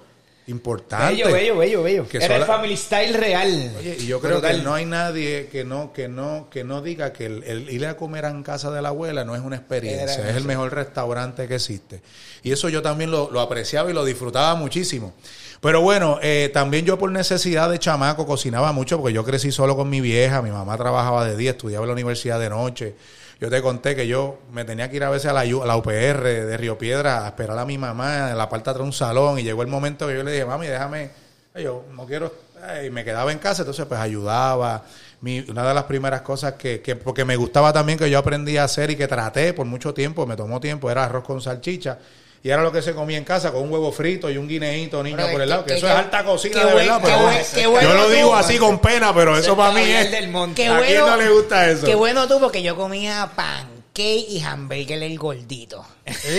importante. 0.48 1.14
Bello, 1.16 1.32
bello, 1.32 1.58
bello, 1.58 1.84
bello. 1.84 2.08
Que 2.08 2.18
Era 2.18 2.36
el 2.36 2.44
family 2.46 2.76
style 2.78 3.14
real. 3.14 3.72
Oye, 3.80 3.98
y 4.00 4.06
yo 4.08 4.20
creo 4.20 4.42
que 4.42 4.58
no 4.58 4.74
hay 4.74 4.86
nadie 4.86 5.48
que 5.52 5.64
no, 5.64 5.94
que 5.94 6.08
no, 6.08 6.50
que 6.52 6.64
no 6.64 6.82
diga 6.82 7.14
que 7.14 7.26
el, 7.28 7.44
el 7.44 7.70
ir 7.70 7.86
a 7.86 7.96
comer 7.96 8.26
en 8.26 8.44
casa 8.44 8.70
de 8.72 8.82
la 8.82 8.90
abuela 8.90 9.24
no 9.24 9.36
es 9.36 9.42
una 9.42 9.56
experiencia, 9.56 10.16
Era- 10.22 10.30
es 10.32 10.36
el 10.36 10.44
mejor 10.44 10.74
restaurante 10.74 11.48
que 11.48 11.56
existe. 11.56 12.02
Y 12.44 12.52
eso 12.52 12.70
yo 12.70 12.82
también 12.82 13.12
lo, 13.12 13.32
lo 13.32 13.40
apreciaba 13.40 13.90
y 13.90 13.94
lo 13.94 14.04
disfrutaba 14.04 14.54
muchísimo. 14.56 15.14
Pero 15.62 15.82
bueno, 15.82 16.18
eh, 16.24 16.50
también 16.52 16.86
yo 16.86 16.98
por 16.98 17.12
necesidad 17.12 17.70
de 17.70 17.78
chamaco 17.78 18.26
cocinaba 18.26 18.72
mucho 18.72 18.98
porque 18.98 19.14
yo 19.14 19.24
crecí 19.24 19.52
solo 19.52 19.76
con 19.76 19.90
mi 19.92 20.02
vieja, 20.02 20.42
mi 20.42 20.50
mamá 20.50 20.76
trabajaba 20.76 21.24
de 21.24 21.38
día, 21.38 21.52
estudiaba 21.52 21.84
en 21.84 21.90
la 21.90 21.94
universidad 21.94 22.40
de 22.40 22.50
noche. 22.50 22.96
Yo 23.40 23.48
te 23.50 23.62
conté 23.62 23.96
que 23.96 24.08
yo 24.08 24.40
me 24.52 24.66
tenía 24.66 24.90
que 24.90 24.96
ir 24.96 25.04
a 25.04 25.12
veces 25.12 25.30
a 25.30 25.34
la, 25.34 25.42
a 25.42 25.66
la 25.66 25.78
UPR 25.78 26.24
de 26.24 26.58
Río 26.58 26.80
Piedra 26.80 27.26
a 27.26 27.28
esperar 27.28 27.60
a 27.60 27.66
mi 27.66 27.78
mamá 27.78 28.32
en 28.32 28.38
la 28.40 28.50
parte 28.50 28.74
de 28.74 28.80
un 28.82 28.92
salón 28.92 29.38
y 29.38 29.44
llegó 29.44 29.62
el 29.62 29.68
momento 29.68 30.08
que 30.08 30.16
yo 30.16 30.24
le 30.24 30.32
dije, 30.32 30.46
mami, 30.46 30.66
déjame, 30.66 31.12
yo 31.56 31.86
no 31.96 32.08
quiero, 32.08 32.34
y 32.84 32.90
me 32.90 33.04
quedaba 33.04 33.32
en 33.32 33.38
casa, 33.38 33.62
entonces 33.62 33.86
pues 33.86 34.00
ayudaba. 34.00 34.84
Mi, 35.22 35.42
una 35.48 35.68
de 35.68 35.76
las 35.76 35.84
primeras 35.84 36.22
cosas 36.22 36.54
que, 36.54 36.82
que, 36.82 36.96
porque 36.96 37.24
me 37.24 37.36
gustaba 37.36 37.72
también 37.72 38.00
que 38.00 38.10
yo 38.10 38.18
aprendí 38.18 38.58
a 38.58 38.64
hacer 38.64 38.90
y 38.90 38.96
que 38.96 39.08
traté 39.08 39.54
por 39.54 39.68
mucho 39.68 39.94
tiempo, 39.94 40.26
me 40.26 40.36
tomó 40.36 40.60
tiempo, 40.60 40.90
era 40.90 41.06
arroz 41.06 41.24
con 41.24 41.40
salchicha. 41.40 42.00
Y 42.44 42.50
era 42.50 42.64
lo 42.64 42.72
que 42.72 42.82
se 42.82 42.94
comía 42.94 43.18
en 43.18 43.24
casa 43.24 43.52
con 43.52 43.62
un 43.62 43.72
huevo 43.72 43.92
frito 43.92 44.28
y 44.30 44.38
un 44.38 44.48
guineíto 44.48 45.04
niño 45.04 45.16
Pero 45.18 45.32
por 45.32 45.42
el 45.42 45.50
lado, 45.50 45.64
que, 45.64 45.74
que- 45.74 45.78
eso 45.78 45.86
que- 45.86 45.94
es 45.94 46.00
alta 46.00 46.24
cocina 46.24 46.66
de 46.66 46.74
verdad. 46.74 47.00
pero 47.04 47.20
buen- 47.20 47.44
yo 47.62 47.72
bueno 47.72 47.94
lo 47.94 48.06
tú. 48.06 48.12
digo 48.12 48.36
así 48.36 48.58
con 48.58 48.80
pena, 48.80 49.14
pero 49.14 49.38
eso 49.38 49.56
para 49.56 49.74
mí 49.74 49.82
es... 49.82 50.10
del 50.12 50.30
Monte. 50.30 50.64
Qué 50.64 50.68
¿A 50.68 50.80
quién 50.80 51.02
bueno, 51.02 51.08
no 51.18 51.22
le 51.24 51.30
gusta 51.30 51.70
eso? 51.70 51.86
Qué 51.86 51.94
bueno 51.96 52.28
tú, 52.28 52.40
porque 52.40 52.64
yo 52.64 52.76
comía 52.76 53.30
pancake 53.36 54.26
y 54.28 54.42
hamburger 54.42 55.04
el 55.04 55.20
gordito. 55.20 55.86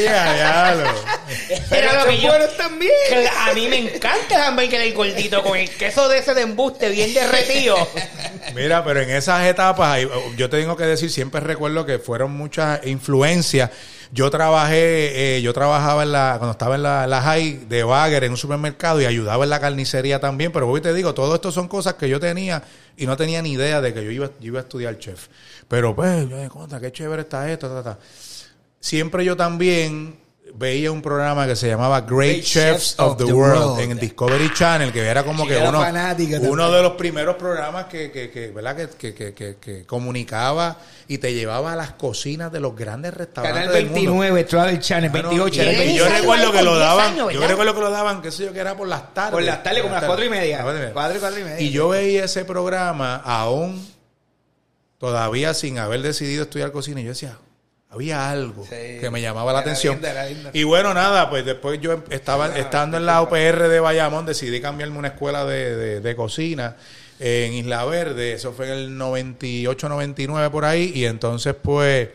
Ya, 0.05 0.75
lo- 0.75 1.57
Pero 1.71 1.93
lo 2.01 2.05
que 2.07 2.19
yo- 2.21 2.33
también. 2.57 2.93
A 3.39 3.53
mí 3.55 3.69
me 3.69 3.77
encanta 3.79 4.35
el 4.37 4.43
hamburger 4.43 4.81
el 4.81 4.95
gordito 4.95 5.43
con 5.45 5.57
el 5.57 5.71
queso 5.71 6.09
de 6.09 6.19
ese 6.19 6.35
de 6.35 6.43
embuste 6.43 6.89
bien 6.89 7.15
derretido. 7.15 7.77
Mira, 8.57 8.85
pero 8.85 9.01
en 9.03 9.11
esas 9.11 9.47
etapas, 9.47 10.01
yo 10.37 10.51
te 10.51 10.59
tengo 10.59 10.77
que 10.77 10.85
decir, 10.85 11.11
siempre 11.13 11.41
recuerdo 11.41 11.87
que 11.87 11.99
fueron 12.01 12.33
muchas 12.33 12.81
influencias. 12.87 13.71
Yo 14.15 14.31
trabajé, 14.31 15.37
eh, 15.37 15.41
yo 15.41 15.55
trabajaba 15.55 16.03
en 16.03 16.13
la, 16.13 16.35
cuando 16.37 16.53
estaba 16.53 16.75
en 16.75 16.83
la, 16.83 17.07
la 17.07 17.23
high 17.23 17.65
de 17.67 17.83
Bagger 17.83 18.25
en 18.25 18.33
un 18.33 18.37
supermercado 18.37 19.01
y 19.01 19.07
ayudaba 19.07 19.43
en 19.45 19.49
la 19.49 19.59
carnicería 19.59 20.21
también, 20.21 20.53
pero 20.53 20.69
hoy 20.69 20.83
te 20.83 20.93
digo, 20.93 21.15
todo 21.15 21.35
esto 21.35 21.51
son 21.51 21.67
cosas 21.67 21.95
que 21.95 22.11
yo 22.11 22.21
tenía 22.21 22.63
y 22.99 23.07
no 23.07 23.17
tenía 23.17 23.41
ni 23.41 23.53
idea 23.53 23.81
de 23.81 23.95
que 23.95 24.05
yo 24.05 24.11
iba, 24.11 24.27
yo 24.39 24.49
iba 24.49 24.61
a 24.61 24.63
estudiar 24.65 24.99
chef. 24.99 25.29
Pero 25.67 25.97
pues, 25.97 26.29
yo, 26.29 26.37
contra, 26.51 26.79
qué 26.79 26.93
chévere 26.93 27.23
está 27.23 27.51
esto, 27.51 27.71
ta, 27.71 27.83
ta. 27.83 27.99
Siempre 28.81 29.25
yo 29.25 29.35
también 29.35 30.22
veía 30.55 30.93
un 30.93 31.01
programa 31.01 31.47
que 31.47 31.57
se 31.57 31.67
llamaba 31.69 32.03
Great, 32.03 32.43
Chefs, 32.43 32.99
of 32.99 33.17
the, 33.17 33.25
World, 33.25 33.81
en 33.81 33.93
el 33.93 33.99
Discovery 33.99 34.53
Channel, 34.53 34.93
que 34.93 35.01
era 35.01 35.25
como 35.25 35.45
Sí, 35.45 35.49
que 35.49 35.57
era 35.59 35.71
uno, 35.71 36.71
de 36.71 36.83
los 36.83 36.93
primeros 36.93 37.37
programas 37.37 37.87
que, 37.87 38.11
que, 38.11 38.31
que, 38.31 38.51
¿verdad? 38.51 38.77
Que, 38.77 38.89
que, 38.89 39.15
que, 39.15 39.35
que- 39.35 39.57
que 39.57 39.85
comunicaba 39.87 40.77
y 41.09 41.19
te 41.19 41.33
llevaba 41.35 41.73
a 41.73 41.77
las 41.77 41.93
cocinas 41.93 42.53
de 42.53 42.61
los 42.61 42.77
grandes 42.77 43.15
restaurantes 43.15 43.61
Canal 43.63 43.75
del 43.75 43.85
mundo. 43.87 44.01
29, 44.21 44.45
Travel 44.45 44.81
Channel, 44.81 45.11
Bueno, 45.11 45.29
28. 45.31 45.55
y- 45.57 45.61
era 45.61 45.71
el 45.71 45.77
y 45.77 45.81
Ese 45.83 45.95
yo 45.99 46.05
28. 46.05 46.07
año 46.15 46.21
recuerdo 46.23 46.53
que 46.53 46.63
lo 46.63 46.71
10 46.77 46.81
daban, 46.87 47.13
años, 47.13 47.33
yo 47.33 47.47
recuerdo 47.49 47.75
que 47.75 47.81
lo 47.81 47.91
daban, 47.91 48.23
qué 48.23 48.31
sé 48.31 48.45
yo, 48.45 48.53
que 48.53 48.61
era 48.61 48.77
por 48.77 48.89
las 48.89 49.15
tardes. 49.15 49.33
Por 49.33 49.43
las 49.43 49.63
tardes, 49.63 49.83
como 49.83 49.95
las 49.95 50.05
cuatro 50.05 50.25
y 50.25 50.31
media. 50.31 50.59
Cuatro 50.63 50.77
y 50.77 50.81
media. 50.81 50.93
Cuatro 50.93 51.17
y 51.17 51.21
cuatro 51.21 51.41
y 51.41 51.45
media. 51.45 51.61
Y 51.61 51.71
yo 51.71 51.89
veía 51.89 52.25
ese 52.25 52.45
programa 52.45 53.17
aún 53.17 53.87
todavía 54.99 55.55
sin 55.55 55.79
haber 55.79 56.03
decidido 56.03 56.45
estudiar 56.45 56.73
cocina 56.73 57.01
y 57.01 57.05
yo 57.05 57.11
decía, 57.11 57.37
había 57.93 58.31
algo 58.31 58.65
Sí. 58.65 58.99
que 59.01 59.11
me 59.11 59.21
llamaba 59.21 59.53
la 59.53 59.59
atención. 59.61 60.01
Y 60.53 60.65
bueno, 60.65 60.95
nada, 60.95 61.29
pues 61.29 61.45
después 61.45 61.81
yo 61.81 61.93
em- 61.93 62.03
estaba 62.11 62.57
estando 62.57 62.97
en 62.97 63.05
la 63.07 63.21
UPR 63.23 63.69
de 63.69 63.81
Bayamón, 63.81 64.25
decidí 64.27 64.61
cambiarme 64.61 64.99
una 64.99 65.09
escuela 65.09 65.45
de, 65.45 65.77
de- 65.77 66.01
de 66.01 66.17
cocina 66.17 66.77
en 67.21 67.53
Isla 67.53 67.85
Verde, 67.85 68.33
eso 68.33 68.53
fue 68.53 68.67
en 68.67 68.73
el 68.73 68.99
98, 68.99 69.89
99 69.89 70.51
por 70.51 70.65
ahí, 70.65 70.91
y 70.95 71.05
entonces 71.05 71.55
pues 71.61 72.09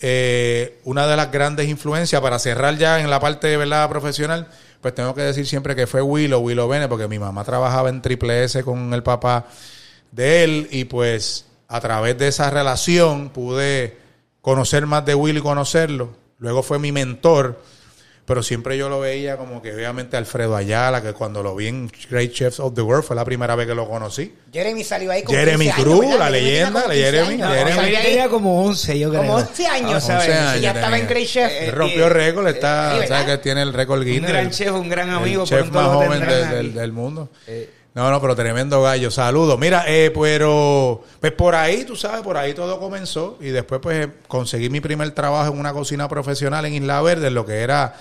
eh, 0.00 0.78
una 0.84 1.06
de 1.06 1.16
las 1.16 1.30
grandes 1.32 1.68
influencias 1.68 2.20
para 2.20 2.38
cerrar 2.38 2.76
ya 2.76 3.00
en 3.00 3.10
la 3.10 3.20
parte 3.20 3.56
¿verdad? 3.56 3.88
profesional, 3.88 4.46
pues 4.80 4.94
tengo 4.94 5.14
que 5.14 5.22
decir 5.22 5.46
siempre 5.46 5.74
que 5.74 5.86
fue 5.86 6.02
Willow, 6.02 6.40
Willow 6.40 6.68
Bene, 6.68 6.88
porque 6.88 7.08
mi 7.08 7.18
mamá 7.18 7.44
trabajaba 7.44 7.88
en 7.88 8.00
Triple 8.02 8.44
S 8.44 8.62
con 8.62 8.92
el 8.94 9.02
papá 9.02 9.46
de 10.12 10.44
él 10.44 10.68
y 10.70 10.84
pues 10.84 11.46
a 11.68 11.80
través 11.80 12.16
de 12.18 12.28
esa 12.28 12.48
relación 12.50 13.30
pude 13.30 13.96
conocer 14.48 14.86
más 14.86 15.04
de 15.04 15.14
Willy 15.14 15.38
y 15.40 15.42
conocerlo. 15.42 16.10
Luego 16.38 16.62
fue 16.62 16.78
mi 16.78 16.90
mentor, 16.92 17.60
pero 18.24 18.42
siempre 18.42 18.76
yo 18.78 18.88
lo 18.88 19.00
veía 19.00 19.36
como 19.36 19.60
que 19.60 19.74
obviamente 19.74 20.16
Alfredo 20.16 20.54
Ayala, 20.56 21.02
que 21.02 21.12
cuando 21.12 21.42
lo 21.42 21.54
vi 21.56 21.66
en 21.68 21.90
Great 22.10 22.32
Chefs 22.32 22.60
of 22.60 22.74
the 22.74 22.80
World 22.82 23.04
fue 23.04 23.16
la 23.16 23.24
primera 23.24 23.54
vez 23.56 23.66
que 23.66 23.74
lo 23.74 23.88
conocí. 23.88 24.34
Jeremy 24.52 24.84
salió 24.84 25.10
ahí 25.10 25.22
con 25.22 25.34
Jeremy 25.34 25.64
15 25.66 25.80
años, 25.82 25.84
Cruz, 25.98 26.04
la 26.18 26.26
Jeremy 26.26 26.30
leyenda, 26.30 26.80
la 26.80 26.94
15 26.94 27.02
Jeremy, 27.04 27.26
años, 27.34 27.40
la 27.40 27.48
¿no? 27.48 27.66
Jeremy. 27.70 27.96
Ahí 27.96 28.02
tenía 28.04 28.28
como 28.28 28.64
11, 28.64 28.98
yo 28.98 29.08
creo. 29.10 29.20
como 29.22 29.34
11 29.36 29.66
años. 29.66 30.08
Ver. 30.08 30.16
11 30.18 30.32
años 30.32 30.56
Y 30.56 30.60
ya 30.60 30.70
estaba 30.72 30.98
en 30.98 31.06
Great 31.08 31.26
Chef. 31.26 31.52
Eh, 31.52 31.70
rompió 31.70 32.08
récord, 32.08 32.46
está. 32.48 33.06
¿sabes 33.06 33.26
que 33.26 33.38
tiene 33.38 33.62
el 33.62 33.72
récord 33.72 34.00
Un 34.00 34.04
Guinness? 34.06 34.30
gran 34.30 34.46
el- 34.46 34.50
chef, 34.52 34.72
un 34.72 34.88
gran 34.88 35.10
amigo. 35.10 35.42
el 35.42 35.48
chef 35.48 35.70
más 35.70 35.86
joven 35.88 36.74
del 36.74 36.92
mundo. 36.92 37.30
Eh. 37.46 37.70
No, 37.94 38.10
no, 38.10 38.20
pero 38.20 38.36
tremendo 38.36 38.82
gallo. 38.82 39.10
Saludos. 39.10 39.58
Mira, 39.58 39.84
eh, 39.88 40.12
pero 40.14 41.02
pues 41.20 41.32
por 41.32 41.54
ahí, 41.54 41.84
tú 41.84 41.96
sabes, 41.96 42.22
por 42.22 42.36
ahí 42.36 42.54
todo 42.54 42.78
comenzó 42.78 43.36
y 43.40 43.48
después 43.48 43.80
pues 43.80 44.08
conseguí 44.28 44.70
mi 44.70 44.80
primer 44.80 45.10
trabajo 45.12 45.52
en 45.52 45.58
una 45.58 45.72
cocina 45.72 46.08
profesional 46.08 46.64
en 46.64 46.74
Isla 46.74 47.02
Verde, 47.02 47.28
en 47.28 47.34
lo 47.34 47.44
que 47.44 47.56
era, 47.56 47.96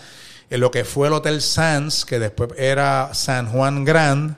en 0.50 0.60
lo 0.60 0.70
que 0.70 0.84
fue 0.84 1.08
el 1.08 1.14
Hotel 1.14 1.42
Sands, 1.42 2.06
que 2.06 2.20
después 2.20 2.50
era 2.58 3.10
San 3.14 3.52
Juan 3.52 3.86
Grand. 3.86 4.36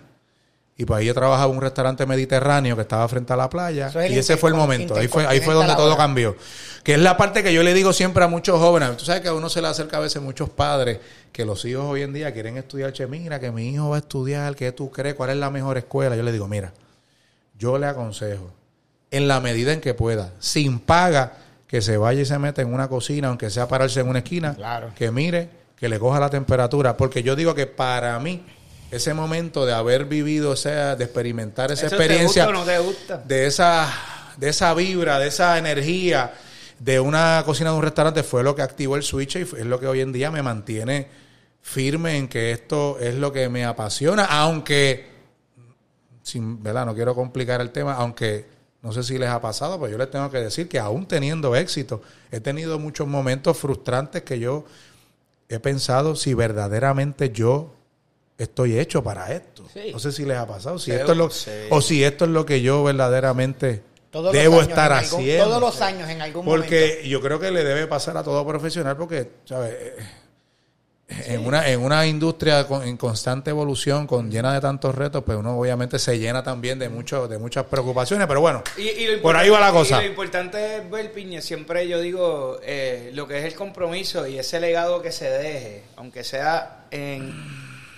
Y 0.77 0.85
pues 0.85 0.99
ahí 0.99 1.07
yo 1.07 1.13
trabajaba 1.13 1.49
en 1.51 1.57
un 1.57 1.61
restaurante 1.61 2.05
mediterráneo 2.05 2.77
que 2.77 2.83
estaba 2.83 3.05
frente 3.09 3.33
a 3.33 3.35
la 3.35 3.49
playa. 3.49 3.87
Es 3.87 4.11
Y 4.11 4.17
ese 4.17 4.37
fue 4.37 4.51
el 4.51 4.55
momento. 4.55 4.95
Ahí 4.95 5.09
fue, 5.09 5.27
ahí 5.27 5.41
fue 5.41 5.53
donde 5.53 5.75
todo 5.75 5.97
cambió. 5.97 6.37
Que 6.83 6.93
es 6.93 6.99
la 6.99 7.17
parte 7.17 7.43
que 7.43 7.53
yo 7.53 7.63
le 7.63 7.73
digo 7.73 7.91
siempre 7.91 8.23
a 8.23 8.29
muchos 8.29 8.57
jóvenes. 8.59 8.95
Tú 8.95 9.03
sabes 9.03 9.21
que 9.21 9.27
a 9.27 9.33
uno 9.33 9.49
se 9.49 9.61
le 9.61 9.67
acerca 9.67 9.97
a 9.97 9.99
veces 9.99 10.21
muchos 10.21 10.49
padres 10.49 10.99
que 11.31 11.45
los 11.45 11.63
hijos 11.65 11.85
hoy 11.85 12.01
en 12.01 12.13
día 12.13 12.33
quieren 12.33 12.57
estudiar. 12.57 12.91
Che, 12.93 13.07
mira, 13.07 13.39
que 13.39 13.51
mi 13.51 13.69
hijo 13.69 13.89
va 13.89 13.97
a 13.97 13.99
estudiar. 13.99 14.55
¿Qué 14.55 14.71
tú 14.71 14.89
crees? 14.91 15.15
¿Cuál 15.15 15.31
es 15.31 15.37
la 15.37 15.49
mejor 15.49 15.77
escuela? 15.77 16.15
Yo 16.15 16.23
le 16.23 16.31
digo, 16.31 16.47
mira, 16.47 16.73
yo 17.57 17.77
le 17.77 17.85
aconsejo, 17.87 18.51
en 19.11 19.27
la 19.27 19.39
medida 19.39 19.73
en 19.73 19.81
que 19.81 19.93
pueda, 19.93 20.31
sin 20.39 20.79
paga, 20.79 21.33
que 21.67 21.81
se 21.81 21.97
vaya 21.97 22.21
y 22.21 22.25
se 22.25 22.37
meta 22.39 22.61
en 22.61 22.73
una 22.73 22.87
cocina, 22.87 23.27
aunque 23.27 23.49
sea 23.49 23.67
pararse 23.67 23.99
en 23.99 24.07
una 24.07 24.19
esquina, 24.19 24.55
Claro. 24.55 24.91
que 24.95 25.11
mire 25.11 25.49
que 25.75 25.87
le 25.87 25.99
coja 25.99 26.19
la 26.19 26.29
temperatura, 26.29 26.97
porque 26.97 27.23
yo 27.23 27.35
digo 27.35 27.53
que 27.55 27.65
para 27.67 28.17
mí 28.19 28.43
ese 28.91 29.13
momento 29.13 29.65
de 29.65 29.73
haber 29.73 30.05
vivido, 30.05 30.51
o 30.51 30.55
sea, 30.55 30.95
de 30.95 31.03
experimentar 31.05 31.71
esa 31.71 31.85
¿Eso 31.87 31.95
te 31.95 32.03
experiencia, 32.03 32.45
gusta 32.45 32.59
o 32.59 32.65
no 32.65 32.69
te 32.71 32.79
gusta? 32.79 33.17
de 33.25 33.45
esa, 33.45 33.87
de 34.37 34.49
esa 34.49 34.73
vibra, 34.73 35.19
de 35.19 35.27
esa 35.27 35.57
energía 35.57 36.33
de 36.79 36.99
una 36.99 37.43
cocina 37.45 37.71
de 37.71 37.77
un 37.77 37.83
restaurante 37.83 38.23
fue 38.23 38.43
lo 38.43 38.55
que 38.55 38.61
activó 38.61 38.95
el 38.95 39.03
switch 39.03 39.35
y 39.35 39.41
es 39.41 39.65
lo 39.65 39.79
que 39.79 39.87
hoy 39.87 40.01
en 40.01 40.11
día 40.11 40.31
me 40.31 40.41
mantiene 40.41 41.07
firme 41.61 42.17
en 42.17 42.27
que 42.27 42.51
esto 42.51 42.97
es 42.99 43.15
lo 43.15 43.31
que 43.31 43.49
me 43.49 43.65
apasiona, 43.65 44.25
aunque, 44.25 45.07
sin, 46.23 46.63
¿verdad? 46.63 46.85
No 46.85 46.95
quiero 46.95 47.13
complicar 47.13 47.61
el 47.61 47.71
tema, 47.71 47.93
aunque 47.93 48.45
no 48.81 48.93
sé 48.93 49.03
si 49.03 49.17
les 49.17 49.29
ha 49.29 49.41
pasado, 49.41 49.77
pero 49.79 49.91
yo 49.91 49.97
les 49.97 50.09
tengo 50.09 50.31
que 50.31 50.39
decir 50.39 50.69
que 50.69 50.79
aún 50.79 51.05
teniendo 51.05 51.55
éxito, 51.55 52.01
he 52.31 52.39
tenido 52.39 52.79
muchos 52.79 53.07
momentos 53.07 53.57
frustrantes 53.57 54.23
que 54.23 54.39
yo 54.39 54.65
he 55.49 55.59
pensado 55.59 56.15
si 56.15 56.33
verdaderamente 56.33 57.31
yo 57.31 57.73
estoy 58.37 58.79
hecho 58.79 59.03
para 59.03 59.33
esto. 59.33 59.65
Sí. 59.73 59.91
No 59.91 59.99
sé 59.99 60.13
si 60.13 60.23
les 60.23 60.37
ha 60.37 60.47
pasado, 60.47 60.79
si 60.79 60.91
esto 60.91 61.11
es 61.11 61.17
lo, 61.17 61.29
sí. 61.29 61.51
o 61.69 61.81
si 61.81 62.03
esto 62.05 62.23
es 62.23 62.31
lo 62.31 62.45
que 62.45 62.61
yo 62.61 62.83
verdaderamente 62.83 63.83
Todos 64.11 64.33
debo 64.33 64.61
estar 64.61 64.91
algún- 64.91 65.19
haciendo. 65.21 65.45
Todos 65.45 65.61
los 65.61 65.81
años 65.81 66.09
en 66.09 66.21
algún 66.21 66.43
Porque 66.45 66.79
momento. 66.87 67.07
yo 67.09 67.21
creo 67.21 67.39
que 67.39 67.51
le 67.51 67.63
debe 67.63 67.85
pasar 67.87 68.17
a 68.17 68.23
todo 68.23 68.45
profesional 68.47 68.97
porque, 68.97 69.29
¿sabes? 69.45 69.73
Eh, 69.73 69.95
En, 71.25 71.43
una, 71.43 71.67
en 71.67 71.81
una 71.81 72.05
industria 72.05 72.67
con- 72.67 72.83
en 72.83 72.95
constante 72.95 73.49
evolución, 73.49 74.05
con 74.05 74.29
llena 74.29 74.53
de 74.53 74.61
tantos 74.61 74.93
retos, 74.93 75.23
pues 75.23 75.39
uno 75.39 75.57
obviamente 75.57 75.97
se 75.97 76.19
llena 76.19 76.43
también 76.43 76.77
de 76.77 76.87
mucho, 76.87 77.27
de 77.27 77.39
muchas 77.39 77.65
preocupaciones, 77.65 78.27
pero 78.27 78.41
bueno, 78.41 78.61
Y- 78.77 78.89
y 78.89 79.07
lo 79.15 79.19
por 79.23 79.35
ahí 79.35 79.49
va 79.49 79.59
la 79.59 79.71
cosa. 79.71 79.97
y 79.97 80.05
lo 80.05 80.09
importante 80.11 80.77
es 80.77 80.89
ver, 80.91 81.11
Piña, 81.11 81.41
siempre 81.41 81.87
yo 81.87 81.99
digo 81.99 82.59
eh, 82.61 83.09
lo 83.15 83.27
que 83.27 83.39
es 83.39 83.45
el 83.45 83.55
compromiso 83.55 84.27
y 84.27 84.37
ese 84.37 84.59
legado 84.59 85.01
que 85.01 85.11
se 85.11 85.27
deje, 85.31 85.83
aunque 85.95 86.23
sea 86.23 86.85
en... 86.91 87.33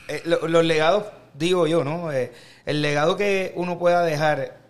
eh, 0.08 0.22
lo- 0.24 0.48
los 0.48 0.64
legados, 0.64 1.04
digo 1.34 1.68
yo, 1.68 1.84
¿no? 1.84 2.14
Eh, 2.14 2.32
el 2.66 2.82
legado 2.82 3.18
que 3.18 3.52
uno 3.56 3.78
pueda 3.78 4.04
dejar 4.06 4.61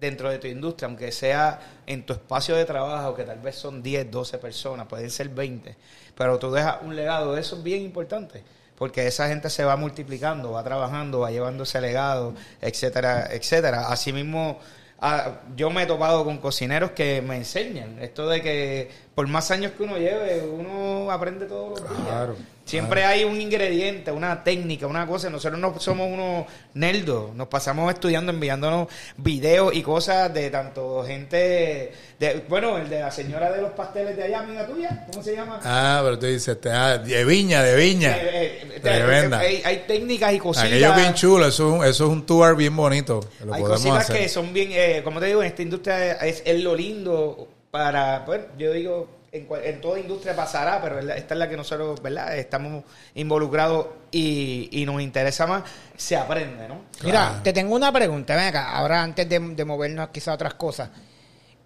dentro 0.00 0.30
de 0.30 0.38
tu 0.38 0.46
industria, 0.46 0.86
aunque 0.86 1.10
sea 1.12 1.60
en 1.86 2.04
tu 2.06 2.12
espacio 2.12 2.54
de 2.56 2.64
trabajo, 2.64 3.14
que 3.14 3.24
tal 3.24 3.40
vez 3.40 3.56
son 3.56 3.82
10, 3.82 4.10
12 4.10 4.38
personas, 4.38 4.86
pueden 4.86 5.10
ser 5.10 5.28
20, 5.28 5.76
pero 6.16 6.38
tú 6.38 6.50
dejas 6.50 6.78
un 6.82 6.94
legado, 6.94 7.36
eso 7.36 7.56
es 7.56 7.62
bien 7.62 7.82
importante, 7.82 8.42
porque 8.76 9.06
esa 9.06 9.28
gente 9.28 9.50
se 9.50 9.64
va 9.64 9.76
multiplicando, 9.76 10.52
va 10.52 10.62
trabajando, 10.62 11.20
va 11.20 11.30
llevando 11.30 11.64
ese 11.64 11.80
legado, 11.80 12.34
etcétera, 12.60 13.28
etcétera. 13.32 13.88
Asimismo, 13.88 14.60
ah, 15.00 15.40
yo 15.56 15.70
me 15.70 15.82
he 15.82 15.86
topado 15.86 16.24
con 16.24 16.38
cocineros 16.38 16.92
que 16.92 17.20
me 17.20 17.36
enseñan 17.36 17.98
esto 18.00 18.28
de 18.28 18.40
que 18.40 18.90
por 19.16 19.26
más 19.26 19.50
años 19.50 19.72
que 19.72 19.82
uno 19.82 19.98
lleve, 19.98 20.46
uno 20.46 21.10
aprende 21.10 21.48
los 21.48 21.74
días. 21.74 21.92
Claro, 22.06 22.36
Siempre 22.68 23.04
hay 23.04 23.24
un 23.24 23.40
ingrediente, 23.40 24.12
una 24.12 24.44
técnica, 24.44 24.86
una 24.86 25.06
cosa. 25.06 25.30
Nosotros 25.30 25.58
no 25.58 25.78
somos 25.80 26.06
unos 26.12 26.44
nerdos. 26.74 27.34
Nos 27.34 27.48
pasamos 27.48 27.92
estudiando, 27.92 28.30
enviándonos 28.30 28.88
videos 29.16 29.74
y 29.74 29.82
cosas 29.82 30.32
de 30.34 30.50
tanto 30.50 31.02
gente. 31.04 31.92
De, 32.18 32.44
bueno, 32.46 32.76
el 32.76 32.90
de 32.90 33.00
la 33.00 33.10
señora 33.10 33.50
de 33.50 33.62
los 33.62 33.70
pasteles 33.72 34.16
de 34.16 34.24
allá, 34.24 34.40
amiga 34.40 34.66
tuya. 34.66 35.06
¿Cómo 35.10 35.22
se 35.22 35.34
llama? 35.34 35.60
Ah, 35.64 36.00
pero 36.04 36.18
tú 36.18 36.26
dices, 36.26 36.60
te- 36.60 36.70
ah, 36.70 36.98
de 36.98 37.24
viña, 37.24 37.62
de 37.62 37.74
viña. 37.74 38.16
Eh, 38.16 38.60
eh, 38.74 38.80
eh. 38.84 39.30
Hay, 39.34 39.62
hay 39.64 39.84
técnicas 39.86 40.34
y 40.34 40.38
cositas. 40.38 40.68
Aquello 40.68 40.94
bien 40.94 41.14
chulo, 41.14 41.46
eso 41.46 41.68
es 41.68 41.74
un, 41.74 41.84
eso 41.86 42.04
es 42.04 42.10
un 42.10 42.26
tour 42.26 42.54
bien 42.54 42.76
bonito. 42.76 43.20
Lo 43.44 43.54
hay 43.54 43.62
cositas 43.62 44.00
hacer. 44.10 44.18
que 44.18 44.28
son 44.28 44.52
bien, 44.52 44.68
eh, 44.72 45.00
como 45.02 45.20
te 45.20 45.26
digo, 45.26 45.42
en 45.42 45.48
esta 45.48 45.62
industria 45.62 46.12
es, 46.14 46.42
es 46.44 46.60
lo 46.60 46.74
lindo 46.74 47.48
para, 47.70 48.24
pues, 48.26 48.42
yo 48.58 48.72
digo, 48.72 49.08
en, 49.32 49.80
toda 49.80 50.00
industria 50.00 50.34
pasará, 50.34 50.80
pero 50.80 50.98
esta 51.00 51.34
es 51.34 51.38
la 51.38 51.48
que 51.48 51.56
nosotros, 51.56 52.00
¿verdad? 52.02 52.36
Estamos 52.36 52.84
involucrados 53.14 53.86
y, 54.10 54.68
y 54.72 54.86
nos 54.86 55.02
interesa 55.02 55.46
más, 55.46 55.64
se 55.96 56.16
aprende, 56.16 56.66
¿no? 56.68 56.82
Mira, 57.04 57.40
te 57.42 57.52
tengo 57.52 57.74
una 57.74 57.92
pregunta. 57.92 58.34
Ven 58.36 58.46
acá, 58.46 58.70
ahora 58.72 59.02
antes 59.02 59.28
de, 59.28 59.38
de 59.38 59.64
movernos 59.64 60.08
quizá 60.08 60.30
a 60.32 60.34
otras 60.34 60.54
cosas 60.54 60.90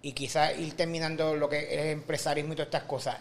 y 0.01 0.11
quizá 0.11 0.51
ir 0.53 0.75
terminando 0.75 1.35
lo 1.35 1.47
que 1.47 1.59
es 1.73 1.93
empresarismo 1.93 2.53
y 2.53 2.55
todas 2.57 2.67
estas 2.67 2.83
cosas. 2.83 3.17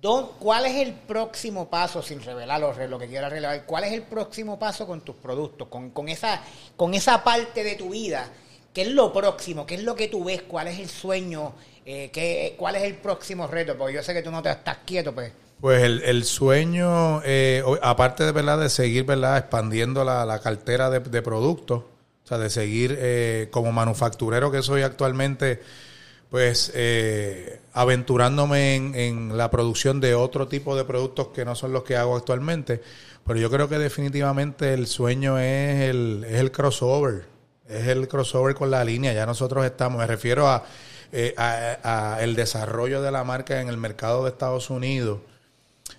Don- 0.00 0.30
¿Cuál 0.38 0.66
es 0.66 0.76
el 0.76 0.92
próximo 0.94 1.68
paso, 1.68 2.02
sin 2.02 2.22
revelar 2.22 2.60
lo, 2.60 2.72
lo 2.88 2.98
que 2.98 3.06
quieras 3.08 3.30
revelar, 3.30 3.64
cuál 3.66 3.84
es 3.84 3.92
el 3.92 4.02
próximo 4.02 4.58
paso 4.58 4.86
con 4.86 5.00
tus 5.00 5.16
productos, 5.16 5.68
con, 5.68 5.90
con, 5.90 6.08
esa, 6.08 6.40
con 6.76 6.94
esa 6.94 7.22
parte 7.22 7.62
de 7.64 7.74
tu 7.76 7.90
vida? 7.90 8.28
¿Qué 8.72 8.82
es 8.82 8.88
lo 8.88 9.12
próximo? 9.12 9.66
¿Qué 9.66 9.74
es 9.74 9.82
lo 9.82 9.94
que 9.94 10.08
tú 10.08 10.24
ves? 10.24 10.42
¿Cuál 10.42 10.68
es 10.68 10.78
el 10.78 10.88
sueño? 10.88 11.52
Eh, 11.84 12.10
¿qué, 12.12 12.54
¿Cuál 12.56 12.76
es 12.76 12.82
el 12.82 12.94
próximo 12.96 13.46
reto? 13.46 13.76
Porque 13.76 13.94
yo 13.94 14.02
sé 14.02 14.14
que 14.14 14.22
tú 14.22 14.30
no 14.30 14.42
te 14.42 14.50
estás 14.50 14.78
quieto, 14.84 15.12
pues. 15.12 15.32
Pues 15.60 15.82
el, 15.84 16.02
el 16.02 16.24
sueño, 16.24 17.22
eh, 17.24 17.62
aparte 17.82 18.24
de 18.24 18.32
verdad 18.32 18.58
de 18.58 18.68
seguir 18.68 19.04
verdad 19.04 19.38
expandiendo 19.38 20.04
la, 20.04 20.26
la 20.26 20.40
cartera 20.40 20.90
de, 20.90 20.98
de 20.98 21.22
productos, 21.22 21.84
o 22.24 22.26
sea, 22.26 22.38
de 22.38 22.50
seguir 22.50 22.96
eh, 22.98 23.48
como 23.52 23.70
manufacturero 23.70 24.50
que 24.50 24.62
soy 24.62 24.82
actualmente, 24.82 25.62
pues 26.30 26.72
eh, 26.74 27.60
aventurándome 27.74 28.74
en, 28.74 28.94
en 28.96 29.36
la 29.36 29.50
producción 29.50 30.00
de 30.00 30.16
otro 30.16 30.48
tipo 30.48 30.74
de 30.74 30.84
productos 30.84 31.28
que 31.28 31.44
no 31.44 31.54
son 31.54 31.72
los 31.72 31.84
que 31.84 31.96
hago 31.96 32.16
actualmente. 32.16 32.82
Pero 33.24 33.38
yo 33.38 33.48
creo 33.48 33.68
que 33.68 33.78
definitivamente 33.78 34.74
el 34.74 34.88
sueño 34.88 35.38
es 35.38 35.90
el, 35.90 36.24
es 36.28 36.40
el 36.40 36.50
crossover, 36.50 37.26
es 37.68 37.86
el 37.86 38.08
crossover 38.08 38.56
con 38.56 38.70
la 38.70 38.84
línea. 38.84 39.12
Ya 39.12 39.26
nosotros 39.26 39.64
estamos, 39.64 40.00
me 40.00 40.06
refiero 40.08 40.48
a, 40.48 40.64
eh, 41.12 41.34
a- 41.36 42.14
a 42.14 42.22
el 42.22 42.34
desarrollo 42.34 43.02
de 43.02 43.10
la 43.10 43.22
marca 43.24 43.60
en 43.60 43.68
el 43.68 43.76
mercado 43.76 44.24
de 44.24 44.30
Estados 44.30 44.70
Unidos. 44.70 45.18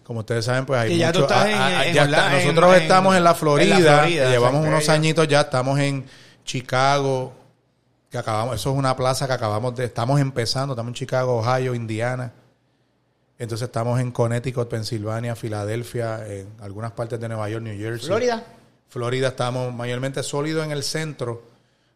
Como 0.03 0.19
ustedes 0.21 0.43
saben, 0.45 0.65
pues 0.65 0.79
hay 0.79 0.89
Que 0.89 0.97
ya 0.97 1.11
tú 1.13 1.19
mucho- 1.21 1.33
estás 1.33 1.49
ah, 1.53 1.81
ah, 1.81 2.29
nosotros 2.33 2.75
estamos 2.77 3.15
en 3.15 3.23
la 3.23 3.35
Florida, 3.35 3.77
en 3.77 3.85
la 3.85 3.97
Florida, 3.99 4.29
llevamos 4.31 4.65
unos 4.67 4.89
añitos 4.89 5.27
ya, 5.27 5.41
estamos 5.41 5.79
en 5.79 6.05
Chicago, 6.43 7.33
que 8.09 8.17
acabamos, 8.17 8.55
eso 8.55 8.71
es 8.71 8.77
una 8.77 8.95
plaza 8.97 9.27
que 9.27 9.33
acabamos 9.33 9.75
de, 9.75 9.85
estamos 9.85 10.19
empezando, 10.19 10.73
estamos 10.73 10.89
en 10.89 10.95
Chicago, 10.95 11.37
Ohio, 11.37 11.73
Indiana. 11.73 12.31
Entonces 13.39 13.67
estamos 13.67 13.99
en 13.99 14.11
Connecticut, 14.11 14.67
Pensilvania, 14.69 15.35
Filadelfia, 15.35 16.25
en 16.27 16.47
algunas 16.61 16.91
partes 16.91 17.19
de 17.19 17.27
Nueva 17.27 17.49
York, 17.49 17.63
New 17.63 17.77
Jersey. 17.77 18.07
Florida. 18.07 18.43
Florida 18.89 19.29
estamos 19.29 19.73
mayormente 19.73 20.21
sólidos 20.21 20.63
en 20.65 20.71
el 20.71 20.83
centro, 20.83 21.43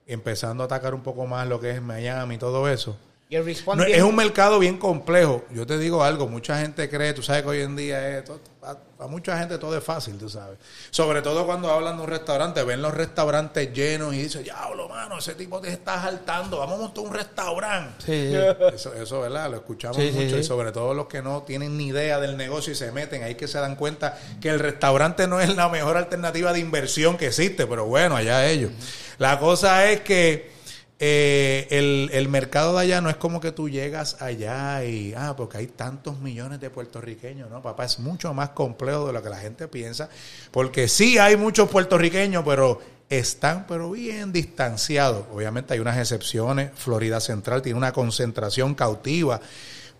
empezando 0.07 0.63
a 0.63 0.65
atacar 0.65 0.93
un 0.93 1.01
poco 1.03 1.25
más 1.27 1.47
lo 1.47 1.59
que 1.59 1.71
es 1.71 1.81
Miami 1.81 2.35
y 2.35 2.37
todo 2.37 2.67
eso. 2.69 2.97
Y 3.29 3.35
el 3.35 3.41
No, 3.41 3.47
responde. 3.47 3.91
es 3.97 4.01
un 4.03 4.15
mercado 4.15 4.57
bien 4.57 4.77
complejo. 4.77 5.43
Yo 5.51 5.67
te 5.67 5.77
digo 5.77 6.01
algo, 6.01 6.29
mucha 6.29 6.59
gente 6.61 6.89
cree, 6.89 7.11
tú 7.11 7.21
sabes 7.21 7.41
que 7.43 7.49
hoy 7.49 7.59
en 7.59 7.75
día 7.75 8.19
es, 8.19 8.23
todo- 8.23 8.39
a, 8.63 9.03
a 9.03 9.07
mucha 9.07 9.37
gente 9.37 9.57
todo 9.57 9.77
es 9.77 9.83
fácil, 9.83 10.17
tú 10.17 10.29
sabes. 10.29 10.57
Sobre 10.91 11.21
todo 11.21 11.45
cuando 11.45 11.69
hablan 11.69 11.97
de 11.97 12.03
un 12.03 12.09
restaurante, 12.09 12.63
ven 12.63 12.81
los 12.81 12.93
restaurantes 12.93 13.73
llenos 13.73 14.13
y 14.13 14.19
dicen, 14.23 14.43
diablo, 14.45 14.87
mano, 14.87 15.17
ese 15.17 15.35
tipo 15.35 15.59
te 15.59 15.67
está 15.69 16.01
saltando, 16.01 16.59
vamos 16.59 16.75
a 16.79 16.81
montar 16.83 17.03
un 17.03 17.13
restaurante. 17.13 18.05
Sí. 18.05 18.33
Eso, 18.73 18.93
eso, 18.93 19.19
¿verdad? 19.19 19.49
Lo 19.51 19.57
escuchamos 19.57 19.97
Sí, 19.97 20.09
mucho 20.13 20.35
sí. 20.35 20.39
y 20.39 20.43
sobre 20.45 20.71
todo 20.71 20.93
los 20.93 21.07
que 21.07 21.21
no 21.21 21.43
tienen 21.43 21.77
ni 21.77 21.87
idea 21.87 22.21
del 22.21 22.37
negocio 22.37 22.71
y 22.71 22.75
se 22.77 22.93
meten, 22.93 23.23
ahí 23.23 23.35
que 23.35 23.49
se 23.49 23.59
dan 23.59 23.75
cuenta 23.75 24.17
que 24.39 24.47
el 24.47 24.59
restaurante 24.59 25.27
no 25.27 25.41
es 25.41 25.53
la 25.53 25.67
mejor 25.67 25.97
alternativa 25.97 26.53
de 26.53 26.59
inversión 26.59 27.17
que 27.17 27.27
existe, 27.27 27.67
pero 27.67 27.85
bueno, 27.85 28.15
allá 28.15 28.45
ellos. 28.47 28.71
La 29.17 29.39
cosa 29.39 29.89
es 29.89 30.01
que 30.01 30.51
eh, 30.99 31.67
el, 31.69 32.09
el 32.11 32.27
mercado 32.27 32.75
de 32.75 32.83
allá 32.83 33.01
no 33.01 33.09
es 33.09 33.17
como 33.17 33.39
que 33.39 33.51
tú 33.51 33.69
llegas 33.69 34.21
allá 34.21 34.83
y, 34.83 35.13
ah, 35.15 35.35
porque 35.37 35.57
hay 35.57 35.67
tantos 35.67 36.19
millones 36.19 36.59
de 36.59 36.69
puertorriqueños, 36.69 37.49
¿no? 37.49 37.61
Papá, 37.61 37.85
es 37.85 37.99
mucho 37.99 38.33
más 38.33 38.49
complejo 38.49 39.07
de 39.07 39.13
lo 39.13 39.21
que 39.21 39.29
la 39.29 39.37
gente 39.37 39.67
piensa, 39.67 40.09
porque 40.51 40.87
sí 40.87 41.17
hay 41.17 41.37
muchos 41.37 41.69
puertorriqueños, 41.69 42.43
pero 42.45 42.79
están 43.09 43.65
pero 43.67 43.91
bien 43.91 44.31
distanciados. 44.31 45.25
Obviamente 45.31 45.73
hay 45.73 45.79
unas 45.79 45.97
excepciones. 45.97 46.71
Florida 46.75 47.19
Central 47.19 47.61
tiene 47.61 47.77
una 47.77 47.93
concentración 47.93 48.75
cautiva, 48.75 49.39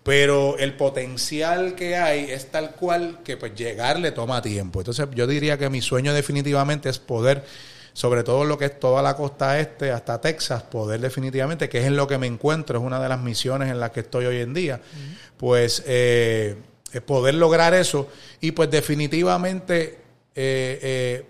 pero 0.04 0.58
el 0.58 0.76
potencial 0.76 1.76
que 1.76 1.96
hay 1.96 2.32
es 2.32 2.52
tal 2.52 2.72
cual 2.72 3.20
que 3.24 3.38
pues 3.38 3.56
llegar 3.56 4.00
le 4.00 4.12
toma 4.12 4.42
tiempo. 4.42 4.80
Entonces 4.80 5.08
yo 5.14 5.28
diría 5.28 5.58
que 5.58 5.70
mi 5.70 5.82
sueño 5.82 6.14
definitivamente 6.14 6.90
es 6.90 7.00
poder, 7.00 7.46
sobre 7.98 8.24
todo 8.24 8.46
lo 8.46 8.60
que 8.60 8.66
es 8.66 8.80
toda 8.80 9.02
la 9.02 9.16
costa 9.16 9.60
este 9.60 9.90
hasta 9.92 10.22
Texas, 10.22 10.62
poder 10.62 11.00
definitivamente, 11.00 11.68
que 11.68 11.80
es 11.80 11.86
en 11.86 11.96
lo 11.96 12.06
que 12.08 12.20
me 12.20 12.28
encuentro, 12.28 12.78
es 12.78 12.86
una 12.86 13.00
de 13.02 13.10
las 13.10 13.20
misiones 13.20 13.72
en 13.72 13.80
las 13.80 13.90
que 13.90 14.02
estoy 14.02 14.28
hoy 14.28 14.38
en 14.38 14.54
día, 14.54 14.80
pues 15.36 15.82
eh, 15.88 16.58
eh, 16.94 17.02
poder 17.02 17.34
lograr 17.34 17.74
eso 17.74 18.08
y 18.40 18.52
pues 18.52 18.70
definitivamente... 18.70 19.98
eh, 20.36 20.80
eh, 20.84 21.26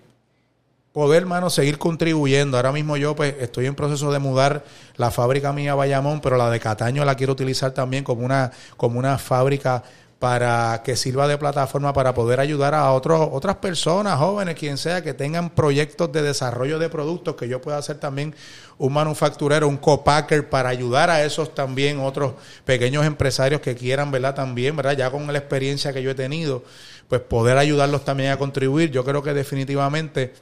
poder, 0.92 1.28
mano, 1.28 1.52
seguir 1.52 1.78
contribuyendo. 1.78 2.58
Ahora 2.58 2.72
mismo 2.72 2.98
yo 2.98 3.16
pues 3.16 3.36
estoy 3.40 3.68
en 3.68 3.76
proceso 3.76 4.12
de 4.12 4.18
mudar 4.18 4.66
la 4.96 5.12
fábrica 5.12 5.54
mía 5.54 5.74
a 5.74 5.76
Bayamón, 5.76 6.22
pero 6.22 6.38
la 6.38 6.50
de 6.50 6.60
Cataño 6.60 7.06
la 7.06 7.14
quiero 7.14 7.34
utilizar 7.34 7.72
también 7.72 8.04
como 8.04 8.26
una, 8.26 8.52
como 8.78 8.98
una 8.98 9.20
fábrica 9.20 9.84
para 10.20 10.82
que 10.84 10.96
sirva 10.96 11.28
de 11.28 11.38
plataforma 11.38 11.94
para 11.94 12.16
poder 12.16 12.40
ayudar 12.40 12.74
a 12.74 12.92
otras 12.92 13.56
personas, 13.58 14.18
jóvenes, 14.18 14.56
quien 14.56 14.78
sea, 14.78 15.04
que 15.04 15.14
tengan 15.14 15.52
proyectos 15.52 16.12
de 16.12 16.24
desarrollo 16.24 16.80
de 16.80 16.90
productos, 16.90 17.36
que 17.36 17.48
yo 17.48 17.62
pueda 17.62 17.80
ser 17.84 18.00
también 18.00 18.34
un 18.80 18.94
manufacturero, 18.94 19.68
un 19.68 19.78
copacker, 19.78 20.50
para 20.50 20.70
ayudar 20.70 21.12
a 21.12 21.24
esos 21.24 21.54
también 21.54 22.00
otros 22.00 22.34
pequeños 22.66 23.06
empresarios 23.06 23.62
que 23.62 23.76
quieran, 23.76 24.10
¿verdad? 24.10 24.34
También, 24.34 24.76
¿verdad? 24.76 24.98
Ya 24.98 25.12
con 25.12 25.32
la 25.32 25.38
experiencia 25.38 25.94
que 25.94 26.02
yo 26.02 26.10
he 26.12 26.16
tenido, 26.16 26.64
pues 27.08 27.22
poder 27.22 27.60
ayudarlos 27.60 28.04
también 28.04 28.32
a 28.32 28.38
contribuir. 28.38 28.90
Yo 28.90 29.06
creo 29.06 29.22
que 29.22 29.36
definitivamente 29.36 30.34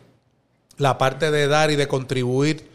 la 0.78 0.98
parte 0.98 1.32
de 1.32 1.48
dar 1.48 1.70
y 1.70 1.76
de 1.76 1.90
contribuir 1.90 2.70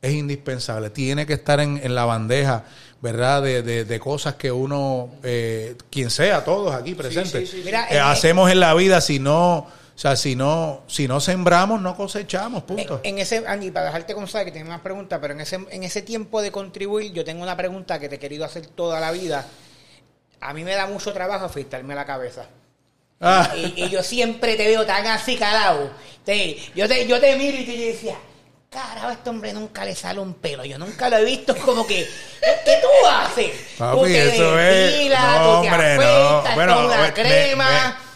es 0.00 0.12
indispensable. 0.12 0.90
Tiene 0.90 1.26
que 1.26 1.32
estar 1.32 1.58
en, 1.58 1.80
en 1.82 1.96
la 1.96 2.04
bandeja 2.04 2.64
¿verdad? 3.06 3.42
De, 3.42 3.62
de, 3.62 3.84
de 3.84 4.00
cosas 4.00 4.34
que 4.34 4.50
uno, 4.50 5.10
eh, 5.22 5.76
quien 5.90 6.10
sea, 6.10 6.44
todos 6.44 6.74
aquí 6.74 6.94
presentes, 6.94 7.48
sí, 7.48 7.58
sí. 7.58 7.62
Mira, 7.64 7.86
eh, 7.90 8.00
hacemos 8.00 8.50
en 8.50 8.58
la 8.60 8.74
vida 8.74 9.00
si 9.00 9.18
no, 9.20 9.58
o 9.58 9.68
sea, 9.98 10.16
si 10.16 10.34
no, 10.36 10.82
si 10.88 11.06
no 11.08 11.20
sembramos, 11.20 11.80
no 11.80 11.96
cosechamos, 11.96 12.64
punto. 12.64 13.00
En, 13.04 13.14
en 13.14 13.18
ese, 13.20 13.44
Andy, 13.46 13.70
para 13.70 13.86
dejarte 13.86 14.12
constar 14.14 14.44
que 14.44 14.50
tengo 14.52 14.68
más 14.68 14.80
preguntas, 14.80 15.18
pero 15.22 15.34
en 15.34 15.40
ese, 15.40 15.56
en 15.70 15.82
ese 15.84 16.02
tiempo 16.02 16.42
de 16.42 16.50
contribuir, 16.50 17.12
yo 17.12 17.24
tengo 17.24 17.42
una 17.42 17.56
pregunta 17.56 17.98
que 18.00 18.08
te 18.08 18.16
he 18.16 18.18
querido 18.18 18.44
hacer 18.44 18.66
toda 18.66 18.98
la 19.00 19.12
vida. 19.12 19.46
A 20.40 20.52
mí 20.52 20.64
me 20.64 20.74
da 20.74 20.86
mucho 20.86 21.12
trabajo 21.12 21.44
afeitarme 21.46 21.94
la 21.94 22.04
cabeza. 22.04 22.46
Ah, 23.20 23.54
Y, 23.56 23.84
y 23.84 23.88
yo 23.88 24.02
siempre 24.02 24.56
te 24.56 24.66
veo 24.66 24.84
tan 24.84 25.06
así 25.06 25.36
calado. 25.36 25.90
Te- 26.24 26.58
yo, 26.74 26.86
te, 26.86 27.06
yo 27.06 27.18
te 27.18 27.34
miro 27.36 27.56
y 27.56 27.64
te 27.64 27.76
decía, 27.76 28.16
carajo, 28.76 29.08
a 29.08 29.12
este 29.12 29.30
hombre 29.30 29.52
nunca 29.52 29.84
le 29.84 29.94
sale 29.94 30.20
un 30.20 30.34
pelo. 30.34 30.64
Yo 30.64 30.78
nunca 30.78 31.08
lo 31.08 31.16
he 31.18 31.24
visto 31.24 31.56
como 31.56 31.86
que, 31.86 32.06
¿qué 32.64 32.72
tú 32.82 33.08
haces? 33.08 33.50
Papi, 33.78 33.96
tú 33.98 34.04
te 34.04 34.34
eso 34.34 34.58
es. 34.58 35.10
No, 35.10 35.26
tú 35.56 35.62
te 35.62 35.68
hombre, 35.70 35.96
no. 35.96 36.42
Bueno, 36.54 36.74
con 36.88 37.00
me- 37.00 37.12
crema. 37.12 37.68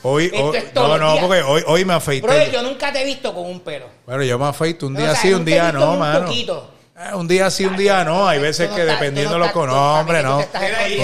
me- 0.02 0.08
hoy, 0.08 0.24
esto 0.26 0.44
hoy- 0.50 0.62
todos 0.74 0.88
no, 0.88 0.98
no, 0.98 1.12
días. 1.12 1.24
porque 1.24 1.42
hoy, 1.42 1.62
hoy 1.66 1.84
me 1.84 1.94
afeité. 1.94 2.50
Yo 2.52 2.62
nunca 2.62 2.92
te 2.92 3.00
he 3.02 3.04
visto 3.04 3.34
con 3.34 3.46
un 3.46 3.60
pelo. 3.60 3.86
Bueno, 4.06 4.22
yo 4.22 4.38
me 4.38 4.46
afeito 4.46 4.86
un 4.86 4.96
O 4.96 5.00
día 5.00 5.12
sea, 5.12 5.20
sí, 5.22 5.32
un 5.32 5.44
día 5.44 5.72
no, 5.72 5.92
un 5.92 5.98
mano. 5.98 6.26
poquito. 6.26 6.74
Eh, 6.98 7.14
Un 7.14 7.26
día 7.26 7.50
sí, 7.50 7.64
un 7.64 7.76
día 7.78 8.04
no. 8.04 8.28
Hay 8.28 8.38
veces 8.38 8.68
que 8.70 8.84
dependiendo 8.84 9.32
de 9.32 9.38
no 9.38 9.44
los 9.46 9.52
con 9.52 9.70
hombre, 9.70 10.22
no. 10.22 10.36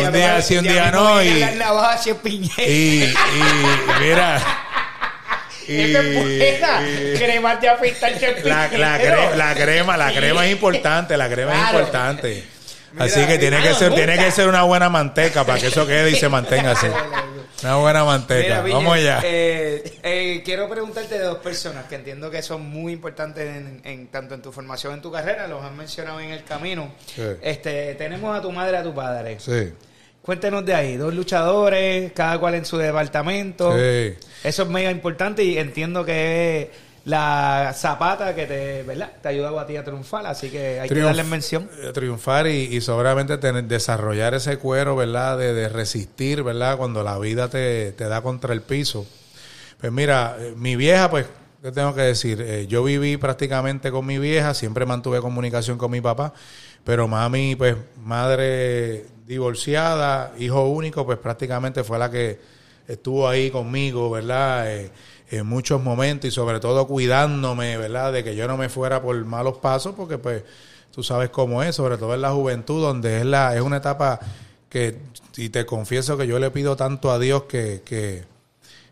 Un 0.05 0.13
día 0.13 0.43
sí, 0.43 0.59
un 0.59 0.65
día 0.65 0.91
no, 0.91 1.23
la. 1.23 1.73
Y, 2.59 3.05
y 3.05 3.15
mira. 4.01 4.66
Y, 5.69 5.93
Crema 7.19 7.57
de 7.57 7.69
la, 8.45 8.63
la, 8.63 8.69
piñero. 8.99 9.17
cre- 9.17 9.35
la 9.37 9.55
crema, 9.55 9.97
la 9.97 10.13
crema 10.13 10.47
es 10.47 10.53
importante, 10.53 11.17
la 11.17 11.29
crema 11.29 11.53
es 11.55 11.67
importante. 11.73 12.45
Mira, 12.93 13.05
Así 13.05 13.27
que 13.27 13.39
tiene 13.39 13.61
que 13.63 13.75
ser, 13.75 13.95
tiene 13.95 14.17
que 14.17 14.31
ser 14.31 14.49
una 14.49 14.63
buena 14.63 14.89
manteca 14.89 15.45
para 15.45 15.59
que 15.59 15.67
eso 15.67 15.87
quede 15.87 16.11
y 16.11 16.15
se 16.17 16.29
mantenga 16.29 16.73
así. 16.73 16.87
Una 17.63 17.77
buena 17.77 18.05
manteca. 18.05 18.61
Mira, 18.63 18.77
Vamos 18.77 18.97
allá. 18.97 19.21
eh, 19.25 19.99
eh, 20.03 20.43
quiero 20.45 20.69
preguntarte 20.69 21.19
de 21.19 21.25
dos 21.25 21.39
personas 21.39 21.87
que 21.87 21.95
entiendo 21.95 22.31
que 22.31 22.43
son 22.43 22.61
muy 22.69 22.93
importantes 22.93 23.47
en, 23.49 23.81
en- 23.83 24.07
tanto 24.09 24.35
en 24.35 24.43
tu 24.43 24.53
formación 24.53 24.93
en 24.93 25.01
tu 25.01 25.11
carrera, 25.11 25.47
los 25.49 25.65
han 25.65 25.75
mencionado 25.77 26.21
en 26.21 26.31
el 26.33 26.45
camino. 26.45 26.95
Sí. 27.15 27.23
Este, 27.43 27.95
tenemos 27.95 28.39
a 28.39 28.43
tu 28.43 28.53
madre 28.53 28.77
y 28.77 28.81
a 28.81 28.83
tu 28.83 28.95
padre. 28.95 29.39
Sí. 29.41 29.73
Cuéntenos 30.27 30.67
de 30.67 30.75
ahí, 30.75 30.97
dos 30.97 31.15
luchadores, 31.15 32.13
cada 32.13 32.39
cual 32.39 32.57
en 32.57 32.65
su 32.65 32.77
departamento. 32.77 33.73
Sí. 33.73 34.15
Eso 34.43 34.63
es 34.65 34.69
mega 34.69 34.91
importante 34.91 35.45
y 35.45 35.57
entiendo 35.57 36.05
que 36.05 36.63
es 36.63 36.69
la 37.05 37.73
zapata 37.77 38.35
que 38.35 38.47
te, 38.47 38.83
¿verdad? 38.83 39.13
te 39.23 39.29
ayuda 39.29 39.61
a 39.61 39.65
ti 39.65 39.77
a 39.77 39.85
triunfar, 39.85 40.27
así 40.27 40.51
que 40.51 40.81
hay 40.81 40.89
que 40.89 40.99
darle 40.99 41.23
mención. 41.23 41.71
eh, 41.81 41.93
Triunfar 41.95 42.49
y, 42.49 42.75
y 42.77 42.81
seguramente 42.81 43.39
tener, 43.39 43.63
desarrollar 43.65 44.35
ese 44.35 44.59
cuero, 44.59 44.97
¿verdad? 44.97 45.39
De, 45.39 45.55
de 45.55 45.69
resistir, 45.69 46.43
¿verdad? 46.43 46.77
Cuando 46.77 47.05
la 47.05 47.17
vida 47.21 47.49
te, 47.49 47.93
te 47.93 48.09
da 48.09 48.21
contra 48.23 48.53
el 48.53 48.63
piso. 48.63 49.07
Pues 49.81 49.93
mira, 49.93 50.37
eh, 50.41 50.55
mi 50.57 50.75
vieja, 50.75 51.09
pues, 51.09 51.27
¿qué 51.63 51.71
tengo 51.71 51.95
que 51.95 52.01
decir? 52.03 52.41
Eh, 52.41 52.67
yo 52.67 52.83
viví 52.83 53.17
prácticamente 53.17 53.93
con 53.93 54.05
mi 54.05 54.19
vieja, 54.19 54.55
siempre 54.55 54.85
mantuve 54.87 55.21
comunicación 55.21 55.79
con 55.79 55.93
mi 55.93 56.01
papá, 56.01 56.33
pero 56.87 57.09
mami, 57.09 57.57
pues, 57.57 57.75
madre 58.01 59.07
divorciada, 59.27 60.33
hijo 60.39 60.69
único, 60.69 61.05
pues 61.05 61.19
prácticamente 61.19 61.83
fue 61.83 61.99
la 61.99 62.09
que 62.13 62.39
estuvo 62.87 63.29
ahí 63.29 63.51
conmigo, 63.51 64.09
¿verdad? 64.09 64.73
Eh, 64.73 64.93
en 65.33 65.47
muchos 65.47 65.83
momentos 65.83 66.29
y 66.29 66.31
sobre 66.31 66.61
todo 66.61 66.87
cuidándome, 66.87 67.77
¿verdad? 67.77 68.13
De 68.13 68.23
que 68.23 68.37
yo 68.37 68.47
no 68.47 68.57
me 68.57 68.69
fuera 68.69 69.03
por 69.03 69.17
malos 69.25 69.59
pasos, 69.59 69.97
porque 69.97 70.17
pues 70.19 70.45
tú 70.93 71.03
sabes 71.03 71.31
cómo 71.31 71.61
es, 71.65 71.75
sobre 71.75 71.99
todo 71.99 72.15
en 72.15 72.23
la 72.23 72.31
juventud, 72.31 72.81
donde 72.81 73.19
es 73.19 73.27
la 73.27 73.57
es 73.57 73.63
una 73.63 73.79
etapa 73.79 74.21
que, 74.69 74.97
y 75.37 75.49
te 75.49 75.67
confieso 75.67 76.17
que 76.17 76.29
yo 76.29 76.39
le 76.39 76.53
pido 76.53 76.77
tanto 76.77 77.11
a 77.11 77.19
Dios 77.19 77.43
que, 77.49 77.83
que, 77.85 78.23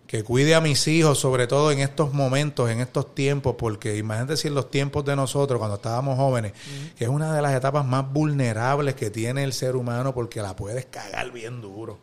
que 0.07 0.23
cuide 0.23 0.55
a 0.55 0.61
mis 0.61 0.87
hijos, 0.87 1.19
sobre 1.19 1.47
todo 1.47 1.73
en 1.73 1.81
estos 1.81 2.13
momentos, 2.13 2.71
en 2.71 2.81
estos 2.81 3.15
tiempos, 3.15 3.57
porque 3.59 3.97
imagínate 3.97 4.37
si 4.37 4.49
en 4.49 4.55
los 4.55 4.71
tiempos 4.71 5.05
de 5.05 5.17
nosotros, 5.17 5.59
cuando 5.59 5.77
estábamos 5.77 6.17
jóvenes, 6.17 6.53
que 6.97 7.05
es 7.05 7.11
una 7.11 7.35
de 7.35 7.43
las 7.43 7.55
etapas 7.55 7.85
más 7.87 8.11
vulnerables 8.13 8.95
que 8.95 9.11
tiene 9.11 9.45
el 9.45 9.53
ser 9.53 9.77
humano, 9.77 10.15
porque 10.15 10.43
la 10.43 10.55
puedes 10.55 10.87
cagar 10.87 11.31
bien 11.31 11.61
duro. 11.61 11.99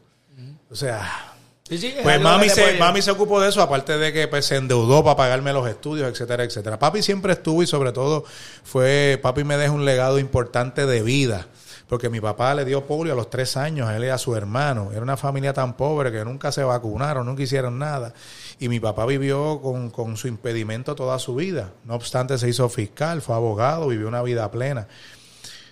O 0.70 0.76
sea, 0.76 1.36
Sí, 1.72 1.78
sí, 1.78 1.88
es 1.88 2.04
pues 2.04 2.20
mami 2.20 2.50
se, 2.50 2.78
mami 2.78 3.02
se 3.02 3.12
ocupó 3.12 3.40
de 3.40 3.48
eso, 3.48 3.62
aparte 3.62 3.98
de 3.98 4.12
que 4.12 4.28
pues, 4.28 4.46
se 4.46 4.58
endeudó 4.58 5.06
para 5.06 5.16
pagarme 5.16 5.54
los 5.54 5.70
estudios, 5.70 6.12
etcétera, 6.12 6.44
etcétera. 6.44 6.78
Papi 6.78 7.02
siempre 7.02 7.32
estuvo 7.32 7.64
y 7.64 7.68
sobre 7.68 7.94
todo 7.94 8.26
fue, 8.66 9.18
papi 9.22 9.46
me 9.46 9.56
deja 9.56 9.72
un 9.72 9.86
legado 9.86 10.20
importante 10.20 10.86
de 10.86 11.02
vida, 11.02 11.48
porque 11.92 12.10
mi 12.10 12.22
papá 12.22 12.56
le 12.56 12.64
dio 12.64 12.88
polio 12.88 13.12
a 13.12 13.16
los 13.18 13.30
tres 13.30 13.58
años, 13.58 13.90
a 13.90 13.98
él 13.98 14.06
y 14.06 14.08
a 14.08 14.18
su 14.18 14.34
hermano. 14.34 14.94
Era 14.94 15.02
una 15.02 15.18
familia 15.18 15.52
tan 15.52 15.76
pobre 15.76 16.10
que 16.10 16.24
nunca 16.24 16.50
se 16.54 16.64
vacunaron, 16.64 17.26
nunca 17.26 17.44
hicieron 17.44 17.78
nada. 17.80 18.14
Y 18.60 18.70
mi 18.70 18.80
papá 18.80 19.06
vivió 19.06 19.60
con, 19.62 19.90
con 19.90 20.16
su 20.16 20.30
impedimento 20.30 20.96
toda 20.96 21.20
su 21.20 21.36
vida. 21.36 21.74
No 21.84 21.96
obstante, 21.96 22.38
se 22.38 22.48
hizo 22.48 22.70
fiscal, 22.70 23.22
fue 23.22 23.36
abogado, 23.36 23.90
vivió 23.90 24.08
una 24.08 24.22
vida 24.22 24.50
plena. 24.52 24.88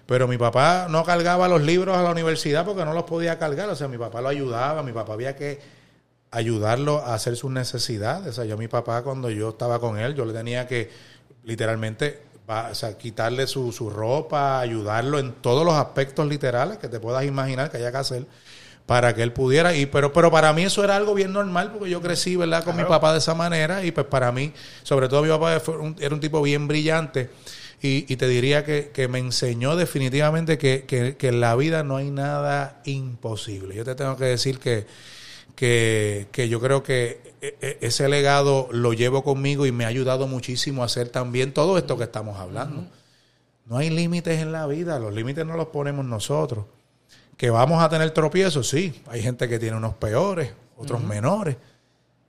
Pero 0.08 0.28
mi 0.28 0.38
papá 0.38 0.88
no 0.90 1.06
cargaba 1.06 1.48
los 1.48 1.62
libros 1.62 1.96
a 1.96 2.04
la 2.04 2.12
universidad 2.12 2.66
porque 2.66 2.84
no 2.84 2.94
los 2.94 3.04
podía 3.04 3.40
cargar. 3.40 3.70
O 3.70 3.76
sea, 3.78 3.88
mi 3.88 3.98
papá 3.98 4.20
lo 4.20 4.28
ayudaba, 4.28 4.84
mi 4.84 4.92
papá 4.92 5.14
había 5.14 5.38
que 5.38 5.62
ayudarlo 6.32 6.98
a 6.98 7.14
hacer 7.14 7.38
sus 7.38 7.50
necesidades. 7.50 8.28
O 8.28 8.34
sea, 8.34 8.44
yo 8.44 8.56
a 8.56 8.58
mi 8.58 8.68
papá 8.68 9.04
cuando 9.04 9.30
yo 9.30 9.52
estaba 9.52 9.80
con 9.80 9.98
él, 9.98 10.16
yo 10.16 10.26
le 10.26 10.34
tenía 10.34 10.68
que 10.68 10.92
literalmente 11.46 12.29
o 12.50 12.76
sea, 12.76 12.98
quitarle 12.98 13.48
su, 13.48 13.72
su 13.72 13.90
ropa, 13.90 14.60
ayudarlo 14.60 15.20
en 15.20 15.34
todos 15.34 15.66
los 15.66 15.76
aspectos 15.76 16.28
literales 16.28 16.78
que 16.80 16.88
te 16.90 17.00
puedas 17.00 17.24
imaginar 17.26 17.70
que 17.72 17.78
haya 17.78 17.92
que 17.92 17.98
hacer 17.98 18.26
para 18.86 19.14
que 19.14 19.24
él 19.24 19.34
pudiera. 19.34 19.76
Y 19.76 19.86
pero 19.86 20.14
pero 20.14 20.32
para 20.32 20.54
mí 20.54 20.64
eso 20.64 20.84
era 20.84 20.96
algo 20.96 21.14
bien 21.14 21.34
normal 21.34 21.72
porque 21.74 21.90
yo 21.90 22.02
crecí 22.02 22.36
verdad 22.36 22.64
con 22.64 22.76
mi 22.76 22.86
papá 22.86 23.12
de 23.14 23.20
esa 23.20 23.36
manera 23.36 23.84
y 23.86 23.92
pues 23.92 24.08
para 24.08 24.32
mí 24.32 24.54
sobre 24.84 25.08
todo 25.10 25.22
mi 25.24 25.30
papá 25.30 25.60
fue 25.60 25.78
un- 25.78 25.96
era 26.00 26.14
un 26.16 26.22
tipo 26.22 26.42
bien 26.42 26.68
brillante 26.68 27.30
y, 27.82 28.12
y 28.12 28.18
te 28.18 28.28
diría 28.28 28.66
que, 28.66 28.92
que 28.94 29.08
me 29.08 29.20
enseñó 29.20 29.76
definitivamente 29.76 30.58
que, 30.58 30.86
que, 30.86 31.16
que 31.18 31.28
en 31.30 31.40
la 31.42 31.56
vida 31.56 31.84
no 31.84 31.98
hay 31.98 32.12
nada 32.12 32.82
imposible. 32.86 33.76
Yo 33.76 33.86
te 33.86 33.96
tengo 33.96 34.18
que 34.18 34.26
decir 34.26 34.60
que 34.60 34.86
que, 35.60 36.28
que 36.32 36.48
yo 36.48 36.62
creo 36.62 36.84
que 36.84 37.20
e- 37.42 37.58
e- 37.60 37.78
ese 37.82 38.08
legado 38.08 38.70
lo 38.72 38.94
llevo 38.94 39.26
conmigo 39.26 39.66
y 39.66 39.74
me 39.74 39.84
ha 39.84 39.90
ayudado 39.90 40.26
muchísimo 40.26 40.84
a 40.84 40.86
hacer 40.86 41.10
también 41.10 41.54
todo 41.54 41.78
esto 41.78 41.98
que 41.98 42.06
estamos 42.06 42.40
hablando. 42.40 42.88
No 43.66 43.78
hay 43.78 43.90
límites 43.90 44.40
en 44.40 44.54
la 44.54 44.66
vida, 44.68 45.00
los 45.00 45.14
límites 45.14 45.46
no 45.46 45.58
los 45.58 45.68
ponemos 45.68 46.06
nosotros. 46.06 46.64
Que 47.36 47.50
vamos 47.50 47.84
a 47.84 47.90
tener 47.90 48.12
tropiezos, 48.12 48.70
sí. 48.70 49.04
Hay 49.10 49.22
gente 49.22 49.50
que 49.50 49.60
tiene 49.60 49.76
unos 49.76 49.96
peores, 49.96 50.54
otros 50.78 51.04
menores, 51.04 51.58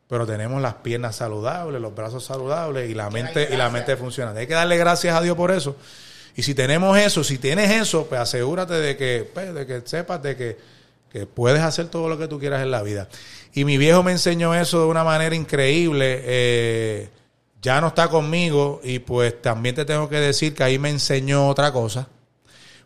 pero 0.09 0.27
tenemos 0.27 0.61
las 0.61 0.75
piernas 0.75 1.15
saludables, 1.15 1.81
los 1.81 1.95
brazos 1.95 2.25
saludables 2.25 2.91
y 2.91 2.95
la 2.95 3.11
mente 3.11 3.49
y 3.53 3.57
la 3.57 3.71
mente 3.71 3.97
funcionando. 3.97 4.41
Hay 4.41 4.49
que 4.49 4.55
darle 4.55 4.77
gracias 4.77 5.15
a 5.15 5.21
Dios 5.21 5.37
por 5.37 5.53
eso. 5.53 5.77
Y 6.35 6.43
si 6.43 6.53
tenemos 6.57 6.99
eso, 6.99 7.23
si 7.23 7.39
tienes 7.39 7.71
eso, 7.71 8.07
pues 8.09 8.21
asegúrate 8.21 8.75
de 8.75 8.97
que, 8.97 9.31
pues, 9.33 9.55
de 9.55 9.67
que 9.69 9.83
sepas 9.85 10.21
de 10.21 10.37
que, 10.37 10.80
que 11.11 11.27
puedes 11.27 11.61
hacer 11.61 11.89
todo 11.89 12.09
lo 12.09 12.19
que 12.19 12.29
tú 12.29 12.39
quieras 12.39 12.63
en 12.63 12.71
la 12.71 12.83
vida. 12.83 13.09
Y 13.53 13.65
mi 13.65 13.79
viejo 13.79 14.03
me 14.03 14.13
enseñó 14.13 14.55
eso 14.55 14.81
de 14.81 14.87
una 14.87 15.05
manera 15.05 15.35
increíble. 15.35 16.21
eh, 16.25 17.11
ya 17.63 17.81
no 17.81 17.89
está 17.89 18.09
conmigo 18.09 18.81
y 18.83 19.01
pues 19.01 19.41
también 19.43 19.75
te 19.75 19.85
tengo 19.85 20.09
que 20.09 20.17
decir 20.17 20.55
que 20.55 20.65
ahí 20.65 20.79
me 20.79 20.91
enseñó 20.91 21.49
otra 21.49 21.73
cosa. 21.73 22.09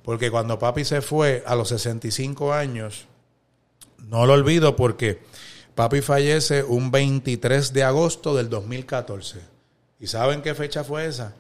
Porque 0.03 0.31
cuando 0.31 0.59
papi 0.59 0.85
se 0.85 1.01
fue 1.01 1.43
a 1.47 1.55
los 1.55 1.69
65 1.69 2.53
años, 2.53 3.07
no 3.99 4.27
lo 4.27 4.35
olvido 4.35 4.77
porque 4.77 5.23
papi 5.75 6.01
fallece 6.01 6.63
un 6.63 6.91
23 6.91 7.73
de 7.73 7.85
agosto 7.85 8.35
del 8.35 8.51
2014. 8.51 9.41
¿Y 10.01 10.09
saben 10.09 10.43
qué 10.43 10.55
fecha 10.55 10.85
fue 10.85 11.07
esa? 11.07 11.35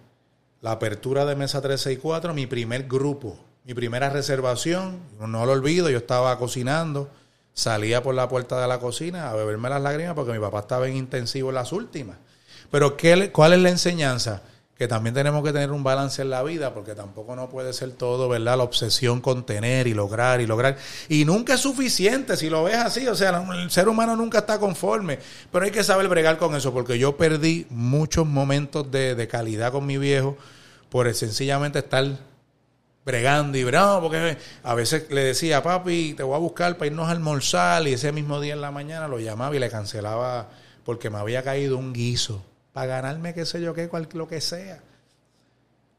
La 0.62 0.72
apertura 0.72 1.26
de 1.26 1.37
Mesa 1.37 1.61
364, 1.61 2.32
mi 2.32 2.47
primer 2.47 2.85
grupo, 2.85 3.39
mi 3.65 3.75
primera 3.75 4.11
reservación. 4.11 5.01
No 5.19 5.47
lo 5.47 5.53
olvido, 5.53 5.91
yo 5.91 5.99
estaba 5.99 6.39
cocinando, 6.39 7.11
salía 7.53 8.03
por 8.03 8.15
la 8.15 8.29
puerta 8.29 8.61
de 8.61 8.69
la 8.69 8.79
cocina 8.79 9.31
a 9.31 9.35
beberme 9.35 9.69
las 9.69 9.83
lágrimas 9.83 10.15
porque 10.15 10.33
mi 10.33 10.39
papá 10.39 10.61
estaba 10.61 10.87
en 10.89 10.97
intensivo 10.97 11.49
en 11.49 11.57
las 11.57 11.73
últimas. 11.73 12.17
Pero 12.71 12.97
¿qué, 12.97 13.31
¿cuál 13.33 13.55
es 13.55 13.61
la 13.61 13.71
enseñanza? 13.71 14.43
que 14.77 14.89
también 14.89 15.15
tenemos 15.15 15.45
que 15.45 15.53
tener 15.53 15.71
un 15.71 15.85
balance 15.85 16.21
en 16.21 16.31
la 16.31 16.43
vida, 16.43 16.75
porque 16.75 16.97
tampoco 16.97 17.37
no 17.37 17.49
puede 17.49 17.73
ser 17.73 17.93
todo, 17.93 18.29
¿verdad? 18.29 18.57
La 18.57 18.65
obsesión 18.65 19.21
con 19.21 19.47
tener 19.47 19.87
y 19.87 19.95
lograr 19.95 20.41
y 20.41 20.47
lograr. 20.47 20.77
Y 21.09 21.25
nunca 21.25 21.55
es 21.55 21.61
suficiente, 21.61 22.37
si 22.37 22.51
lo 22.51 22.65
ves 22.65 22.77
así, 22.77 23.07
o 23.07 23.15
sea, 23.15 23.47
el 23.55 23.71
ser 23.71 23.89
humano 23.89 24.17
nunca 24.17 24.39
está 24.39 24.59
conforme, 24.59 25.21
pero 25.53 25.65
hay 25.65 25.71
que 25.71 25.85
saber 25.85 26.09
bregar 26.09 26.39
con 26.39 26.57
eso, 26.57 26.73
porque 26.73 26.99
yo 26.99 27.17
perdí 27.17 27.69
muchos 27.71 28.27
momentos 28.27 28.91
de, 28.91 29.15
de 29.15 29.29
calidad 29.29 29.71
con 29.71 29.87
mi 29.87 29.97
viejo 29.97 30.37
por 30.89 31.12
sencillamente 31.15 31.79
estar 31.79 32.05
bregando 33.05 33.59
y 33.59 33.64
bregando, 33.64 34.02
porque 34.02 34.38
a 34.62 34.74
veces 34.74 35.11
le 35.11 35.22
decía, 35.22 35.62
papi, 35.62 36.14
te 36.14 36.22
voy 36.22 36.34
a 36.34 36.38
buscar 36.38 36.76
para 36.76 36.86
irnos 36.86 37.09
a 37.09 37.12
almorzar, 37.12 37.86
y 37.86 37.92
ese 37.92 38.12
mismo 38.12 38.40
día 38.40 38.55
en 38.55 38.61
la 38.61 38.70
mañana 38.70 39.09
lo 39.09 39.18
llamaba 39.18 39.55
y 39.55 39.59
le 39.59 39.68
cancelaba 39.68 40.48
porque 40.84 41.11
me 41.11 41.18
había 41.18 41.42
caído 41.42 41.76
un 41.78 41.92
guiso 41.92 42.42
para 42.72 42.86
ganarme 42.86 43.34
qué 43.34 43.46
sé 43.46 43.61
yo 43.61 43.74
qué, 43.74 43.88
cual, 43.88 44.09
lo 44.12 44.26
que 44.26 44.40
sea. 44.40 44.80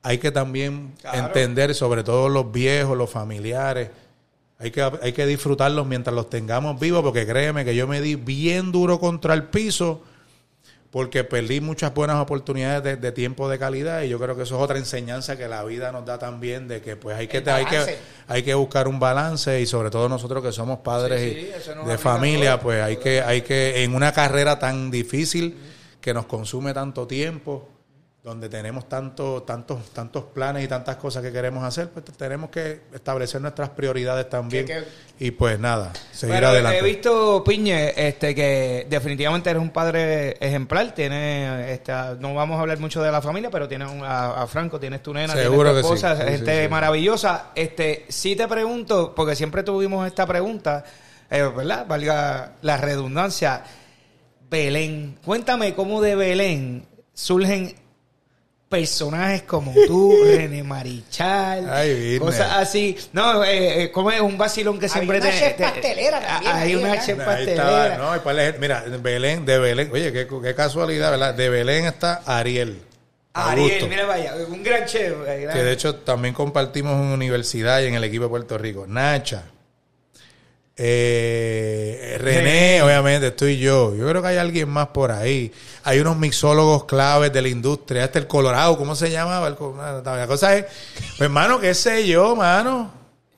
Hay 0.03 0.19
que 0.19 0.31
también 0.31 0.93
entender, 1.13 1.73
sobre 1.73 2.03
todo 2.03 2.29
los 2.29 2.51
viejos, 2.51 2.97
los 2.97 3.09
familiares, 3.09 3.89
hay 4.59 4.71
que, 4.71 4.81
hay 4.81 5.13
que 5.13 5.25
disfrutarlos 5.25 5.85
mientras 5.87 6.15
los 6.15 6.29
tengamos 6.29 6.79
vivos, 6.79 7.03
porque 7.03 7.25
créeme 7.25 7.65
que 7.65 7.75
yo 7.75 7.87
me 7.87 8.01
di 8.01 8.15
bien 8.15 8.71
duro 8.71 8.99
contra 8.99 9.33
el 9.33 9.43
piso 9.43 10.01
porque 10.95 11.25
perdí 11.25 11.59
muchas 11.59 11.93
buenas 11.93 12.21
oportunidades 12.21 13.01
de, 13.01 13.11
tiempo 13.11 13.49
de 13.49 13.59
calidad 13.59 14.03
y 14.03 14.07
yo 14.07 14.17
creo 14.17 14.37
que 14.37 14.43
eso 14.43 14.55
es 14.55 14.61
otra 14.61 14.77
enseñanza 14.77 15.35
que 15.35 15.49
la 15.49 15.61
vida 15.65 15.91
nos 15.91 16.05
da 16.05 16.17
también 16.17 16.69
de 16.69 16.81
que 16.81 16.95
pues 16.95 17.17
hay 17.17 17.27
que 17.27 17.43
hay 17.51 17.65
que 17.65 17.97
hay 18.29 18.43
que 18.43 18.53
buscar 18.53 18.87
un 18.87 18.97
balance 18.97 19.59
y 19.59 19.65
sobre 19.65 19.89
todo 19.89 20.07
nosotros 20.07 20.41
que 20.41 20.53
somos 20.53 20.79
padres 20.79 21.19
de 21.85 21.97
familia 21.97 22.61
pues 22.61 22.81
hay 22.81 22.95
que 22.95 23.19
hay 23.19 23.41
que 23.41 23.83
en 23.83 23.93
una 23.93 24.13
carrera 24.13 24.57
tan 24.57 24.89
difícil 24.89 25.57
que 25.99 26.13
nos 26.13 26.27
consume 26.27 26.73
tanto 26.73 27.05
tiempo, 27.05 27.67
donde 28.25 28.49
tenemos 28.49 28.89
tanto, 28.89 29.43
tantos, 29.43 29.91
tantos 29.91 30.23
planes 30.23 30.65
y 30.65 30.67
tantas 30.67 30.95
cosas 30.95 31.21
que 31.21 31.31
queremos 31.31 31.63
hacer, 31.63 31.89
pues 31.89 32.05
tenemos 32.17 32.49
que 32.49 32.81
establecer 32.91 33.39
nuestras 33.39 33.69
prioridades 33.69 34.27
también. 34.27 34.65
Y 35.19 35.29
pues 35.29 35.59
nada, 35.59 35.93
seguir 36.11 36.43
adelante. 36.43 36.79
He 36.79 36.81
visto, 36.81 37.43
Piñe, 37.43 37.93
este, 37.95 38.33
que 38.33 38.87
definitivamente 38.89 39.51
eres 39.51 39.61
un 39.61 39.69
padre 39.69 40.37
ejemplar. 40.39 40.95
Tiene, 40.95 41.71
este, 41.71 41.93
no 42.17 42.33
vamos 42.33 42.57
a 42.57 42.61
hablar 42.61 42.79
mucho 42.79 42.99
de 43.03 43.11
la 43.11 43.21
familia, 43.21 43.51
pero 43.51 43.67
tienes 43.67 43.91
a, 44.01 44.47
Franco, 44.47 44.79
tienes 44.79 45.03
tu 45.03 45.13
nena, 45.13 45.33
Seguro 45.33 45.69
tienes 45.69 45.87
tu 45.87 45.93
esposa, 45.93 46.15
gente 46.15 46.67
maravillosa. 46.67 47.51
Este, 47.53 48.07
sí 48.09 48.35
te 48.35 48.47
pregunto, 48.47 49.13
porque 49.13 49.35
siempre 49.35 49.61
tuvimos 49.61 50.07
esta 50.07 50.25
pregunta, 50.25 50.83
eh, 51.29 51.43
¿verdad? 51.55 51.85
Valga 51.87 52.53
la 52.63 52.77
redundancia 52.77 53.63
Belén. 54.49 55.19
Cuéntame 55.23 55.75
cómo 55.75 56.01
de 56.01 56.15
Belén 56.15 56.87
surgen 57.13 57.84
personajes 58.69 59.43
como 59.43 59.73
tú, 59.87 60.15
René 60.25 60.63
Marichal, 60.63 61.69
cosas 62.19 62.51
así. 62.53 62.97
No, 63.13 63.43
eh, 63.43 63.83
eh 63.83 63.91
como 63.91 64.11
es 64.11 64.21
un 64.21 64.37
vacilón 64.37 64.79
que 64.79 64.89
siempre 64.89 65.17
hay 65.17 65.23
una 65.23 65.31
chef 65.31 65.53
pastelera 65.59 66.21
también. 66.21 66.55
Hay 66.55 66.75
una 66.75 67.05
chef 67.05 67.17
pastelera. 67.17 67.97
no, 67.97 68.57
mira, 68.59 68.83
Belén, 69.01 69.45
de 69.45 69.59
Belén, 69.59 69.89
oye, 69.91 70.11
qué, 70.11 70.27
qué, 70.27 70.55
casualidad, 70.55 71.11
¿verdad? 71.11 71.33
De 71.33 71.49
Belén 71.49 71.85
está 71.85 72.21
Ariel. 72.25 72.81
Ariel, 73.33 73.89
mira 73.89 74.05
vaya, 74.05 74.33
un 74.47 74.63
gran 74.63 74.85
chef. 74.85 75.13
Que 75.25 75.63
de 75.63 75.71
hecho 75.71 75.95
también 75.95 76.33
compartimos 76.33 76.93
en 76.93 77.07
universidad 77.07 77.81
y 77.81 77.87
en 77.87 77.95
el 77.95 78.03
equipo 78.03 78.23
de 78.23 78.29
Puerto 78.29 78.57
Rico. 78.57 78.85
Nacha, 78.87 79.43
eh, 80.77 82.17
René, 82.19 82.81
obviamente, 82.81 83.27
estoy 83.27 83.57
yo. 83.57 83.95
Yo 83.95 84.07
creo 84.09 84.21
que 84.21 84.27
hay 84.29 84.37
alguien 84.37 84.67
más 84.69 84.87
por 84.87 85.11
ahí. 85.11 85.51
Hay 85.83 85.99
unos 85.99 86.17
mixólogos 86.17 86.85
claves 86.85 87.31
de 87.31 87.41
la 87.41 87.47
industria. 87.47 88.03
Este 88.03 88.19
el 88.19 88.27
Colorado, 88.27 88.77
¿cómo 88.77 88.95
se 88.95 89.09
llama? 89.09 89.39
La 89.39 90.27
cosa 90.27 90.57
es, 90.57 90.65
pues, 90.65 91.21
hermano, 91.21 91.59
qué 91.59 91.73
sé 91.73 92.05
yo, 92.07 92.35
mano. 92.35 92.91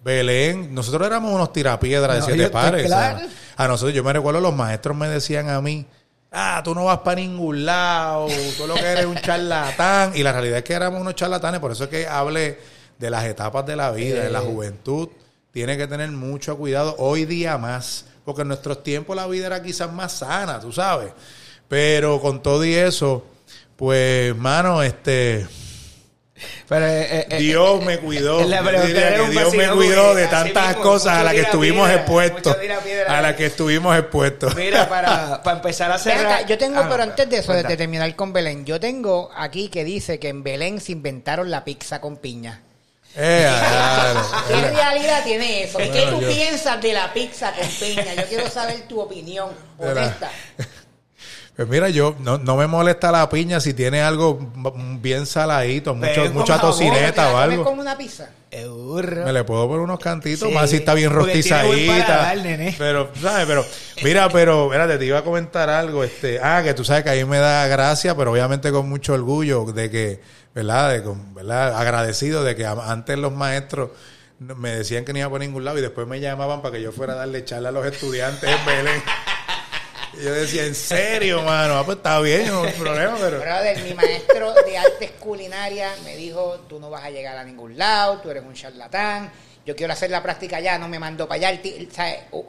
Belén, 0.03 0.73
nosotros 0.73 1.05
éramos 1.05 1.33
unos 1.33 1.51
tirapiedras 1.51 2.25
de 2.25 2.33
siete 2.33 2.49
pares. 2.49 2.91
a 2.91 3.67
nosotros, 3.67 3.93
yo 3.93 4.03
me 4.03 4.13
recuerdo, 4.13 4.39
los 4.39 4.55
maestros 4.55 4.95
me 4.95 5.09
decían 5.09 5.49
a 5.49 5.59
mí, 5.61 5.85
ah, 6.31 6.61
tú 6.63 6.73
no 6.73 6.85
vas 6.85 6.99
para 6.99 7.17
ningún 7.17 7.65
lado, 7.65 8.27
tú 8.57 8.67
lo 8.67 8.75
que 8.75 8.85
eres 8.85 9.05
un 9.05 9.17
charlatán. 9.17 10.13
Y 10.15 10.23
la 10.23 10.31
realidad 10.31 10.59
es 10.59 10.63
que 10.63 10.73
éramos 10.73 11.01
unos 11.01 11.15
charlatanes, 11.15 11.59
por 11.59 11.71
eso 11.71 11.83
es 11.83 11.89
que 11.89 12.07
hable 12.07 12.57
de 12.97 13.09
las 13.09 13.25
etapas 13.25 13.65
de 13.65 13.75
la 13.75 13.91
vida, 13.91 14.23
de 14.23 14.31
la 14.31 14.39
juventud 14.39 15.09
tiene 15.51 15.77
que 15.77 15.87
tener 15.87 16.09
mucho 16.11 16.57
cuidado 16.57 16.95
hoy 16.99 17.25
día 17.25 17.57
más, 17.57 18.05
porque 18.25 18.41
en 18.41 18.49
nuestros 18.49 18.83
tiempos 18.83 19.15
la 19.15 19.27
vida 19.27 19.47
era 19.47 19.63
quizás 19.63 19.91
más 19.91 20.13
sana, 20.13 20.59
tú 20.59 20.71
sabes. 20.71 21.11
Pero 21.67 22.21
con 22.21 22.41
todo 22.41 22.63
y 22.63 22.73
eso, 22.73 23.25
pues, 23.75 24.35
mano, 24.35 24.83
este... 24.83 25.47
Pero, 26.67 26.85
eh, 26.85 27.07
eh, 27.09 27.27
eh, 27.31 27.37
Dios 27.39 27.83
me 27.83 27.97
cuidó. 27.97 28.45
Dios 28.45 29.55
me 29.55 29.69
cuidó 29.69 30.13
de 30.13 30.27
tantas 30.27 30.75
cosas 30.75 31.17
a 31.17 31.23
las 31.23 31.33
que 31.33 31.41
estuvimos 31.41 31.89
expuestos. 31.89 32.55
A 33.07 33.21
las 33.21 33.35
que 33.35 33.47
estuvimos 33.47 33.97
expuestos. 33.97 34.55
Mira, 34.55 34.87
para, 34.87 35.41
para 35.41 35.57
empezar 35.57 35.91
a 35.91 35.95
hacer. 35.95 36.45
Yo 36.47 36.57
tengo, 36.57 36.81
pero 36.89 37.03
antes 37.03 37.27
de 37.29 37.37
eso, 37.37 37.53
de 37.53 37.77
terminar 37.77 38.15
con 38.15 38.33
Belén, 38.33 38.65
yo 38.65 38.79
tengo 38.79 39.31
aquí 39.35 39.69
que 39.69 39.83
dice 39.83 40.19
que 40.19 40.29
en 40.29 40.43
Belén 40.43 40.79
se 40.79 40.91
inventaron 40.91 41.49
la 41.49 41.63
pizza 41.63 42.01
con 42.01 42.17
piña. 42.17 42.61
Eh, 43.19 43.49
¿Qué 44.47 44.61
realidad 44.69 45.23
tiene 45.23 45.63
eso? 45.63 45.79
¿Qué 45.79 46.07
tú 46.09 46.19
piensas 46.19 46.81
de 46.81 46.93
la 46.93 47.11
pizza 47.13 47.51
con 47.51 47.67
piña? 47.67 48.13
Yo 48.15 48.23
quiero 48.29 48.49
saber 48.49 48.87
tu 48.87 48.99
opinión 48.99 49.49
honesta. 49.77 50.31
Pues 51.55 51.67
mira, 51.69 51.89
yo 51.89 52.15
no, 52.19 52.37
no, 52.37 52.55
me 52.55 52.67
molesta 52.67 53.11
la 53.11 53.27
piña 53.29 53.59
si 53.59 53.73
tiene 53.73 53.99
algo 54.03 54.37
bien 55.01 55.25
saladito, 55.25 55.95
mucho, 55.95 56.31
mucha 56.31 56.61
tocineta 56.61 57.33
o 57.33 57.37
algo. 57.37 57.63
como 57.63 57.81
una 57.81 57.97
pizza? 57.97 58.29
Me 58.51 59.33
le 59.33 59.43
puedo 59.43 59.67
poner 59.67 59.81
unos 59.81 59.99
cantitos, 59.99 60.51
más 60.51 60.69
si 60.69 60.77
está 60.77 60.93
bien 60.93 61.11
rostizadita. 61.11 62.33
Pero, 62.77 63.09
¿sabes? 63.19 63.45
Pero, 63.45 63.65
mira, 64.03 64.29
pero, 64.29 64.65
espérate, 64.65 64.97
te 64.99 65.05
iba 65.05 65.19
a 65.19 65.23
comentar 65.23 65.69
algo. 65.69 66.03
este 66.03 66.39
Ah, 66.41 66.61
que 66.63 66.73
tú 66.73 66.85
sabes 66.85 67.03
que 67.03 67.09
a 67.09 67.13
mí 67.13 67.25
me 67.25 67.39
da 67.39 67.67
gracia, 67.67 68.15
pero 68.15 68.31
obviamente 68.31 68.71
con 68.71 68.87
mucho 68.87 69.13
orgullo 69.13 69.65
de 69.65 69.89
que 69.89 70.21
¿verdad? 70.57 70.89
De, 70.89 71.03
¿verdad? 71.35 71.79
Agradecido 71.79 72.43
de 72.43 72.55
que 72.55 72.65
antes 72.65 73.15
los 73.19 73.31
maestros 73.31 73.91
me 74.39 74.71
decían 74.71 75.05
que 75.05 75.13
no 75.13 75.19
iba 75.19 75.29
por 75.29 75.39
ningún 75.39 75.63
lado 75.63 75.77
y 75.77 75.81
después 75.81 76.07
me 76.07 76.19
llamaban 76.19 76.63
para 76.63 76.73
que 76.73 76.81
yo 76.81 76.91
fuera 76.91 77.13
a 77.13 77.17
darle 77.17 77.45
charla 77.45 77.69
a 77.69 77.71
los 77.71 77.85
estudiantes 77.85 78.49
en 78.49 78.65
Belén. 78.65 79.03
Y 80.19 80.23
yo 80.23 80.33
decía, 80.33 80.65
¿en 80.65 80.73
serio, 80.73 81.43
mano? 81.43 81.77
Ah, 81.77 81.85
pues 81.85 81.97
está 81.97 82.19
bien, 82.21 82.47
no 82.47 82.63
hay 82.63 82.73
problema, 82.73 83.17
pero... 83.19 83.39
Mi 83.83 83.93
maestro 83.93 84.55
de 84.65 84.77
artes 84.79 85.11
culinarias 85.19 86.01
me 86.03 86.15
dijo, 86.15 86.65
tú 86.67 86.79
no 86.79 86.89
vas 86.89 87.03
a 87.03 87.11
llegar 87.11 87.37
a 87.37 87.43
ningún 87.43 87.77
lado, 87.77 88.17
tú 88.21 88.31
eres 88.31 88.43
un 88.43 88.55
charlatán, 88.55 89.31
yo 89.63 89.75
quiero 89.75 89.93
hacer 89.93 90.09
la 90.09 90.23
práctica 90.23 90.57
allá, 90.57 90.79
no 90.79 90.87
me 90.87 90.97
mandó 90.97 91.27
para 91.27 91.49
allá. 91.49 91.61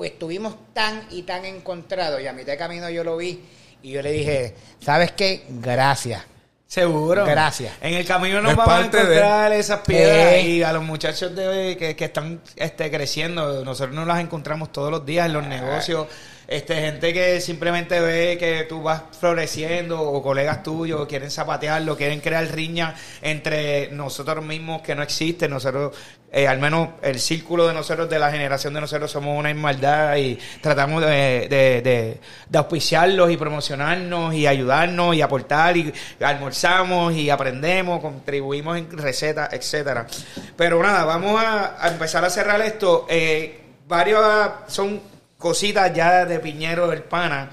Estuvimos 0.00 0.72
tan 0.72 1.06
y 1.10 1.24
tan 1.24 1.44
encontrados 1.44 2.22
y 2.22 2.26
a 2.26 2.32
mitad 2.32 2.52
de 2.52 2.58
camino 2.58 2.88
yo 2.88 3.04
lo 3.04 3.18
vi 3.18 3.44
y 3.82 3.90
yo 3.90 4.00
le 4.00 4.12
dije, 4.12 4.54
¿sabes 4.80 5.12
qué? 5.12 5.44
Gracias 5.50 6.37
Seguro. 6.68 7.24
Gracias. 7.24 7.74
En 7.80 7.94
el 7.94 8.04
camino 8.04 8.42
nos 8.42 8.54
vamos 8.54 8.74
a 8.74 8.84
encontrar 8.84 9.52
esas 9.52 9.80
piedras 9.80 10.44
y 10.44 10.62
a 10.62 10.70
los 10.74 10.84
muchachos 10.84 11.34
de, 11.34 11.78
que, 11.78 11.96
que 11.96 12.04
están 12.04 12.42
este, 12.56 12.90
creciendo. 12.90 13.64
Nosotros 13.64 13.96
nos 13.96 14.06
las 14.06 14.20
encontramos 14.20 14.70
todos 14.70 14.90
los 14.90 15.06
días 15.06 15.24
en 15.24 15.32
los 15.32 15.46
negocios 15.46 16.08
este 16.48 16.76
gente 16.76 17.12
que 17.12 17.42
simplemente 17.42 18.00
ve 18.00 18.38
que 18.38 18.64
tú 18.64 18.82
vas 18.82 19.02
floreciendo 19.20 20.00
o 20.00 20.22
colegas 20.22 20.62
tuyos 20.62 21.06
quieren 21.06 21.30
zapatearlo, 21.30 21.94
quieren 21.94 22.20
crear 22.20 22.50
riña 22.50 22.94
entre 23.20 23.90
nosotros 23.92 24.42
mismos 24.42 24.80
que 24.80 24.94
no 24.94 25.02
existe, 25.02 25.46
nosotros 25.46 25.94
eh, 26.32 26.48
al 26.48 26.58
menos 26.58 26.88
el 27.02 27.20
círculo 27.20 27.66
de 27.66 27.74
nosotros, 27.74 28.08
de 28.08 28.18
la 28.18 28.30
generación 28.30 28.72
de 28.72 28.80
nosotros, 28.80 29.10
somos 29.10 29.38
una 29.38 29.50
inmaldad 29.50 30.16
y 30.16 30.38
tratamos 30.62 31.02
de, 31.02 31.48
de, 31.48 32.20
de, 32.50 32.58
auspiciarlos 32.58 33.30
y 33.30 33.36
promocionarnos 33.36 34.34
y 34.34 34.46
ayudarnos 34.46 35.16
y 35.16 35.22
aportar 35.22 35.76
y 35.76 35.92
almorzamos 36.20 37.14
y 37.14 37.28
aprendemos, 37.28 38.00
contribuimos 38.00 38.76
en 38.76 38.96
recetas, 38.96 39.52
etcétera. 39.52 40.06
Pero 40.56 40.82
nada, 40.82 41.04
vamos 41.04 41.42
a, 41.42 41.88
empezar 41.88 42.24
a 42.24 42.30
cerrar 42.30 42.60
esto. 42.62 43.06
Eh, 43.08 43.60
varios 43.86 44.22
son 44.66 45.17
cositas 45.38 45.94
ya 45.94 46.26
de 46.26 46.40
Piñero 46.40 46.88
del 46.88 47.04
Pana. 47.04 47.48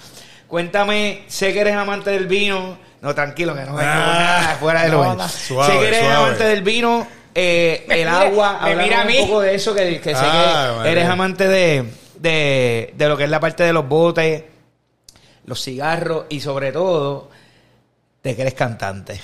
Cuéntame, 0.47 1.23
sé 1.27 1.53
que 1.53 1.61
eres 1.61 1.75
amante 1.75 2.09
del 2.09 2.27
vino. 2.27 2.77
No, 3.01 3.13
tranquilo, 3.13 3.53
que 3.53 3.61
no 3.61 3.75
vengo 3.75 3.81
ah, 3.81 4.17
nada 4.19 4.55
fuera 4.59 4.83
de 4.83 4.89
lo 4.89 5.27
Sé 5.27 5.79
que 5.79 5.87
eres 5.87 6.03
amante 6.09 6.43
del 6.43 6.63
vino, 6.63 7.07
eh, 7.35 7.85
el 7.87 8.07
agua. 8.07 8.61
mira 8.75 9.05
un 9.05 9.27
poco 9.27 9.41
de 9.41 9.55
eso, 9.55 9.75
que, 9.75 10.01
sé 10.03 10.13
ah, 10.15 10.79
que 10.83 10.91
eres 10.91 11.07
amante 11.07 11.47
de, 11.47 11.85
de, 12.17 12.93
de 12.95 13.09
lo 13.09 13.15
que 13.15 13.25
es 13.25 13.29
la 13.29 13.39
parte 13.39 13.63
de 13.63 13.73
los 13.73 13.87
botes, 13.87 14.43
los 15.45 15.63
cigarros 15.63 16.25
y 16.29 16.39
sobre 16.39 16.71
todo 16.71 17.29
de 18.23 18.35
que 18.35 18.41
eres 18.41 18.55
cantante. 18.55 19.21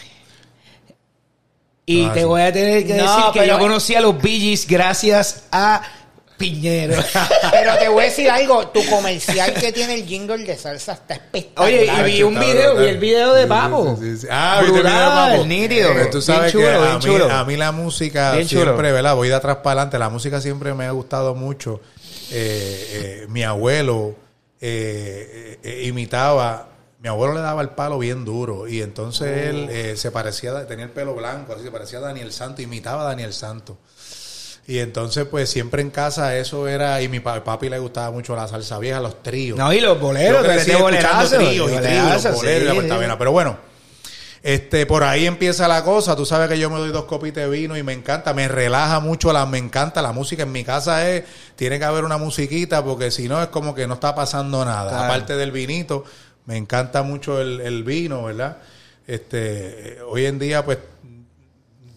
Y 1.88 2.06
ah, 2.06 2.14
te 2.14 2.24
voy 2.24 2.42
a 2.42 2.54
tener 2.54 2.86
que 2.86 2.94
decir 2.94 3.24
que 3.34 3.48
yo 3.48 3.58
conocí 3.58 3.96
a 3.96 4.02
los 4.02 4.22
Bee 4.22 4.60
gracias 4.68 5.48
a 5.52 5.82
Piñero. 6.42 7.02
Pero 7.52 7.78
te 7.78 7.88
voy 7.88 8.02
a 8.04 8.06
decir 8.08 8.30
algo, 8.30 8.68
tu 8.68 8.86
comercial 8.90 9.54
que 9.54 9.72
tiene 9.72 9.94
el 9.94 10.06
jingle 10.06 10.40
de 10.44 10.58
salsa 10.58 10.94
está 10.94 11.14
espectacular. 11.14 11.72
Oye, 11.72 11.86
y 11.86 12.04
vi 12.12 12.24
un 12.24 12.38
video, 12.40 12.72
brutal. 12.76 12.84
vi 12.84 12.90
el 12.90 12.98
video 12.98 13.34
de 13.34 13.48
Papo. 13.48 13.98
sí, 14.00 14.12
sí, 14.12 14.18
sí. 14.22 14.28
Ah, 14.30 14.60
¿viste 14.62 14.78
el 14.80 14.84
video 14.84 14.94
de 15.00 15.06
Brutal, 15.06 15.32
Papo? 15.32 15.46
nítido. 15.46 15.94
Pues 15.94 16.10
tú 16.10 16.18
Bien 16.18 16.22
sabes 16.24 16.52
chulo, 16.52 16.66
que 16.66 16.72
bien 16.78 16.84
a 16.92 16.94
mí, 16.98 17.00
chulo. 17.06 17.32
a 17.32 17.46
mí 17.46 17.56
la 17.58 17.72
música 17.72 18.32
Bien 18.34 18.48
siempre, 18.50 18.72
chulo. 18.76 18.94
¿verdad? 18.94 19.16
Voy 19.16 19.30
de 19.30 19.36
atrás 19.36 19.58
para 19.58 19.82
adelante. 19.82 20.00
La 20.00 20.10
música 20.10 20.42
siempre 20.42 20.74
me 20.74 20.86
ha 20.86 20.92
gustado 20.92 21.36
mucho. 21.36 21.80
Eh, 22.32 22.88
eh, 23.24 23.26
mi 23.30 23.44
abuelo 23.44 24.16
eh, 24.60 25.58
eh, 25.64 25.82
eh, 25.84 25.88
imitaba... 25.88 26.68
Mi 27.04 27.10
abuelo 27.10 27.34
le 27.34 27.40
daba 27.42 27.64
el 27.64 27.70
palo 27.70 27.98
bien 27.98 28.26
duro 28.26 28.68
y 28.68 28.84
entonces 28.84 29.48
él 29.48 29.66
Oh. 29.68 29.72
eh, 29.74 29.98
se 29.98 30.12
parecía, 30.12 30.68
tenía 30.68 30.86
el 30.86 30.92
pelo 30.92 31.16
blanco, 31.16 31.54
así 31.54 31.64
se 31.64 31.72
parecía 31.72 31.98
a 31.98 32.02
Daniel 32.04 32.32
Santo, 32.32 32.62
imitaba 32.62 33.02
a 33.02 33.06
Daniel 33.06 33.34
Santo. 33.34 33.80
Y 34.68 34.78
entonces, 34.80 35.26
pues 35.26 35.50
siempre 35.50 35.82
en 35.82 35.90
casa 35.90 36.38
eso 36.38 36.68
era, 36.68 37.02
y 37.02 37.10
mi 37.10 37.20
pa- 37.20 37.44
papi 37.44 37.68
le 37.70 37.80
gustaba 37.80 38.12
mucho 38.12 38.36
la 38.36 38.48
salsa 38.48 38.78
vieja, 38.80 39.00
los 39.00 39.22
tríos. 39.24 39.58
No, 39.58 39.74
y 39.74 39.82
los 39.82 40.00
boleros, 40.00 40.44
de 40.44 40.56
escuchando 40.56 40.84
bolerazo. 40.84 41.36
tríos 41.38 41.72
y 41.72 41.76
tríos, 41.78 42.24
boleros 42.36 42.84
sí, 42.84 42.90
sí. 42.90 43.08
Pero 43.18 43.32
bueno, 43.32 43.58
este, 44.44 44.86
por 44.86 45.04
ahí 45.04 45.26
empieza 45.26 45.68
la 45.68 45.84
cosa. 45.84 46.16
Tú 46.16 46.26
sabes 46.26 46.48
que 46.48 46.58
yo 46.58 46.70
me 46.70 46.78
doy 46.80 46.92
dos 46.92 47.06
copitas 47.06 47.44
de 47.44 47.50
vino 47.50 47.76
y 47.78 47.84
me 47.84 47.94
encanta, 47.94 48.34
me 48.34 48.48
relaja 48.48 49.00
mucho, 49.00 49.34
la, 49.34 49.46
me 49.46 49.58
encanta 49.58 50.02
la 50.02 50.14
música. 50.14 50.44
En 50.44 50.52
mi 50.52 50.64
casa 50.64 51.10
es, 51.10 51.24
tiene 51.56 51.78
que 51.78 51.86
haber 51.86 52.04
una 52.06 52.18
musiquita 52.18 52.84
porque 52.84 53.12
si 53.12 53.28
no 53.28 53.42
es 53.42 53.50
como 53.50 53.76
que 53.76 53.88
no 53.88 53.96
está 53.96 54.16
pasando 54.16 54.64
nada. 54.64 54.90
Claro. 54.90 55.06
Aparte 55.06 55.36
del 55.38 55.52
vinito, 55.52 56.06
me 56.46 56.56
encanta 56.58 57.04
mucho 57.04 57.42
el, 57.42 57.62
el 57.62 57.84
vino, 57.84 58.24
¿verdad? 58.24 58.58
Este, 59.08 59.98
hoy 60.08 60.26
en 60.28 60.40
día, 60.40 60.64
pues, 60.64 60.78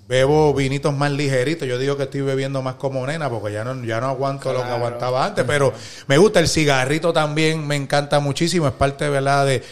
bebo 0.06 0.52
vinitos 0.54 0.94
más 0.94 1.10
ligeritos. 1.10 1.66
Yo 1.66 1.78
digo 1.78 1.96
que 1.96 2.02
estoy 2.04 2.20
bebiendo 2.20 2.60
más 2.62 2.74
como 2.74 3.06
nena 3.06 3.30
porque 3.30 3.52
ya 3.52 3.64
no, 3.64 3.82
ya 3.84 4.00
no 4.00 4.08
aguanto 4.08 4.52
lo 4.52 4.58
que 4.60 4.66
Claro. 4.66 4.76
aguantaba 4.76 5.24
antes, 5.24 5.44
pero 5.46 5.72
me 6.06 6.18
gusta 6.18 6.40
el 6.40 6.48
cigarrito 6.48 7.12
también, 7.12 7.66
me 7.66 7.76
encanta 7.76 8.20
muchísimo. 8.20 8.66
Es 8.66 8.74
parte, 8.74 9.08
¿verdad? 9.08 9.46
De 9.46 9.62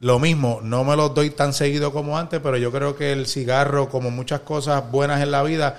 lo 0.00 0.18
mismo, 0.18 0.60
no 0.62 0.84
me 0.84 0.96
los 0.96 1.14
doy 1.14 1.30
tan 1.30 1.52
seguido 1.52 1.92
como 1.92 2.18
antes, 2.18 2.40
pero 2.42 2.56
yo 2.56 2.70
creo 2.72 2.96
que 2.96 3.12
el 3.12 3.26
cigarro, 3.26 3.88
como 3.88 4.10
muchas 4.10 4.40
cosas 4.40 4.90
buenas 4.90 5.22
en 5.22 5.30
la 5.30 5.42
vida, 5.42 5.78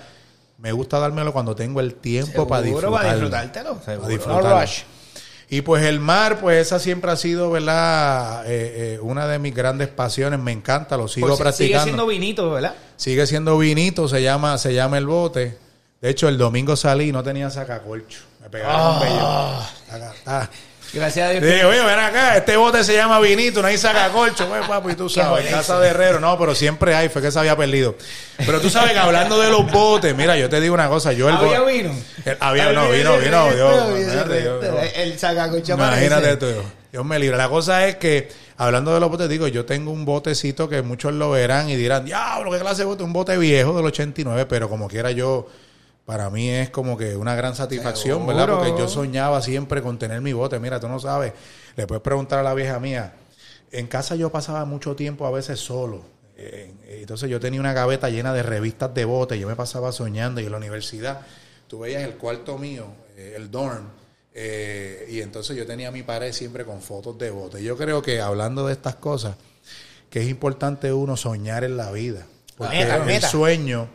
me 0.58 0.72
gusta 0.72 1.00
dármelo 1.00 1.34
cuando 1.34 1.56
tengo 1.56 1.80
el 1.80 1.96
tiempo 1.96 2.48
para 2.48 2.64
Seguro, 2.64 2.88
disfrutar. 2.90 3.02
para 3.04 3.14
disfrutártelo. 3.14 3.70
seguro. 3.84 4.02
Para 4.02 4.08
disfrutarlo. 4.14 4.50
No 4.50 4.62
rush. 4.62 4.80
Y 5.48 5.62
pues 5.62 5.84
el 5.86 6.00
mar, 6.00 6.40
pues 6.40 6.66
esa 6.66 6.80
siempre 6.80 7.12
ha 7.12 7.16
sido, 7.18 7.52
¿verdad? 7.52 8.46
Eh, 8.48 8.96
eh, 8.96 9.00
una 9.02 9.28
de 9.28 9.38
mis 9.38 9.54
grandes 9.54 9.90
pasiones, 9.90 10.40
me 10.40 10.52
encanta, 10.52 10.98
lo 10.98 11.08
sigo 11.08 11.28
Pues, 11.28 11.40
practicando. 11.40 11.74
Sigue 11.74 11.84
siendo 11.84 12.08
vinito, 12.08 12.50
¿verdad? 12.50 12.74
Sigue 12.98 13.28
siendo 13.28 13.58
vinito, 13.58 14.08
se 14.08 14.22
llama, 14.22 14.58
se 14.58 14.74
llama 14.74 14.98
el 14.98 15.06
bote. 15.06 15.58
De 16.02 16.10
hecho, 16.10 16.28
el 16.28 16.38
domingo 16.38 16.76
salí 16.76 17.10
y 17.10 17.12
no 17.12 17.24
tenía 17.24 17.50
sacacorcho. 17.50 18.20
Me 18.42 18.50
pegaron 18.50 18.96
un 18.96 19.00
bello. 19.00 19.28
Acá, 19.92 20.14
ah. 20.26 20.50
Gracias 20.94 21.28
a 21.28 21.32
Dios. 21.32 21.44
Dije, 21.44 21.66
oye, 21.66 21.84
ven 21.84 22.00
acá, 22.00 22.38
este 22.38 22.56
bote 22.56 22.84
se 22.84 22.94
llama 22.94 23.20
vinito, 23.20 23.62
no 23.62 23.68
hay 23.68 23.78
sacacorcho, 23.78 24.48
pues, 24.50 24.66
papi, 24.66 24.92
y 24.92 24.96
tú 24.96 25.10
sabes, 25.10 25.46
casa 25.50 25.78
de 25.80 25.90
herrero, 25.90 26.22
no, 26.22 26.38
pero 26.40 26.56
siempre 26.56 26.96
hay, 26.96 27.10
fue 27.10 27.22
que 27.22 27.32
se 27.32 27.40
había 27.40 27.58
perdido. 27.58 27.96
Pero 28.38 28.62
tú 28.62 28.70
sabes 28.70 28.94
que 28.94 29.00
hablando 29.00 29.40
de 29.40 29.50
los 29.50 29.70
botes, 29.70 30.16
mira, 30.16 30.38
yo 30.38 30.48
te 30.48 30.62
digo 30.62 30.74
una 30.74 30.88
cosa, 30.88 31.12
yo 31.12 31.28
el 31.28 31.36
¿Había 31.36 31.62
vino? 31.64 31.94
El- 32.24 32.38
había, 32.40 32.72
no, 32.72 32.90
vino, 32.90 33.18
vino, 33.18 33.54
Dios, 33.54 34.00
imagínate. 34.00 35.04
El 35.04 35.20
sacacocha 35.20 35.74
Imagínate 35.74 36.38
tú. 36.38 36.54
Dios 36.96 37.06
me 37.06 37.20
libre. 37.20 37.36
La 37.36 37.50
cosa 37.50 37.86
es 37.90 37.98
que, 37.98 38.30
hablando 38.56 38.94
de 38.94 39.02
los 39.02 39.10
botes, 39.10 39.28
digo, 39.28 39.50
yo 39.50 39.66
tengo 39.66 39.92
un 39.92 40.06
botecito 40.06 40.70
que 40.70 40.82
muchos 40.82 41.12
lo 41.12 41.30
verán 41.30 41.70
y 41.70 41.76
dirán, 41.76 42.06
diablo, 42.06 42.50
qué 42.52 42.60
clase 42.60 42.84
de 42.84 42.86
bote, 42.86 43.04
un 43.04 43.12
bote 43.12 43.38
viejo 43.38 43.76
del 43.76 43.86
89, 43.88 44.46
pero 44.46 44.70
como 44.70 44.88
quiera 44.88 45.12
yo, 45.12 45.46
para 46.06 46.30
mí 46.30 46.50
es 46.50 46.70
como 46.70 46.98
que 46.98 47.18
una 47.18 47.36
gran 47.36 47.54
satisfacción, 47.54 48.20
Seguro. 48.20 48.38
¿verdad? 48.38 48.56
Porque 48.56 48.80
yo 48.80 48.88
soñaba 48.88 49.42
siempre 49.42 49.82
con 49.82 50.00
tener 50.00 50.22
mi 50.22 50.32
bote. 50.32 50.58
Mira, 50.58 50.80
tú 50.80 50.88
no 50.88 51.02
sabes, 51.02 51.34
le 51.76 51.86
puedes 51.86 52.02
preguntar 52.02 52.40
a 52.40 52.44
la 52.44 52.54
vieja 52.54 52.80
mía. 52.80 53.16
En 53.74 53.88
casa 53.88 54.16
yo 54.16 54.32
pasaba 54.32 54.64
mucho 54.64 54.96
tiempo 54.96 55.28
a 55.28 55.32
veces 55.32 55.60
solo. 55.60 56.02
Eh, 56.38 56.72
entonces 57.02 57.30
yo 57.30 57.42
tenía 57.42 57.60
una 57.60 57.74
gaveta 57.74 58.10
llena 58.10 58.32
de 58.32 58.42
revistas 58.42 58.94
de 58.94 59.04
bote. 59.04 59.38
Yo 59.38 59.50
me 59.50 59.58
pasaba 59.58 59.92
soñando 59.92 60.40
y 60.40 60.46
en 60.46 60.52
la 60.52 60.58
universidad 60.60 61.24
tú 61.68 61.80
veías 61.80 62.04
el 62.04 62.14
cuarto 62.14 62.58
mío, 62.58 62.86
eh, 63.18 63.34
el 63.36 63.52
dorm, 63.52 63.84
eh, 64.38 65.08
y 65.10 65.22
entonces 65.22 65.56
yo 65.56 65.66
tenía 65.66 65.92
mi 65.92 66.04
pared 66.04 66.34
siempre 66.34 66.66
con 66.66 66.82
fotos 66.82 67.18
de 67.18 67.30
bote. 67.30 67.64
Yo 67.64 67.78
creo 67.78 68.02
que 68.02 68.20
hablando 68.20 68.68
de 68.68 68.74
estas 68.74 68.96
cosas, 68.96 69.38
que 70.10 70.22
es 70.22 70.28
importante 70.28 70.92
uno 70.92 71.16
soñar 71.16 71.64
en 71.64 71.78
la 71.78 71.90
vida. 71.92 72.26
Porque 72.58 72.80
Meta, 72.80 72.98
el 72.98 73.06
meta. 73.06 73.30
sueño, 73.30 73.88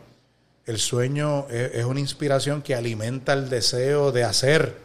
el 0.65 0.79
sueño 0.79 1.47
es, 1.49 1.75
es 1.75 1.85
una 1.85 1.99
inspiración 1.99 2.63
que 2.63 2.73
alimenta 2.73 3.33
el 3.33 3.51
deseo 3.51 4.11
de 4.11 4.23
hacer. 4.23 4.75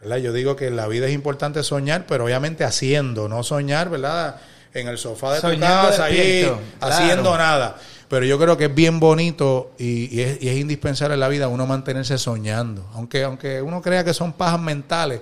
¿verdad? 0.00 0.16
Yo 0.16 0.32
digo 0.32 0.56
que 0.56 0.66
en 0.66 0.74
la 0.74 0.88
vida 0.88 1.06
es 1.06 1.12
importante 1.12 1.62
soñar, 1.62 2.06
pero 2.08 2.24
obviamente 2.24 2.64
haciendo, 2.64 3.28
no 3.28 3.44
soñar, 3.44 3.90
¿verdad? 3.90 4.40
En 4.74 4.88
el 4.88 4.98
sofá 4.98 5.34
de 5.34 5.40
tu 5.40 5.60
casa, 5.60 6.04
ahí, 6.06 6.42
claro. 6.42 6.60
haciendo 6.80 7.38
nada. 7.38 7.78
Pero 8.08 8.24
yo 8.24 8.38
creo 8.38 8.56
que 8.56 8.66
es 8.66 8.74
bien 8.74 9.00
bonito 9.00 9.72
y, 9.78 10.14
y 10.16 10.22
es, 10.22 10.42
y 10.42 10.48
es 10.48 10.56
indispensable 10.56 11.14
en 11.14 11.20
la 11.20 11.28
vida 11.28 11.48
uno 11.48 11.66
mantenerse 11.66 12.16
soñando. 12.18 12.88
Aunque, 12.94 13.22
aunque 13.22 13.60
uno 13.60 13.82
crea 13.82 14.04
que 14.04 14.14
son 14.14 14.32
pajas 14.32 14.60
mentales, 14.60 15.20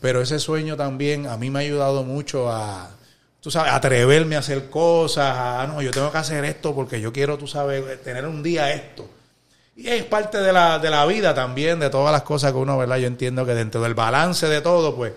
pero 0.00 0.20
ese 0.20 0.38
sueño 0.38 0.76
también 0.76 1.26
a 1.26 1.36
mí 1.36 1.50
me 1.50 1.60
ha 1.60 1.62
ayudado 1.62 2.04
mucho 2.04 2.50
a, 2.50 2.90
tú 3.40 3.50
sabes, 3.50 3.72
atreverme 3.72 4.36
a 4.36 4.40
hacer 4.40 4.68
cosas, 4.68 5.34
a, 5.34 5.66
no, 5.66 5.80
yo 5.80 5.90
tengo 5.90 6.10
que 6.12 6.18
hacer 6.18 6.44
esto 6.44 6.74
porque 6.74 7.00
yo 7.00 7.12
quiero, 7.12 7.38
tú 7.38 7.46
sabes, 7.46 8.02
tener 8.02 8.26
un 8.26 8.42
día 8.42 8.72
esto. 8.72 9.08
Y 9.76 9.88
es 9.88 10.04
parte 10.04 10.38
de 10.38 10.52
la, 10.52 10.78
de 10.78 10.90
la 10.90 11.04
vida 11.06 11.34
también, 11.34 11.78
de 11.78 11.90
todas 11.90 12.10
las 12.10 12.22
cosas 12.22 12.52
que 12.52 12.58
uno, 12.58 12.76
¿verdad? 12.76 12.96
Yo 12.96 13.06
entiendo 13.06 13.46
que 13.46 13.54
dentro 13.54 13.80
del 13.82 13.94
balance 13.94 14.48
de 14.48 14.60
todo, 14.62 14.94
pues 14.96 15.12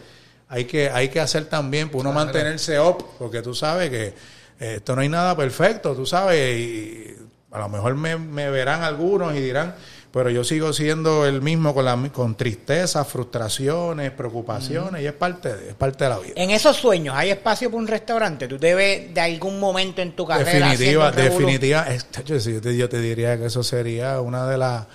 hay 0.47 0.65
que, 0.65 0.89
hay 0.89 1.09
que 1.09 1.20
hacer 1.20 1.45
también, 1.45 1.89
pues 1.89 2.01
uno 2.01 2.11
mantenerse 2.11 2.80
up, 2.80 3.03
porque 3.17 3.41
tú 3.41 3.55
sabes 3.55 3.89
que 3.89 4.13
esto 4.60 4.95
no 4.95 5.01
hay 5.01 5.10
nada 5.10 5.36
perfecto, 5.36 5.95
tú 5.95 6.05
sabes, 6.05 6.60
y 6.60 7.16
a 7.51 7.60
lo 7.60 7.70
mejor 7.70 7.95
me, 7.95 8.18
me 8.18 8.49
verán 8.49 8.84
algunos 8.84 9.36
y 9.36 9.39
dirán, 9.39 9.76
pero 10.12 10.30
yo 10.30 10.43
sigo 10.43 10.74
siendo 10.74 11.26
el 11.26 11.41
mismo 11.41 11.74
con, 11.74 11.86
la, 11.86 11.97
con 12.12 12.36
tristezas, 12.36 13.07
frustraciones, 13.07 14.12
preocupaciones, 14.12 15.03
y 15.03 15.05
es 15.05 15.14
parte, 15.14 15.55
de, 15.55 15.70
es 15.70 15.76
parte 15.76 16.03
de 16.03 16.10
la 16.10 16.20
vida. 16.20 16.34
En 16.36 16.49
esos 16.49 16.76
sueños, 16.78 17.16
¿hay 17.16 17.30
espacio 17.30 17.70
para 17.70 17.82
un 17.82 17.88
restaurante? 17.88 18.47
¿Tú 18.47 18.57
debes 18.57 19.14
de 19.14 19.22
algún 19.22 19.60
momento 19.60 20.01
en 20.01 20.16
tu 20.16 20.26
carrera 20.26 20.70
definitiva, 20.70 21.12
definitiva. 21.12 21.88
yo, 22.26 22.62
te, 22.62 22.78
yo 22.78 22.89
te 22.89 22.99
diría 22.99 23.38
que 23.38 23.45
eso 23.45 23.64
sería 23.64 24.20
una 24.22 24.47
de 24.47 24.57
las 24.57 24.88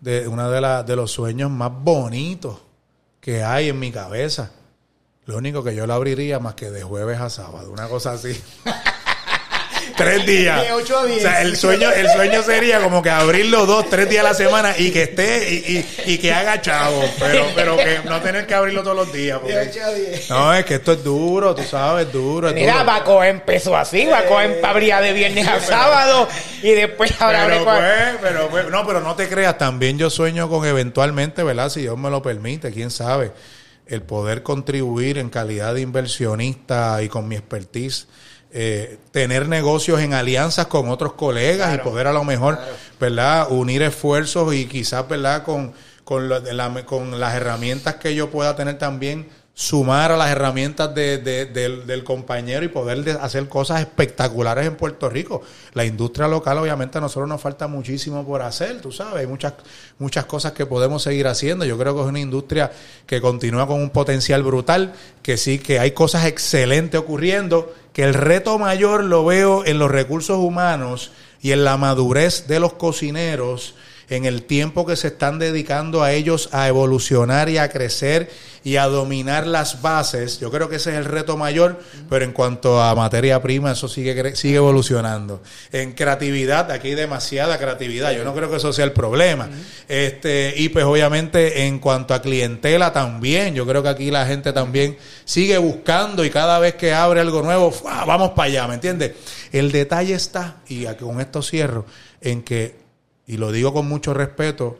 de 0.00 0.26
una 0.28 0.50
de 0.50 0.62
las 0.62 0.86
de 0.86 0.96
los 0.96 1.10
sueños 1.10 1.50
más 1.50 1.70
bonitos 1.72 2.58
que 3.20 3.42
hay 3.42 3.68
en 3.68 3.78
mi 3.78 3.92
cabeza. 3.92 4.50
Lo 5.26 5.36
único 5.36 5.62
que 5.62 5.74
yo 5.74 5.86
lo 5.86 5.94
abriría 5.94 6.38
más 6.38 6.54
que 6.54 6.70
de 6.70 6.82
jueves 6.82 7.20
a 7.20 7.30
sábado, 7.30 7.70
una 7.70 7.88
cosa 7.88 8.12
así. 8.12 8.40
tres 10.04 10.26
días. 10.26 10.62
De 10.62 10.72
ocho 10.72 10.98
a 10.98 11.06
diez. 11.06 11.18
O 11.18 11.20
sea, 11.22 11.42
el 11.42 11.56
sueño, 11.56 11.90
el 11.90 12.08
sueño 12.10 12.42
sería 12.42 12.80
como 12.80 13.02
que 13.02 13.10
abrirlo 13.10 13.66
dos, 13.66 13.88
tres 13.88 14.08
días 14.08 14.24
a 14.24 14.28
la 14.30 14.34
semana 14.34 14.74
y 14.78 14.90
que 14.90 15.02
esté 15.02 15.48
y, 15.52 15.76
y- 16.06 16.12
y 16.14 16.18
que 16.18 16.32
haga 16.32 16.60
chavo, 16.60 17.02
pero, 17.18 17.46
pero 17.54 17.76
que 17.76 18.00
no 18.04 18.20
tener 18.20 18.46
que 18.46 18.54
abrirlo 18.54 18.82
todos 18.82 18.96
los 18.96 19.12
días. 19.12 19.38
porque- 19.38 19.70
no, 20.28 20.54
es 20.54 20.64
que 20.64 20.74
esto 20.74 20.92
es 20.92 21.04
duro, 21.04 21.54
tú 21.54 21.62
sabes, 21.62 22.06
es 22.06 22.12
duro. 22.12 22.48
Es 22.48 22.54
Mira, 22.54 22.72
duro. 22.74 22.84
Baco 22.86 23.24
empezó 23.24 23.76
así, 23.76 24.06
Baco 24.06 24.36
abría 24.62 25.00
de 25.00 25.12
viernes 25.12 25.46
a 25.48 25.60
sábado 25.60 26.28
y 26.62 26.70
después 26.70 27.12
ahora 27.20 27.46
Pero 27.46 27.64
pues, 27.64 27.82
pero 28.20 28.48
pues, 28.48 28.68
no, 28.70 28.86
pero 28.86 29.00
no 29.00 29.14
te 29.14 29.28
creas, 29.28 29.56
también 29.58 29.98
yo 29.98 30.10
sueño 30.10 30.48
con 30.48 30.64
eventualmente, 30.66 31.42
¿verdad? 31.42 31.68
Si 31.68 31.82
Dios 31.82 31.96
me 31.98 32.10
lo 32.10 32.22
permite, 32.22 32.70
quién 32.72 32.90
sabe, 32.90 33.32
el 33.86 34.02
poder 34.02 34.42
contribuir 34.42 35.18
en 35.18 35.30
calidad 35.30 35.74
de 35.74 35.80
inversionista 35.80 37.02
y 37.02 37.08
con 37.08 37.26
mi 37.26 37.36
expertise, 37.36 38.06
eh, 38.52 38.98
tener 39.12 39.48
negocios 39.48 40.00
en 40.00 40.12
alianzas 40.14 40.66
con 40.66 40.88
otros 40.88 41.12
colegas 41.14 41.74
y 41.74 41.78
poder 41.78 42.06
a 42.06 42.12
lo 42.12 42.24
mejor, 42.24 42.58
¿verdad? 42.98 43.46
Unir 43.50 43.82
esfuerzos 43.82 44.54
y 44.54 44.66
quizás, 44.66 45.08
¿verdad? 45.08 45.42
Con, 45.44 45.72
con, 46.04 46.28
la- 46.28 46.84
con 46.86 47.20
las 47.20 47.34
herramientas 47.34 47.96
que 47.96 48.14
yo 48.14 48.30
pueda 48.30 48.56
tener 48.56 48.78
también 48.78 49.28
sumar 49.60 50.10
a 50.10 50.16
las 50.16 50.30
herramientas 50.30 50.94
de- 50.94 51.18
de- 51.18 51.44
del, 51.44 51.86
del 51.86 52.02
compañero 52.02 52.64
y 52.64 52.68
poder 52.68 53.04
de- 53.04 53.12
hacer 53.12 53.46
cosas 53.46 53.80
espectaculares 53.82 54.66
en 54.66 54.74
Puerto 54.74 55.10
Rico. 55.10 55.42
La 55.74 55.84
industria 55.84 56.26
local, 56.28 56.56
obviamente, 56.56 56.96
a 56.96 57.02
nosotros 57.02 57.28
nos 57.28 57.42
falta 57.42 57.66
muchísimo 57.68 58.24
por 58.24 58.40
hacer, 58.40 58.80
tú 58.80 58.90
sabes, 58.90 59.16
hay 59.20 59.26
muchas, 59.26 59.52
muchas 59.98 60.24
cosas 60.24 60.52
que 60.52 60.64
podemos 60.64 61.02
seguir 61.02 61.26
haciendo. 61.26 61.66
Yo 61.66 61.76
creo 61.76 61.94
que 61.94 62.00
es 62.00 62.06
una 62.06 62.20
industria 62.20 62.72
que 63.04 63.20
continúa 63.20 63.66
con 63.66 63.82
un 63.82 63.90
potencial 63.90 64.42
brutal, 64.42 64.94
que 65.22 65.36
sí, 65.36 65.58
que 65.58 65.78
hay 65.78 65.90
cosas 65.90 66.24
excelentes 66.24 66.98
ocurriendo, 66.98 67.74
que 67.92 68.04
el 68.04 68.14
reto 68.14 68.58
mayor 68.58 69.04
lo 69.04 69.26
veo 69.26 69.66
en 69.66 69.78
los 69.78 69.90
recursos 69.90 70.38
humanos 70.38 71.12
y 71.42 71.52
en 71.52 71.64
la 71.64 71.76
madurez 71.76 72.46
de 72.46 72.60
los 72.60 72.72
cocineros 72.72 73.74
en 74.10 74.24
el 74.24 74.42
tiempo 74.42 74.84
que 74.84 74.96
se 74.96 75.08
están 75.08 75.38
dedicando 75.38 76.02
a 76.02 76.12
ellos 76.12 76.50
a 76.52 76.68
evolucionar 76.68 77.48
y 77.48 77.58
a 77.58 77.70
crecer 77.70 78.28
y 78.62 78.76
a 78.76 78.86
dominar 78.86 79.46
las 79.46 79.80
bases. 79.80 80.40
Yo 80.40 80.50
creo 80.50 80.68
que 80.68 80.76
ese 80.76 80.90
es 80.90 80.96
el 80.96 81.04
reto 81.04 81.36
mayor, 81.36 81.80
pero 82.10 82.24
en 82.24 82.32
cuanto 82.32 82.82
a 82.82 82.94
materia 82.94 83.40
prima, 83.40 83.72
eso 83.72 83.88
sigue, 83.88 84.36
sigue 84.36 84.56
evolucionando. 84.56 85.42
En 85.72 85.92
creatividad, 85.92 86.70
aquí 86.70 86.88
hay 86.88 86.94
demasiada 86.94 87.56
creatividad. 87.56 88.12
Yo 88.12 88.24
no 88.24 88.34
creo 88.34 88.50
que 88.50 88.56
eso 88.56 88.72
sea 88.72 88.84
el 88.84 88.92
problema. 88.92 89.48
Este, 89.88 90.54
y 90.56 90.68
pues 90.68 90.84
obviamente 90.84 91.66
en 91.66 91.78
cuanto 91.78 92.12
a 92.12 92.20
clientela 92.20 92.92
también, 92.92 93.54
yo 93.54 93.64
creo 93.66 93.82
que 93.82 93.88
aquí 93.88 94.10
la 94.10 94.26
gente 94.26 94.52
también 94.52 94.98
sigue 95.24 95.56
buscando 95.56 96.24
y 96.24 96.30
cada 96.30 96.58
vez 96.58 96.74
que 96.74 96.92
abre 96.92 97.20
algo 97.20 97.42
nuevo, 97.42 97.72
vamos 97.84 98.30
para 98.30 98.48
allá, 98.48 98.66
¿me 98.66 98.74
entiendes? 98.74 99.12
El 99.52 99.70
detalle 99.72 100.14
está, 100.14 100.56
y 100.68 100.84
con 100.96 101.20
esto 101.20 101.42
cierro, 101.42 101.86
en 102.20 102.42
que, 102.42 102.79
y 103.26 103.36
lo 103.36 103.52
digo 103.52 103.72
con 103.72 103.88
mucho 103.88 104.14
respeto, 104.14 104.78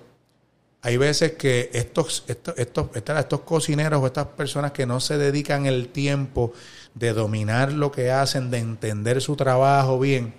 hay 0.82 0.96
veces 0.96 1.32
que 1.32 1.70
estos, 1.74 2.24
estos, 2.26 2.54
estos, 2.56 2.88
estos 2.94 3.40
cocineros 3.40 4.02
o 4.02 4.06
estas 4.06 4.26
personas 4.28 4.72
que 4.72 4.86
no 4.86 5.00
se 5.00 5.18
dedican 5.18 5.66
el 5.66 5.88
tiempo 5.88 6.52
de 6.94 7.12
dominar 7.12 7.72
lo 7.72 7.92
que 7.92 8.10
hacen, 8.10 8.50
de 8.50 8.58
entender 8.58 9.20
su 9.20 9.36
trabajo 9.36 9.98
bien, 9.98 10.32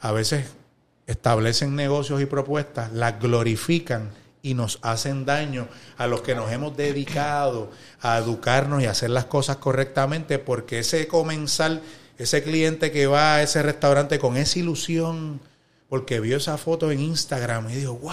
a 0.00 0.12
veces 0.12 0.46
establecen 1.06 1.76
negocios 1.76 2.20
y 2.20 2.26
propuestas, 2.26 2.92
las 2.92 3.20
glorifican 3.20 4.10
y 4.42 4.54
nos 4.54 4.78
hacen 4.82 5.24
daño 5.24 5.68
a 5.96 6.06
los 6.06 6.22
que 6.22 6.34
nos 6.34 6.50
hemos 6.52 6.76
dedicado 6.76 7.70
a 8.00 8.18
educarnos 8.18 8.82
y 8.82 8.86
hacer 8.86 9.10
las 9.10 9.24
cosas 9.26 9.56
correctamente, 9.56 10.38
porque 10.38 10.80
ese 10.80 11.06
comensal, 11.06 11.82
ese 12.18 12.42
cliente 12.42 12.90
que 12.90 13.06
va 13.06 13.36
a 13.36 13.42
ese 13.42 13.62
restaurante 13.62 14.18
con 14.18 14.36
esa 14.36 14.58
ilusión, 14.58 15.40
porque 15.88 16.20
vio 16.20 16.36
esa 16.36 16.58
foto 16.58 16.90
en 16.90 17.00
Instagram 17.00 17.70
y 17.70 17.74
dijo, 17.74 17.94
wow, 17.94 18.12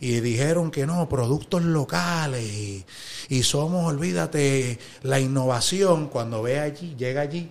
y 0.00 0.20
dijeron 0.20 0.70
que 0.70 0.86
no, 0.86 1.08
productos 1.08 1.62
locales 1.62 2.42
y, 2.42 2.86
y 3.28 3.42
somos, 3.42 3.86
olvídate, 3.86 4.78
la 5.02 5.20
innovación, 5.20 6.08
cuando 6.08 6.42
ve 6.42 6.58
allí, 6.58 6.94
llega 6.96 7.20
allí, 7.20 7.50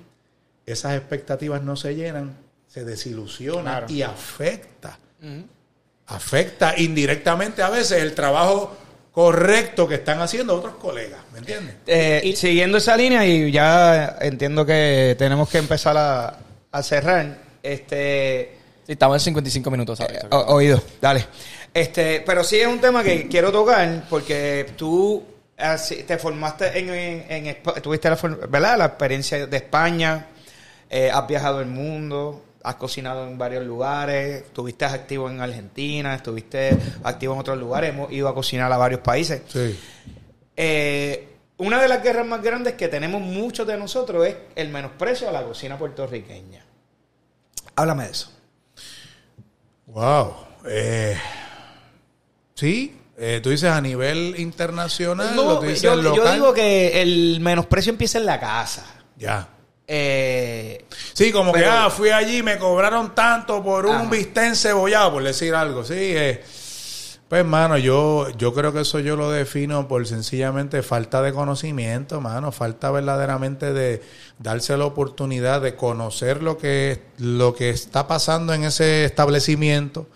esas 0.65 0.95
expectativas 0.95 1.61
no 1.61 1.76
se 1.76 1.95
llenan, 1.95 2.36
se 2.67 2.86
desilusiona 2.86 3.86
y 3.88 4.01
afecta. 4.01 4.97
Afecta 6.07 6.76
indirectamente 6.78 7.61
a 7.61 7.70
veces 7.70 8.01
el 8.01 8.15
trabajo 8.15 8.76
correcto 9.11 9.88
que 9.88 9.95
están 9.95 10.22
haciendo 10.22 10.55
otros 10.55 10.76
colegas, 10.76 11.22
¿me 11.34 11.39
entiendes? 11.39 11.76
Eh, 11.86 12.34
siguiendo 12.36 12.78
esa 12.78 12.95
línea 12.95 13.26
y 13.26 13.51
ya 13.51 14.17
entiendo 14.22 14.65
que 14.65 15.15
tenemos 15.20 15.49
que 15.49 15.57
empezar 15.57 15.97
a, 15.97 16.39
a 16.72 16.84
cerrar. 16.84 17.38
Este, 17.61 18.59
Sí, 18.89 18.93
estamos 18.93 19.17
en 19.17 19.19
55 19.19 19.69
minutos, 19.69 19.99
¿sabes? 19.99 20.17
eh, 20.23 20.27
o- 20.31 20.55
oído, 20.55 20.81
dale. 20.99 21.23
Este, 21.71 22.23
pero 22.25 22.43
sí 22.43 22.55
es 22.59 22.65
un 22.65 22.79
tema 22.81 23.03
que 23.03 23.27
quiero 23.27 23.51
tocar 23.51 24.05
porque 24.09 24.65
tú 24.75 25.23
así, 25.55 25.97
te 26.01 26.17
formaste 26.17 26.79
en, 26.79 27.45
en, 27.47 27.57
tuviste 27.83 28.09
la, 28.09 28.15
for- 28.17 28.49
¿verdad? 28.49 28.79
la 28.79 28.85
experiencia 28.85 29.45
de 29.45 29.57
España, 29.57 30.25
eh, 30.89 31.11
has 31.13 31.27
viajado 31.27 31.59
el 31.61 31.67
mundo, 31.67 32.43
has 32.63 32.73
cocinado 32.77 33.27
en 33.27 33.37
varios 33.37 33.63
lugares, 33.63 34.37
estuviste 34.45 34.85
activo 34.85 35.29
en 35.29 35.39
Argentina, 35.39 36.15
estuviste 36.15 36.75
activo 37.03 37.35
en 37.35 37.41
otros 37.41 37.59
lugares, 37.59 37.91
hemos 37.91 38.11
ido 38.11 38.27
a 38.27 38.33
cocinar 38.33 38.73
a 38.73 38.77
varios 38.77 39.01
países. 39.01 39.43
Sí. 39.49 39.79
Eh, 40.57 41.27
una 41.57 41.79
de 41.79 41.87
las 41.89 42.01
guerras 42.01 42.25
más 42.25 42.41
grandes 42.41 42.73
que 42.73 42.87
tenemos 42.87 43.21
muchos 43.21 43.67
de 43.67 43.77
nosotros 43.77 44.25
es 44.25 44.35
el 44.55 44.69
menosprecio 44.69 45.29
a 45.29 45.31
la 45.31 45.43
cocina 45.43 45.77
puertorriqueña. 45.77 46.65
Háblame 47.75 48.05
de 48.05 48.11
eso. 48.13 48.31
Wow. 49.89 50.35
Eh, 50.65 51.17
sí, 52.55 52.95
eh, 53.17 53.39
tú 53.41 53.49
dices 53.49 53.69
a 53.69 53.81
nivel 53.81 54.35
internacional, 54.37 55.35
No, 55.35 55.43
o 55.47 55.59
tú 55.59 55.65
dices 55.65 55.81
yo, 55.81 56.15
yo 56.15 56.31
digo 56.31 56.53
que 56.53 57.01
el 57.01 57.39
menosprecio 57.41 57.91
empieza 57.91 58.17
en 58.17 58.25
la 58.25 58.39
casa. 58.39 58.85
Ya. 59.17 59.47
Eh, 59.87 60.85
Sí, 61.13 61.31
como 61.31 61.51
que, 61.51 61.65
ah, 61.65 61.89
fui 61.89 62.09
allí, 62.11 62.43
me 62.43 62.57
cobraron 62.57 63.13
tanto 63.15 63.63
por 63.63 63.85
un 63.87 64.09
bistec 64.09 64.53
cebollado, 64.55 65.13
por 65.13 65.23
decir 65.23 65.53
algo. 65.55 65.83
Sí, 65.83 65.95
eh, 65.97 66.43
pues, 67.30 67.45
mano, 67.45 67.77
yo, 67.77 68.27
yo 68.38 68.55
creo 68.55 68.73
que 68.73 68.82
eso 68.82 68.99
yo 68.99 69.15
lo 69.15 69.30
defino 69.30 69.88
por 69.88 70.07
sencillamente 70.07 70.82
falta 70.82 71.21
de 71.21 71.32
conocimiento, 71.32 72.19
mano, 72.21 72.51
falta 72.51 72.89
verdaderamente 72.89 73.71
de 73.71 74.01
darse 74.39 74.75
la 74.75 74.86
oportunidad 74.86 75.61
de 75.61 75.75
conocer 75.75 76.41
lo 76.41 76.57
que, 76.57 77.03
lo 77.19 77.53
que 77.53 77.69
está 77.69 78.07
pasando 78.07 78.51
en 78.55 78.63
ese 78.63 79.05
establecimiento, 79.05 80.07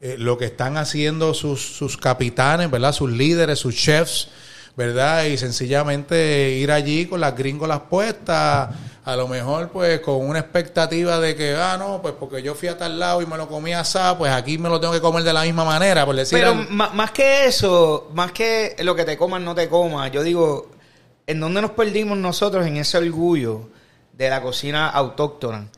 eh, 0.00 0.14
lo 0.16 0.38
que 0.38 0.44
están 0.44 0.76
haciendo 0.76 1.34
sus, 1.34 1.60
sus 1.60 1.96
capitanes, 1.96 2.70
¿verdad? 2.70 2.92
Sus 2.92 3.10
líderes, 3.10 3.58
sus 3.58 3.74
chefs, 3.74 4.28
¿verdad? 4.76 5.24
Y 5.24 5.36
sencillamente 5.36 6.52
ir 6.52 6.70
allí 6.70 7.06
con 7.06 7.20
las 7.20 7.36
gringolas 7.36 7.80
puestas, 7.90 8.70
a 9.06 9.16
lo 9.16 9.28
mejor 9.28 9.68
pues 9.68 10.00
con 10.00 10.16
una 10.26 10.38
expectativa 10.38 11.20
de 11.20 11.36
que, 11.36 11.54
ah, 11.56 11.76
no, 11.78 12.00
pues 12.00 12.14
porque 12.18 12.42
yo 12.42 12.54
fui 12.54 12.68
a 12.68 12.78
tal 12.78 12.98
lado 12.98 13.20
y 13.20 13.26
me 13.26 13.36
lo 13.36 13.46
comí 13.48 13.72
asado, 13.74 14.18
pues 14.18 14.32
aquí 14.32 14.56
me 14.56 14.68
lo 14.70 14.80
tengo 14.80 14.94
que 14.94 15.00
comer 15.00 15.22
de 15.24 15.32
la 15.32 15.42
misma 15.42 15.64
manera, 15.64 16.06
por 16.06 16.16
decir 16.16 16.38
pero 16.38 16.52
algo. 16.52 16.70
más 16.70 17.10
que 17.10 17.46
eso, 17.46 18.10
más 18.14 18.32
que 18.32 18.74
lo 18.80 18.94
que 18.94 19.04
te 19.04 19.16
comas, 19.18 19.42
no 19.42 19.54
te 19.54 19.68
comas, 19.68 20.10
yo 20.10 20.22
digo, 20.22 20.70
¿en 21.26 21.38
dónde 21.40 21.60
nos 21.60 21.72
perdimos 21.72 22.16
nosotros 22.16 22.66
en 22.66 22.78
ese 22.78 22.96
orgullo 22.98 23.68
de 24.14 24.30
la 24.30 24.40
cocina 24.40 24.88
autóctona? 24.88 25.68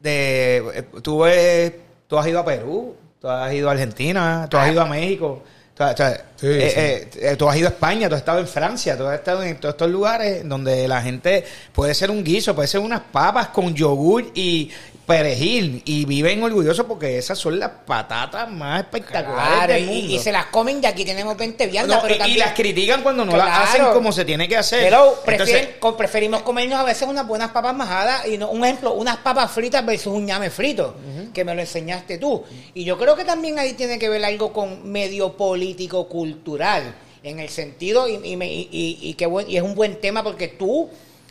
De, 0.00 0.56
eh, 0.74 0.82
tú, 1.02 1.20
ves- 1.20 1.72
tú 2.08 2.18
has 2.18 2.26
ido 2.26 2.40
a 2.40 2.44
Perú, 2.44 2.96
tú 3.20 3.28
has 3.28 3.52
ido 3.52 3.68
a 3.68 3.72
Argentina, 3.72 4.46
tú 4.50 4.56
has 4.56 4.70
ido 4.72 4.82
a 4.82 4.86
México. 4.86 5.42
Tú 5.76 5.82
has- 5.84 5.94
o 5.94 5.96
sea, 5.96 6.24
Sí, 6.36 6.46
eh, 6.48 6.70
sí. 7.12 7.18
eh, 7.20 7.30
eh, 7.32 7.36
tú 7.36 7.48
has 7.48 7.56
ido 7.56 7.68
a 7.68 7.70
España, 7.70 8.08
tú 8.08 8.14
has 8.14 8.20
estado 8.22 8.38
en 8.38 8.48
Francia, 8.48 8.96
tú 8.96 9.04
has 9.06 9.18
estado 9.18 9.42
en 9.42 9.56
todos 9.58 9.74
estos 9.74 9.90
lugares 9.90 10.48
donde 10.48 10.88
la 10.88 11.02
gente 11.02 11.44
puede 11.72 11.92
ser 11.94 12.10
un 12.10 12.24
guiso, 12.24 12.54
puede 12.54 12.68
ser 12.68 12.80
unas 12.80 13.00
papas 13.12 13.48
con 13.48 13.74
yogur 13.74 14.30
y 14.34 14.70
perejil 15.06 15.82
y 15.84 16.04
viven 16.04 16.42
orgullosos 16.42 16.84
porque 16.84 17.16
esas 17.16 17.38
son 17.38 17.58
las 17.60 17.70
patatas 17.86 18.50
más 18.50 18.80
espectaculares 18.80 19.54
Claro, 19.56 19.72
del 19.72 19.82
y, 19.84 19.86
mundo. 19.86 20.14
y 20.14 20.18
se 20.18 20.32
las 20.32 20.46
comen 20.46 20.80
y 20.82 20.86
aquí 20.86 21.04
tenemos 21.04 21.36
20 21.36 21.66
viandas, 21.68 22.02
No, 22.02 22.08
pero 22.08 22.26
y- 22.26 22.34
las 22.34 22.52
critican 22.54 23.02
cuando 23.02 23.24
no 23.24 23.36
las 23.36 23.68
hacen 23.70 23.84
como 23.92 24.10
se 24.10 24.24
tiene 24.24 24.48
que 24.48 24.56
hacer. 24.56 24.82
Pero 24.82 25.14
prefieren- 25.24 25.56
Entonces, 25.58 25.76
co- 25.78 25.96
preferimos 25.96 26.42
comernos 26.42 26.78
a 26.80 26.82
veces 26.84 27.06
unas 27.08 27.26
buenas 27.26 27.50
papas 27.52 27.74
majadas 27.76 28.26
y 28.26 28.36
no, 28.36 28.50
un 28.50 28.64
ejemplo, 28.64 28.94
unas 28.94 29.18
papas 29.18 29.50
fritas 29.52 29.86
versus 29.86 30.12
un 30.12 30.26
ñame 30.26 30.50
frito, 30.50 30.96
que 31.32 31.44
me 31.44 31.54
lo 31.54 31.60
enseñaste 31.60 32.18
tú. 32.18 32.42
Y 32.74 32.82
yo 32.84 32.98
creo 32.98 33.14
que 33.14 33.24
también 33.24 33.58
ahí 33.60 33.74
tiene 33.74 33.98
que 34.00 34.08
ver 34.08 34.24
algo 34.24 34.52
con 34.52 34.90
medio 34.90 35.36
político 35.36 36.08
cultural, 36.08 36.94
en 37.22 37.38
el 37.38 37.48
sentido, 37.48 38.08
y, 38.08 38.14
y 38.24 38.36
me- 38.36 38.52
y- 38.52 38.68
y- 38.72 38.98
y 39.02 39.14
qué 39.14 39.26
buen- 39.26 39.48
y 39.48 39.56
es 39.56 39.62
un 39.62 39.74
buen 39.76 40.00
tema 40.00 40.22
porque 40.24 40.48
tú 40.48 40.88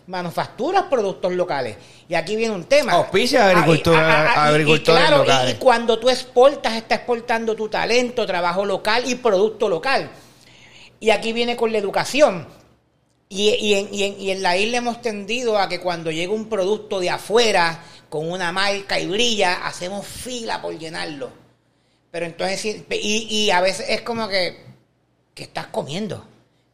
manufacturas 0.08 0.84
productos 0.90 1.34
locales. 1.34 1.78
Y 2.08 2.14
aquí 2.16 2.36
viene 2.36 2.54
un 2.54 2.66
tema. 2.66 2.94
Auspicia 2.94 3.48
agricultura- 3.48 4.32
Ah, 4.32 4.34
y- 4.34 4.36
y- 4.36 4.50
agricultores 4.54 5.02
claro, 5.06 5.18
locales. 5.24 5.56
y 5.56 5.58
cuando 5.58 6.00
tú 6.00 6.10
exportas, 6.10 6.74
estás 6.74 7.00
exportando 7.00 7.56
tu 7.56 7.68
talento, 7.70 8.26
trabajo 8.26 8.64
local 8.66 9.04
y 9.08 9.16
producto 9.16 9.68
local. 9.70 10.10
Y 11.00 11.10
aquí 11.10 11.34
viene 11.34 11.56
con 11.56 11.72
la 11.72 11.78
educación. 11.78 12.48
Y, 13.28 13.50
y 13.56 13.74
en, 13.74 13.94
y 13.94 14.04
en- 14.04 14.20
y 14.22 14.32
en 14.32 14.44
la 14.44 14.56
isla 14.56 14.78
hemos 14.78 15.02
tendido 15.02 15.58
a 15.58 15.68
que 15.68 15.80
cuando 15.80 16.12
llega 16.12 16.32
un 16.32 16.48
producto 16.48 17.00
de 17.00 17.10
afuera 17.10 17.84
con 18.10 18.32
una 18.32 18.52
marca 18.52 19.00
y 19.00 19.08
brilla, 19.08 19.66
hacemos 19.66 20.06
fila 20.06 20.62
por 20.62 20.78
llenarlo. 20.78 21.32
Pero 22.12 22.28
entonces, 22.28 22.64
y, 22.92 23.28
y 23.30 23.50
a 23.50 23.60
veces 23.62 23.88
es 23.90 24.02
como 24.02 24.28
que, 24.30 24.64
¿qué 25.34 25.44
estás 25.44 25.68
comiendo? 25.68 26.24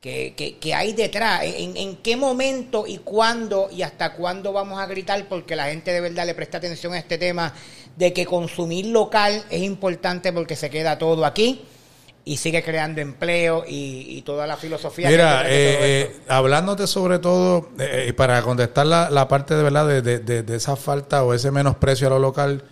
¿Qué, 0.02 0.34
qué- 0.36 0.58
qué 0.58 0.74
hay 0.74 0.94
detrás? 0.94 1.42
¿En, 1.44 1.78
en 1.78 1.98
qué 1.98 2.18
momento 2.18 2.86
y 2.88 2.98
cuándo 2.98 3.70
y 3.72 3.84
hasta 3.84 4.14
cuándo 4.14 4.52
vamos 4.52 4.80
a 4.80 4.88
gritar? 4.88 5.28
Porque 5.30 5.56
la 5.56 5.66
gente 5.66 5.92
de 5.92 6.02
verdad 6.02 6.26
le 6.26 6.34
presta 6.34 6.58
atención 6.58 6.94
a 6.94 6.98
este 6.98 7.20
tema 7.20 7.54
de 7.96 8.12
que 8.12 8.26
consumir 8.26 8.88
local 8.88 9.44
es 9.52 9.62
importante 9.62 10.34
porque 10.34 10.56
se 10.56 10.72
queda 10.72 10.98
todo 10.98 11.24
aquí 11.24 11.62
y 12.26 12.38
sigue 12.38 12.64
creando 12.64 13.00
empleo 13.00 13.64
y, 13.68 14.06
y 14.18 14.22
toda 14.24 14.48
la 14.48 14.58
filosofía. 14.58 15.08
que 15.08 15.14
Mira, 15.14 15.38
todo 15.44 15.50
eh, 15.52 15.78
eh, 16.02 16.16
hablándote 16.30 16.88
sobre 16.88 17.20
todo, 17.20 17.70
eh, 17.78 18.08
y 18.10 18.12
para 18.14 18.42
contestar 18.42 18.88
la, 18.88 19.10
la 19.12 19.28
parte 19.28 19.56
de 19.56 19.62
verdad 19.64 19.88
de, 19.88 20.02
de- 20.02 20.20
de- 20.20 20.42
de 20.42 20.56
esa 20.56 20.76
falta 20.76 21.24
o 21.24 21.34
ese 21.36 21.52
menosprecio 21.52 22.08
a 22.08 22.10
lo 22.10 22.20
local, 22.20 22.64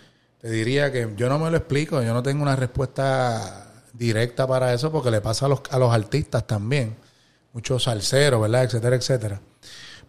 te 0.42 0.50
diría 0.50 0.92
que 0.92 1.08
yo 1.16 1.30
no 1.30 1.38
me 1.38 1.52
lo 1.52 1.58
explico, 1.58 2.02
yo 2.02 2.12
no 2.14 2.24
tengo 2.24 2.42
una 2.42 2.56
respuesta 2.56 3.68
directa 3.94 4.48
para 4.48 4.74
eso 4.74 4.92
porque 4.92 5.12
le 5.12 5.22
pasa 5.22 5.46
a 5.46 5.50
los, 5.50 5.62
a 5.70 5.78
los 5.78 5.94
artistas 5.94 6.48
también, 6.48 6.96
muchos 7.54 7.84
salseros, 7.84 8.42
¿verdad? 8.42 8.64
Etcétera, 8.64 8.96
etcétera. 8.96 9.42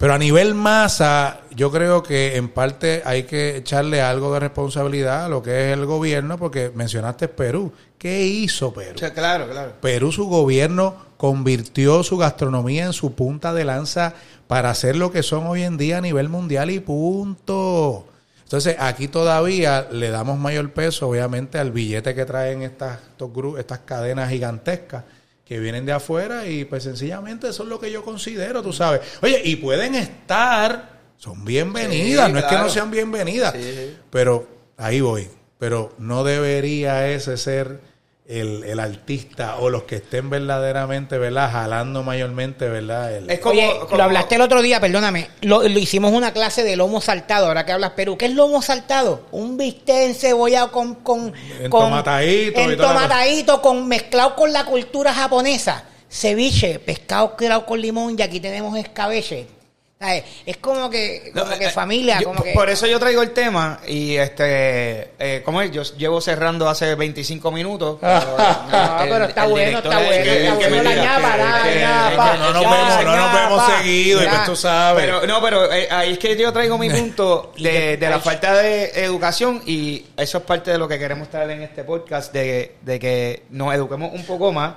Pero 0.01 0.15
a 0.15 0.19
nivel 0.19 0.55
masa, 0.55 1.43
yo 1.55 1.71
creo 1.71 2.03
que 2.03 2.37
en 2.37 2.49
parte 2.49 3.03
hay 3.05 3.25
que 3.25 3.59
echarle 3.59 4.01
algo 4.01 4.33
de 4.33 4.41
responsabilidad 4.41 5.27
a 5.27 5.29
lo 5.29 5.43
que 5.43 5.67
es 5.67 5.77
el 5.77 5.85
gobierno, 5.85 6.39
porque 6.39 6.73
mencionaste 6.75 7.29
Perú. 7.29 7.71
¿Qué 7.99 8.25
hizo 8.25 8.73
Perú? 8.73 8.95
o 8.95 8.99
sea, 8.99 9.13
claro, 9.13 9.47
claro. 9.51 9.75
Perú, 9.83 10.11
su 10.11 10.27
gobierno 10.27 10.97
convirtió 11.19 12.03
su 12.03 12.17
gastronomía 12.17 12.87
en 12.87 12.95
su 12.95 13.15
punta 13.15 13.53
de 13.53 13.67
lanza 13.67 14.15
para 14.47 14.71
hacer 14.71 14.97
lo 14.97 15.13
que 15.13 15.23
son 15.23 15.47
hoy 15.47 15.65
en 15.65 15.77
día 15.77 15.99
a 15.99 16.01
nivel 16.01 16.31
mundial 16.31 16.71
y 16.71 16.81
punto. 16.81 18.07
Entonces, 18.43 18.77
aquí 18.79 19.07
todavía 19.07 19.87
le 19.93 20.09
damos 20.09 20.39
mayor 20.39 20.73
peso, 20.73 21.09
obviamente, 21.09 21.59
al 21.59 21.73
billete 21.73 22.15
que 22.15 22.25
traen 22.25 22.63
estas, 22.63 23.01
estos 23.03 23.31
estas 23.59 23.81
cadenas 23.81 24.31
gigantescas 24.31 25.05
que 25.51 25.59
vienen 25.59 25.85
de 25.85 25.91
afuera 25.91 26.47
y 26.47 26.65
pues 26.65 26.85
sencillamente 26.85 27.49
eso 27.49 27.65
es 27.65 27.69
lo 27.69 27.81
que 27.81 27.91
yo 27.91 28.05
considero, 28.05 28.63
tú 28.63 28.73
sabes. 28.73 29.01
Oye, 29.21 29.43
y 29.45 29.57
pueden 29.57 29.97
estar, 29.97 31.01
son 31.17 31.45
bienvenidas, 31.45 32.29
Sí, 32.29 32.33
no 32.33 32.39
es 32.39 32.45
que 32.45 32.55
no 32.55 32.69
sean 32.69 32.89
bienvenidas, 32.93 33.53
sí. 33.55 33.97
pero 34.11 34.47
ahí 34.77 35.01
voy. 35.01 35.27
Pero 35.59 35.93
no 35.99 36.23
debería 36.23 37.09
ese 37.09 37.37
ser 37.37 37.81
el, 38.31 38.63
el 38.65 38.79
artista 38.79 39.57
o 39.59 39.69
los 39.71 39.83
que 39.83 39.97
estén 39.97 40.31
verdaderamente, 40.31 41.19
¿verdad? 41.19 41.51
Jalando 41.51 42.03
mayormente, 42.03 42.69
¿verdad? 42.69 43.15
El- 43.17 43.29
Es 43.31 43.41
como, 43.41 43.53
Oye, 43.61 43.71
como- 43.81 43.97
lo 43.97 44.03
hablaste 44.05 44.37
el 44.37 44.41
otro 44.43 44.63
día, 44.63 44.81
perdóname. 44.81 45.29
Lo, 45.41 45.63
lo 45.63 45.79
hicimos 45.79 46.13
una 46.13 46.33
clase 46.33 46.63
de 46.63 46.77
lomo 46.77 47.01
saltado, 47.01 47.47
ahora 47.49 47.67
que 47.67 47.73
hablas 47.73 47.91
Perú. 47.91 48.17
¿Qué 48.17 48.27
es 48.27 48.35
lomo 48.35 48.63
saltado? 48.63 49.27
Un 49.33 49.57
bistec 49.57 50.09
encebollado 50.11 50.71
con... 50.73 50.95
con 50.97 51.33
Entomatadito 51.61 52.61
la 52.61 52.73
Entomatadito, 52.73 53.61
con, 53.63 53.89
mezclado 53.89 54.35
con 54.37 54.53
la 54.53 54.65
cultura 54.65 55.13
japonesa. 55.13 55.85
Ceviche, 56.09 56.79
pescado 56.79 57.37
curado 57.37 57.65
con 57.67 57.81
limón 57.81 58.17
y 58.19 58.23
aquí 58.23 58.41
tenemos 58.41 58.77
escabeche. 58.79 59.47
Es 60.47 60.57
como 60.57 60.89
que, 60.89 61.31
como 61.35 61.59
que 61.59 61.67
eh, 61.67 61.71
familia, 61.71 62.21
yo- 62.21 62.29
como 62.29 62.43
que... 62.43 62.53
Por 62.55 62.71
eso 62.71 62.87
yo 62.87 62.99
traigo 62.99 63.21
el 63.21 63.33
tema 63.33 63.81
y 63.87 64.17
este, 64.17 65.11
eh, 65.19 65.43
como 65.45 65.61
es, 65.61 65.71
yo 65.73 65.83
llevo 65.99 66.23
cerrando 66.23 66.71
hace 66.71 66.95
25 66.95 67.53
minutos. 67.53 67.99
No, 68.01 68.09
pero 69.03 69.25
está 69.27 69.45
bueno, 69.47 69.77
está 69.79 69.99
bueno, 69.99 70.11
está 70.49 70.69
bueno, 70.69 70.83
la 70.85 70.95
ñapa, 70.95 71.37
la 71.37 71.63
que- 71.65 71.81
ñapa, 71.81 72.33
que 72.33 72.39
no 72.39 72.53
nos 72.55 72.63
vemos, 72.63 73.05
no 73.05 73.17
nos 73.17 73.35
vemos 73.35 73.67
seguido 73.77 74.23
y 74.25 74.27
pues 74.27 74.45
tú 74.47 74.57
sabes. 74.57 75.05
Pero, 75.05 75.27
no, 75.27 75.43
pero 75.43 75.71
eh, 75.71 75.87
ahí 75.91 76.13
es 76.13 76.19
que 76.19 76.35
yo 76.35 76.51
traigo 76.51 76.79
mi 76.79 76.89
punto 76.89 77.53
de, 77.59 77.99
de 77.99 78.09
la 78.09 78.21
falta 78.21 78.55
de 78.55 79.05
educación 79.05 79.63
y 79.67 80.07
eso 80.17 80.39
es 80.39 80.45
parte 80.45 80.71
de 80.71 80.79
lo 80.79 80.89
que 80.89 80.99
queremos 80.99 81.29
traer 81.29 81.51
en 81.51 81.61
este 81.63 81.85
podcast, 81.85 82.33
de, 82.33 82.77
de 82.81 82.99
que 82.99 83.43
nos 83.51 83.75
eduquemos 83.75 84.15
un 84.15 84.25
poco 84.25 84.51
más. 84.51 84.73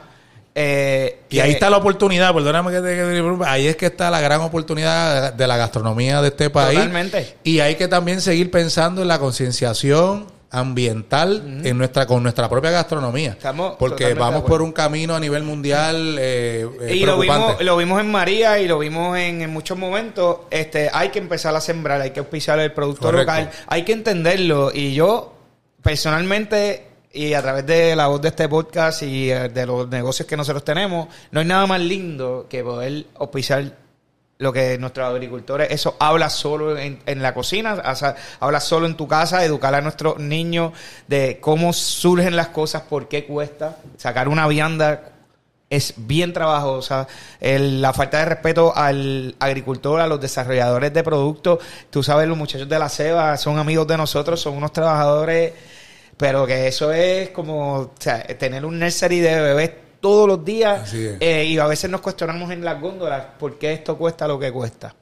Eh, 0.56 1.20
Y 1.30 1.39
ahí 1.39 1.51
está 1.51 1.70
la 1.70 1.78
oportunidad, 1.78 2.34
perdóname 2.34 2.72
que 2.72 2.82
te 2.82 3.45
ahí 3.45 3.68
es 3.68 3.76
que 3.76 3.88
está 3.88 4.12
la 4.12 4.22
gran 4.22 4.41
oportunidad 4.41 5.34
de 5.34 5.47
la 5.47 5.58
gastronomía 5.58 6.22
de 6.22 6.28
este 6.28 6.49
país. 6.49 6.78
Totalmente. 6.78 7.38
Y 7.43 7.60
hay 7.60 7.76
que 7.76 7.88
también 7.88 8.22
seguir 8.22 8.51
pensando 8.51 9.01
en 9.01 9.08
la 9.08 9.20
concienciación 9.20 10.28
ambiental 10.54 11.62
en 11.64 11.78
nuestra 11.80 12.06
con 12.06 12.22
nuestra 12.22 12.47
propia 12.47 12.70
gastronomía. 12.70 13.32
Estamos 13.32 13.76
porque 13.80 14.14
vamos 14.14 14.43
por 14.43 14.62
un 14.62 14.72
camino 14.72 15.16
a 15.16 15.20
nivel 15.20 15.41
mundial 15.41 16.18
eh, 16.20 16.70
eh, 16.82 16.95
y 16.95 17.06
lo 17.06 17.18
vimos, 17.18 17.60
lo 17.60 17.76
vimos 17.76 17.99
en 17.99 18.12
María 18.12 18.60
y 18.60 18.68
lo 18.68 18.78
vimos 18.78 19.18
en, 19.18 19.41
en 19.41 19.49
muchos 19.49 19.80
momentos. 19.80 20.41
Este, 20.51 20.91
hay 20.93 21.10
que 21.10 21.18
empezar 21.18 21.56
a 21.56 21.62
sembrar, 21.62 22.01
hay 22.01 22.12
que 22.12 22.20
auspiciar 22.20 22.60
el 22.60 22.72
producto 22.72 23.08
Correcto. 23.08 23.32
local, 23.32 23.49
hay 23.66 23.82
que 23.82 23.93
entenderlo. 23.93 24.72
Y 24.72 24.93
yo, 24.93 25.34
personalmente, 25.82 26.93
y 27.14 27.34
a 27.36 27.41
través 27.41 27.66
de 27.68 27.95
la 27.95 28.07
voz 28.07 28.22
de 28.22 28.30
este 28.30 28.49
podcast 28.49 29.03
y 29.03 29.32
eh, 29.32 29.47
de 29.49 29.66
los 29.68 29.88
negocios 29.88 30.28
que 30.28 30.36
nosotros 30.36 30.66
tenemos, 30.66 31.07
no 31.32 31.39
hay 31.39 31.45
nada 31.45 31.68
más 31.68 31.80
lindo 31.80 32.47
que 32.49 32.64
poder 32.64 33.05
auspiciar 33.16 33.72
lo 34.39 34.51
que 34.51 34.78
nuestros 34.80 35.07
agricultores, 35.07 35.70
eso 35.72 35.95
habla 35.99 36.30
solo 36.30 36.76
en, 36.78 36.99
la 37.22 37.34
cocina, 37.34 37.76
o 37.76 38.45
habla 38.45 38.59
solo 38.59 38.88
en 38.88 38.97
tu 38.97 39.07
casa, 39.07 39.45
educar 39.45 39.74
a 39.76 39.80
nuestros 39.82 40.18
niños 40.18 40.74
de 41.07 41.38
cómo 41.39 41.72
surgen 41.72 42.36
las 42.36 42.47
cosas, 42.49 42.82
por 42.82 43.07
qué 43.07 43.26
cuesta, 43.26 43.78
sacar 43.95 44.28
una 44.28 44.47
vianda 44.47 45.11
es 45.70 45.93
bien 45.97 46.34
trabajosa, 46.34 47.07
el- 47.39 47.82
la 47.82 47.93
falta 47.93 48.20
de 48.20 48.26
respeto 48.26 48.76
al 48.76 49.36
agricultor, 49.39 50.01
a 50.01 50.07
los 50.07 50.20
desarrolladores 50.20 50.91
de 50.93 51.03
productos, 51.03 51.59
tú 51.89 52.03
sabes, 52.03 52.28
los 52.28 52.38
muchachos 52.38 52.68
de 52.68 52.80
la 52.80 52.89
ceba 52.89 53.38
son 53.38 53.59
amigos 53.59 53.88
de 53.88 53.97
nosotros, 53.97 54.41
son 54.41 54.55
unos 54.55 54.74
trabajadores, 54.74 55.53
pero 56.18 56.45
que 56.45 56.68
eso 56.68 56.91
es 56.91 57.30
como 57.30 57.76
o 57.80 57.91
sea, 57.99 58.24
tener 58.38 58.66
un 58.66 58.80
nursery 58.80 59.20
de 59.20 59.41
bebés 59.41 59.72
todos 59.99 60.28
los 60.28 60.43
días 60.43 60.93
eh, 60.93 61.45
y 61.45 61.57
a 61.57 61.66
veces 61.66 61.89
nos 61.89 62.01
cuestionamos 62.01 62.51
en 62.51 62.64
las 62.64 62.80
góndolas 62.82 63.26
por 63.39 63.57
qué 63.57 63.72
esto 63.72 63.97
cuesta 63.97 64.28
lo 64.28 64.38
que 64.38 64.51
cuesta. 64.51 64.93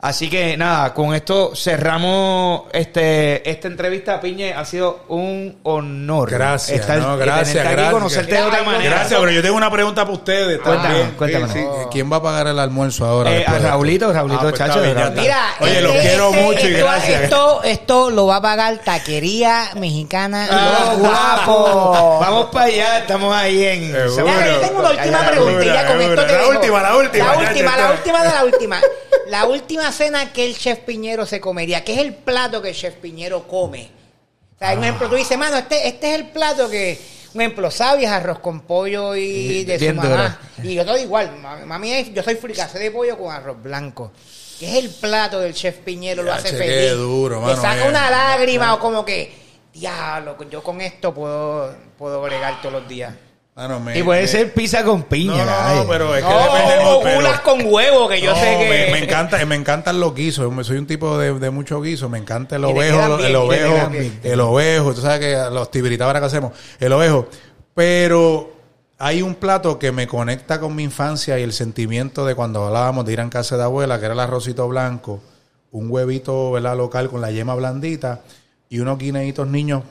Así 0.00 0.30
que 0.30 0.56
nada, 0.56 0.94
con 0.94 1.12
esto 1.12 1.52
cerramos 1.56 2.62
este 2.72 3.48
esta 3.50 3.66
entrevista, 3.66 4.20
Piñe. 4.20 4.54
Ha 4.54 4.64
sido 4.64 5.00
un 5.08 5.58
honor. 5.64 6.30
Gracias, 6.30 6.80
estar- 6.82 6.98
no, 7.00 7.16
gracias, 7.16 7.64
aquí, 7.64 7.72
gracias. 7.74 7.92
conocerte 7.92 8.34
de 8.36 8.42
otra 8.44 8.62
manera. 8.62 8.90
Gracias, 8.96 9.18
pero 9.18 9.32
yo 9.32 9.42
tengo 9.42 9.56
una 9.56 9.70
pregunta 9.70 10.02
para 10.04 10.14
ustedes 10.16 10.60
Cuéntame, 10.60 10.88
también. 10.88 11.10
cuéntame. 11.18 11.48
Sí, 11.52 11.58
sí. 11.58 11.86
¿Quién 11.90 12.12
va 12.12 12.16
a 12.18 12.22
pagar 12.22 12.46
el 12.46 12.58
almuerzo 12.60 13.06
ahora? 13.06 13.32
Eh, 13.34 13.44
a? 13.44 13.58
Raulito, 13.58 14.12
Raulito, 14.12 14.38
Ah, 14.38 14.42
pues 14.42 14.52
está 14.54 14.66
chacho, 14.68 14.82
bien, 14.82 14.94
Raulito. 14.96 15.20
Mira, 15.22 15.40
Oye, 15.60 15.70
este- 15.70 15.82
los 15.82 15.92
quiero 15.96 16.30
este- 16.30 16.42
mucho 16.42 16.68
y 16.68 16.72
esto, 16.74 16.84
gracias. 16.86 17.22
Esto, 17.22 17.62
esto 17.64 18.10
lo 18.10 18.26
va 18.26 18.36
a 18.36 18.42
pagar 18.42 18.78
Taquería 18.84 19.70
Mexicana 19.74 20.46
Ah, 20.48 20.84
Los 20.90 20.98
guapo. 21.00 21.52
Guapos. 21.88 22.20
Vamos 22.20 22.46
para 22.52 22.66
allá, 22.66 22.98
estamos 22.98 23.34
ahí 23.34 23.64
en. 23.64 23.92
Seguro. 23.92 24.26
Ya, 24.26 24.46
yo 24.46 24.60
tengo 24.60 24.78
una 24.80 24.90
última 24.90 25.18
pregunta 25.26 25.64
ya 25.64 25.86
con 25.88 26.00
esto 26.00 26.24
te 26.26 26.32
La 26.32 26.46
última, 26.46 26.82
la 26.82 26.96
última, 26.96 27.24
La 27.34 27.38
última, 27.38 27.76
la 27.76 27.90
última 27.92 28.22
de 28.22 28.28
la 28.30 28.44
última. 28.44 28.80
La 29.28 29.46
última 29.46 29.90
cena 29.92 30.32
que 30.32 30.46
el 30.46 30.56
chef 30.56 30.80
Piñero 30.80 31.26
se 31.26 31.40
comería. 31.40 31.84
¿Qué 31.84 31.94
es 31.94 31.98
el 31.98 32.14
plato 32.14 32.62
que 32.62 32.70
el 32.70 32.74
chef 32.74 32.94
Piñero 32.94 33.46
come? 33.46 33.90
O 34.54 34.58
sea, 34.58 34.74
un 34.74 34.84
ejemplo, 34.84 35.08
tú 35.08 35.16
dices, 35.16 35.36
mano, 35.36 35.56
este, 35.56 35.88
este 35.88 36.14
es 36.14 36.20
el 36.20 36.28
plato 36.28 36.68
que... 36.68 37.16
Un 37.34 37.42
ejemplo, 37.42 37.70
sabias, 37.70 38.12
arroz 38.12 38.38
con 38.38 38.62
pollo 38.62 39.14
y 39.14 39.64
de 39.64 39.74
su 39.74 39.84
Bien 39.84 39.96
mamá. 39.96 40.40
Y 40.62 40.74
yo 40.74 40.86
todo 40.86 40.96
igual. 40.96 41.36
Mami, 41.66 42.12
yo 42.14 42.22
soy 42.22 42.36
fricase 42.36 42.78
de 42.78 42.90
pollo 42.90 43.18
con 43.18 43.30
arroz 43.30 43.62
blanco. 43.62 44.12
¿Qué 44.58 44.70
es 44.70 44.84
el 44.84 44.90
plato 44.90 45.38
del 45.40 45.52
chef 45.52 45.76
Piñero? 45.78 46.22
Lo 46.22 46.32
hace 46.32 46.50
che, 46.50 46.56
feliz. 46.56 46.74
qué 46.74 46.90
duro, 46.92 47.42
mano, 47.42 47.60
saca 47.60 47.84
eh. 47.84 47.88
una 47.90 48.08
lágrima 48.08 48.72
o 48.72 48.78
como 48.78 49.04
que, 49.04 49.34
diablo, 49.74 50.38
yo 50.48 50.62
con 50.62 50.80
esto 50.80 51.12
puedo, 51.12 51.76
puedo 51.98 52.22
bregar 52.22 52.62
todos 52.62 52.80
los 52.80 52.88
días. 52.88 53.12
Ah, 53.58 53.68
no, 53.68 53.80
me- 53.80 53.98
Y 53.98 54.02
puede 54.02 54.20
me- 54.22 54.28
ser 54.28 54.52
pizza 54.52 54.84
con 54.84 55.04
piña. 55.04 55.44
No, 55.46 55.76
no, 55.84 55.88
pero 55.88 56.14
es 56.14 56.22
que 56.22 56.28
No, 56.30 56.42
depende 56.54 56.74
del 57.28 57.40
con 57.42 57.62
huevo, 57.64 58.06
que 58.06 58.20
yo 58.20 58.32
No, 58.32 58.36
sé 58.38 58.58
que... 58.58 58.68
me, 58.68 58.92
me 58.92 59.04
encanta, 59.04 59.44
me 59.46 59.54
encantan 59.54 59.98
los 59.98 60.14
guisos. 60.14 60.66
Soy 60.66 60.76
un 60.76 60.86
tipo 60.86 61.16
de, 61.16 61.38
de 61.38 61.48
mucho 61.50 61.80
guiso. 61.80 62.10
Me 62.10 62.18
encanta 62.18 62.56
el 62.56 62.64
ovejo, 62.64 63.18
el 63.18 63.34
ovejo, 63.34 63.90
el 64.22 64.40
ovejo. 64.40 64.94
Tú 64.94 65.00
sabes 65.00 65.20
que 65.20 65.54
los 65.54 65.70
tibiritas 65.70 66.06
ahora 66.06 66.20
que 66.20 66.26
hacemos, 66.26 66.52
el 66.78 66.92
ovejo. 66.92 67.28
Pero 67.74 68.52
hay 68.98 69.22
un 69.22 69.34
plato 69.34 69.78
que 69.78 69.90
me 69.90 70.06
conecta 70.06 70.60
con 70.60 70.74
mi 70.74 70.82
infancia 70.82 71.38
y 71.38 71.42
el 71.42 71.52
sentimiento 71.54 72.26
de 72.26 72.34
cuando 72.34 72.66
hablábamos 72.66 73.06
de 73.06 73.14
ir 73.14 73.20
a 73.22 73.30
casa 73.30 73.56
de 73.56 73.62
abuela, 73.62 73.98
que 73.98 74.04
era 74.04 74.14
el 74.14 74.20
arrocito 74.20 74.68
blanco, 74.68 75.20
un 75.70 75.90
huevito 75.90 76.52
¿verdad? 76.52 76.76
local 76.76 77.08
con 77.08 77.20
la 77.22 77.30
yema 77.30 77.54
blandita 77.54 78.20
y 78.68 78.80
unos 78.80 78.98
guineitos 78.98 79.46
niños 79.48 79.82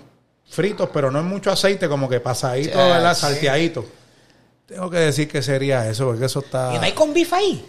fritos, 0.49 0.89
pero 0.93 1.11
no 1.11 1.19
en 1.19 1.25
mucho 1.25 1.51
aceite, 1.51 1.87
como 1.87 2.07
que 2.09 2.19
pasaditos, 2.19 2.75
Ya, 2.75 2.87
¿verdad? 2.87 3.13
sí. 3.15 3.21
Salteaditos. 3.21 3.85
Tengo 4.67 4.89
que 4.89 4.97
decir 4.97 5.27
que 5.27 5.41
sería 5.41 5.87
eso, 5.89 6.07
porque 6.07 6.25
eso 6.25 6.39
está... 6.39 6.71
¿Y 6.73 6.77
no 6.77 6.83
hay 6.83 6.93
con 6.93 7.13
bife 7.13 7.35
ahí? 7.35 7.65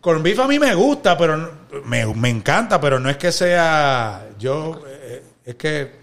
Corn 0.00 0.22
beef 0.22 0.38
a 0.38 0.48
mí 0.48 0.58
me 0.58 0.74
gusta, 0.74 1.16
pero 1.16 1.36
no- 1.36 1.50
me, 1.84 2.06
me 2.14 2.30
encanta, 2.30 2.80
pero 2.80 2.98
no 2.98 3.10
es 3.10 3.18
que 3.18 3.30
sea. 3.32 4.28
Yo. 4.38 4.80
eh, 4.86 5.22
es 5.44 5.54
que 5.56 6.00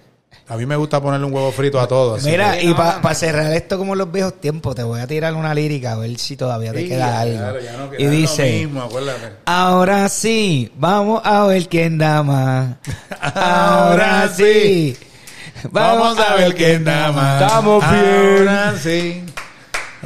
a 0.47 0.55
mí 0.55 0.67
me 0.67 0.75
gusta 0.75 1.01
ponerle 1.01 1.25
un 1.25 1.33
huevo 1.33 1.51
frito 1.51 1.79
a 1.79 1.87
todo. 1.87 2.13
así 2.15 2.29
Mira, 2.29 2.55
que- 2.57 2.65
y 2.65 2.73
para 2.75 3.15
cerrar 3.15 3.51
esto 3.53 3.75
como 3.79 3.93
en 3.93 3.97
los 3.97 4.11
viejos 4.11 4.39
tiempos, 4.39 4.75
te 4.75 4.83
voy 4.83 5.01
a 5.01 5.07
tirar 5.07 5.33
una 5.33 5.51
lírica 5.55 5.93
a 5.93 5.95
ver 5.97 6.15
si 6.19 6.37
todavía 6.37 6.73
te 6.73 6.81
Sí, 6.81 6.89
queda 6.89 7.19
algo. 7.21 7.37
claro, 7.39 7.59
ya 7.59 7.75
no 7.75 7.89
queda 7.89 7.99
y 8.01 8.03
lo 8.05 8.09
dice, 8.11 8.51
mismo, 8.59 8.81
acuérdate. 8.83 9.31
ahora 9.45 10.09
sí, 10.09 10.71
vamos 10.77 11.21
a 11.25 11.45
ver 11.47 11.67
quién 11.67 11.97
da 11.97 12.21
más. 12.21 12.75
Ahora 13.33 14.29
sí, 14.29 14.95
Vamos 15.71 16.19
a 16.19 16.35
ver 16.35 16.55
quién 16.55 16.83
da 16.83 17.11
más. 17.11 17.41
Estamos 17.41 17.83
bien. 17.91 18.47
Ahora 18.47 18.73
sí. 18.81 19.23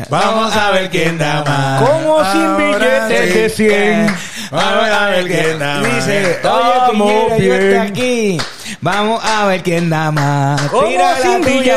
Vamos 0.09 0.55
a 0.55 0.71
ver 0.71 0.89
quién 0.89 1.17
da 1.17 1.43
más. 1.43 1.81
Como 1.81 2.31
sin 2.31 2.57
billetes 2.57 3.55
sí. 3.55 3.63
de 3.65 4.05
100. 4.05 4.15
Vamos 4.51 4.89
a 4.89 5.05
ver 5.09 5.27
quién 5.27 5.59
da 5.59 5.81
más. 5.81 5.95
Dice, 5.95 6.19
oye, 6.19 6.31
Estamos 6.31 6.91
Piñera, 6.91 7.37
yo 7.37 7.53
estoy 7.53 7.75
aquí. 7.75 8.37
Vamos 8.83 9.23
a 9.23 9.45
ver 9.45 9.61
quién 9.61 9.91
da 9.91 10.09
más. 10.09 10.59
¿Cómo 10.63 10.87
Tira 10.87 11.19
la 11.19 11.29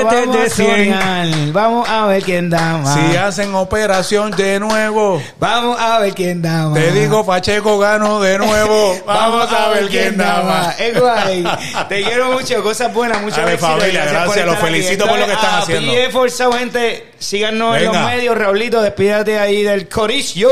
vamos 0.04 0.32
de 0.36 0.42
a 0.42 0.48
100? 0.48 0.50
soñar. 0.50 1.28
Vamos 1.52 1.86
a 1.86 2.06
ver 2.06 2.22
quién 2.22 2.48
da 2.48 2.78
más. 2.78 2.94
Si 2.94 3.16
hacen 3.16 3.54
operación 3.54 4.30
de 4.30 4.58
nuevo. 4.58 5.22
Vamos 5.38 5.78
a 5.78 5.98
ver 5.98 6.14
quién 6.14 6.40
da 6.40 6.68
más. 6.68 6.72
Te 6.72 6.92
digo, 6.92 7.26
Pacheco 7.26 7.78
gano 7.78 8.20
de 8.22 8.38
nuevo. 8.38 8.98
Vamos 9.06 9.52
a 9.52 9.68
ver 9.68 9.88
quién 9.88 10.16
da 10.16 10.42
más. 10.44 10.80
Es 10.80 10.98
guay. 10.98 11.44
Te 11.90 12.02
quiero 12.04 12.32
mucho, 12.32 12.62
cosas 12.62 12.92
buenas, 12.94 13.20
muchas 13.20 13.52
y 13.52 13.58
familia, 13.58 14.06
gracias, 14.06 14.46
los 14.46 14.56
felicito 14.56 15.06
por 15.06 15.18
lo 15.18 15.26
que 15.26 15.32
están 15.32 15.54
a 15.56 15.58
haciendo. 15.58 15.92
PIE 15.92 16.08
Forzado, 16.10 16.52
gente. 16.52 17.12
Síganos 17.18 17.76
en 17.76 17.84
los 17.84 17.96
medios. 17.98 18.38
Raulito, 18.38 18.80
despídate 18.80 19.38
ahí 19.38 19.62
del 19.62 19.90
corillo. 19.90 20.48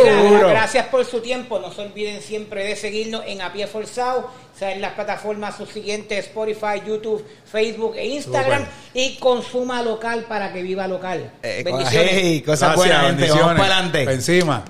Gracias 0.50 0.86
por 0.88 1.06
su 1.06 1.20
tiempo. 1.20 1.58
No 1.60 1.72
se 1.72 1.80
olviden 1.80 2.20
siempre 2.20 2.64
de 2.64 2.76
seguirnos 2.76 3.22
en 3.26 3.40
A 3.40 3.50
Pie 3.54 3.66
Forzado. 3.66 4.30
Sea, 4.62 4.74
en 4.76 4.80
las 4.80 4.92
plataformas 4.92 5.56
subsiguientes 5.56 6.26
Spotify, 6.26 6.80
YouTube, 6.86 7.26
Facebook 7.44 7.96
e 7.96 8.06
Instagram. 8.06 8.60
Súper. 8.60 8.72
Y 8.94 9.16
consuma 9.16 9.82
local 9.82 10.26
para 10.28 10.52
que 10.52 10.62
viva 10.62 10.86
local. 10.86 11.32
Eh, 11.42 11.62
Bendiciones. 11.64 12.10
hey, 12.12 12.42
cosas 12.42 12.76
Gracias, 12.76 12.76
buenas, 12.76 13.06
gente. 13.06 13.22
Vamos 13.22 13.38
bendiciones. 13.38 13.60
para 13.60 13.74
adelante. 13.74 14.12
Encima. 14.12 14.64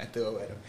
Estuvo 0.00 0.32
bueno. 0.32 0.54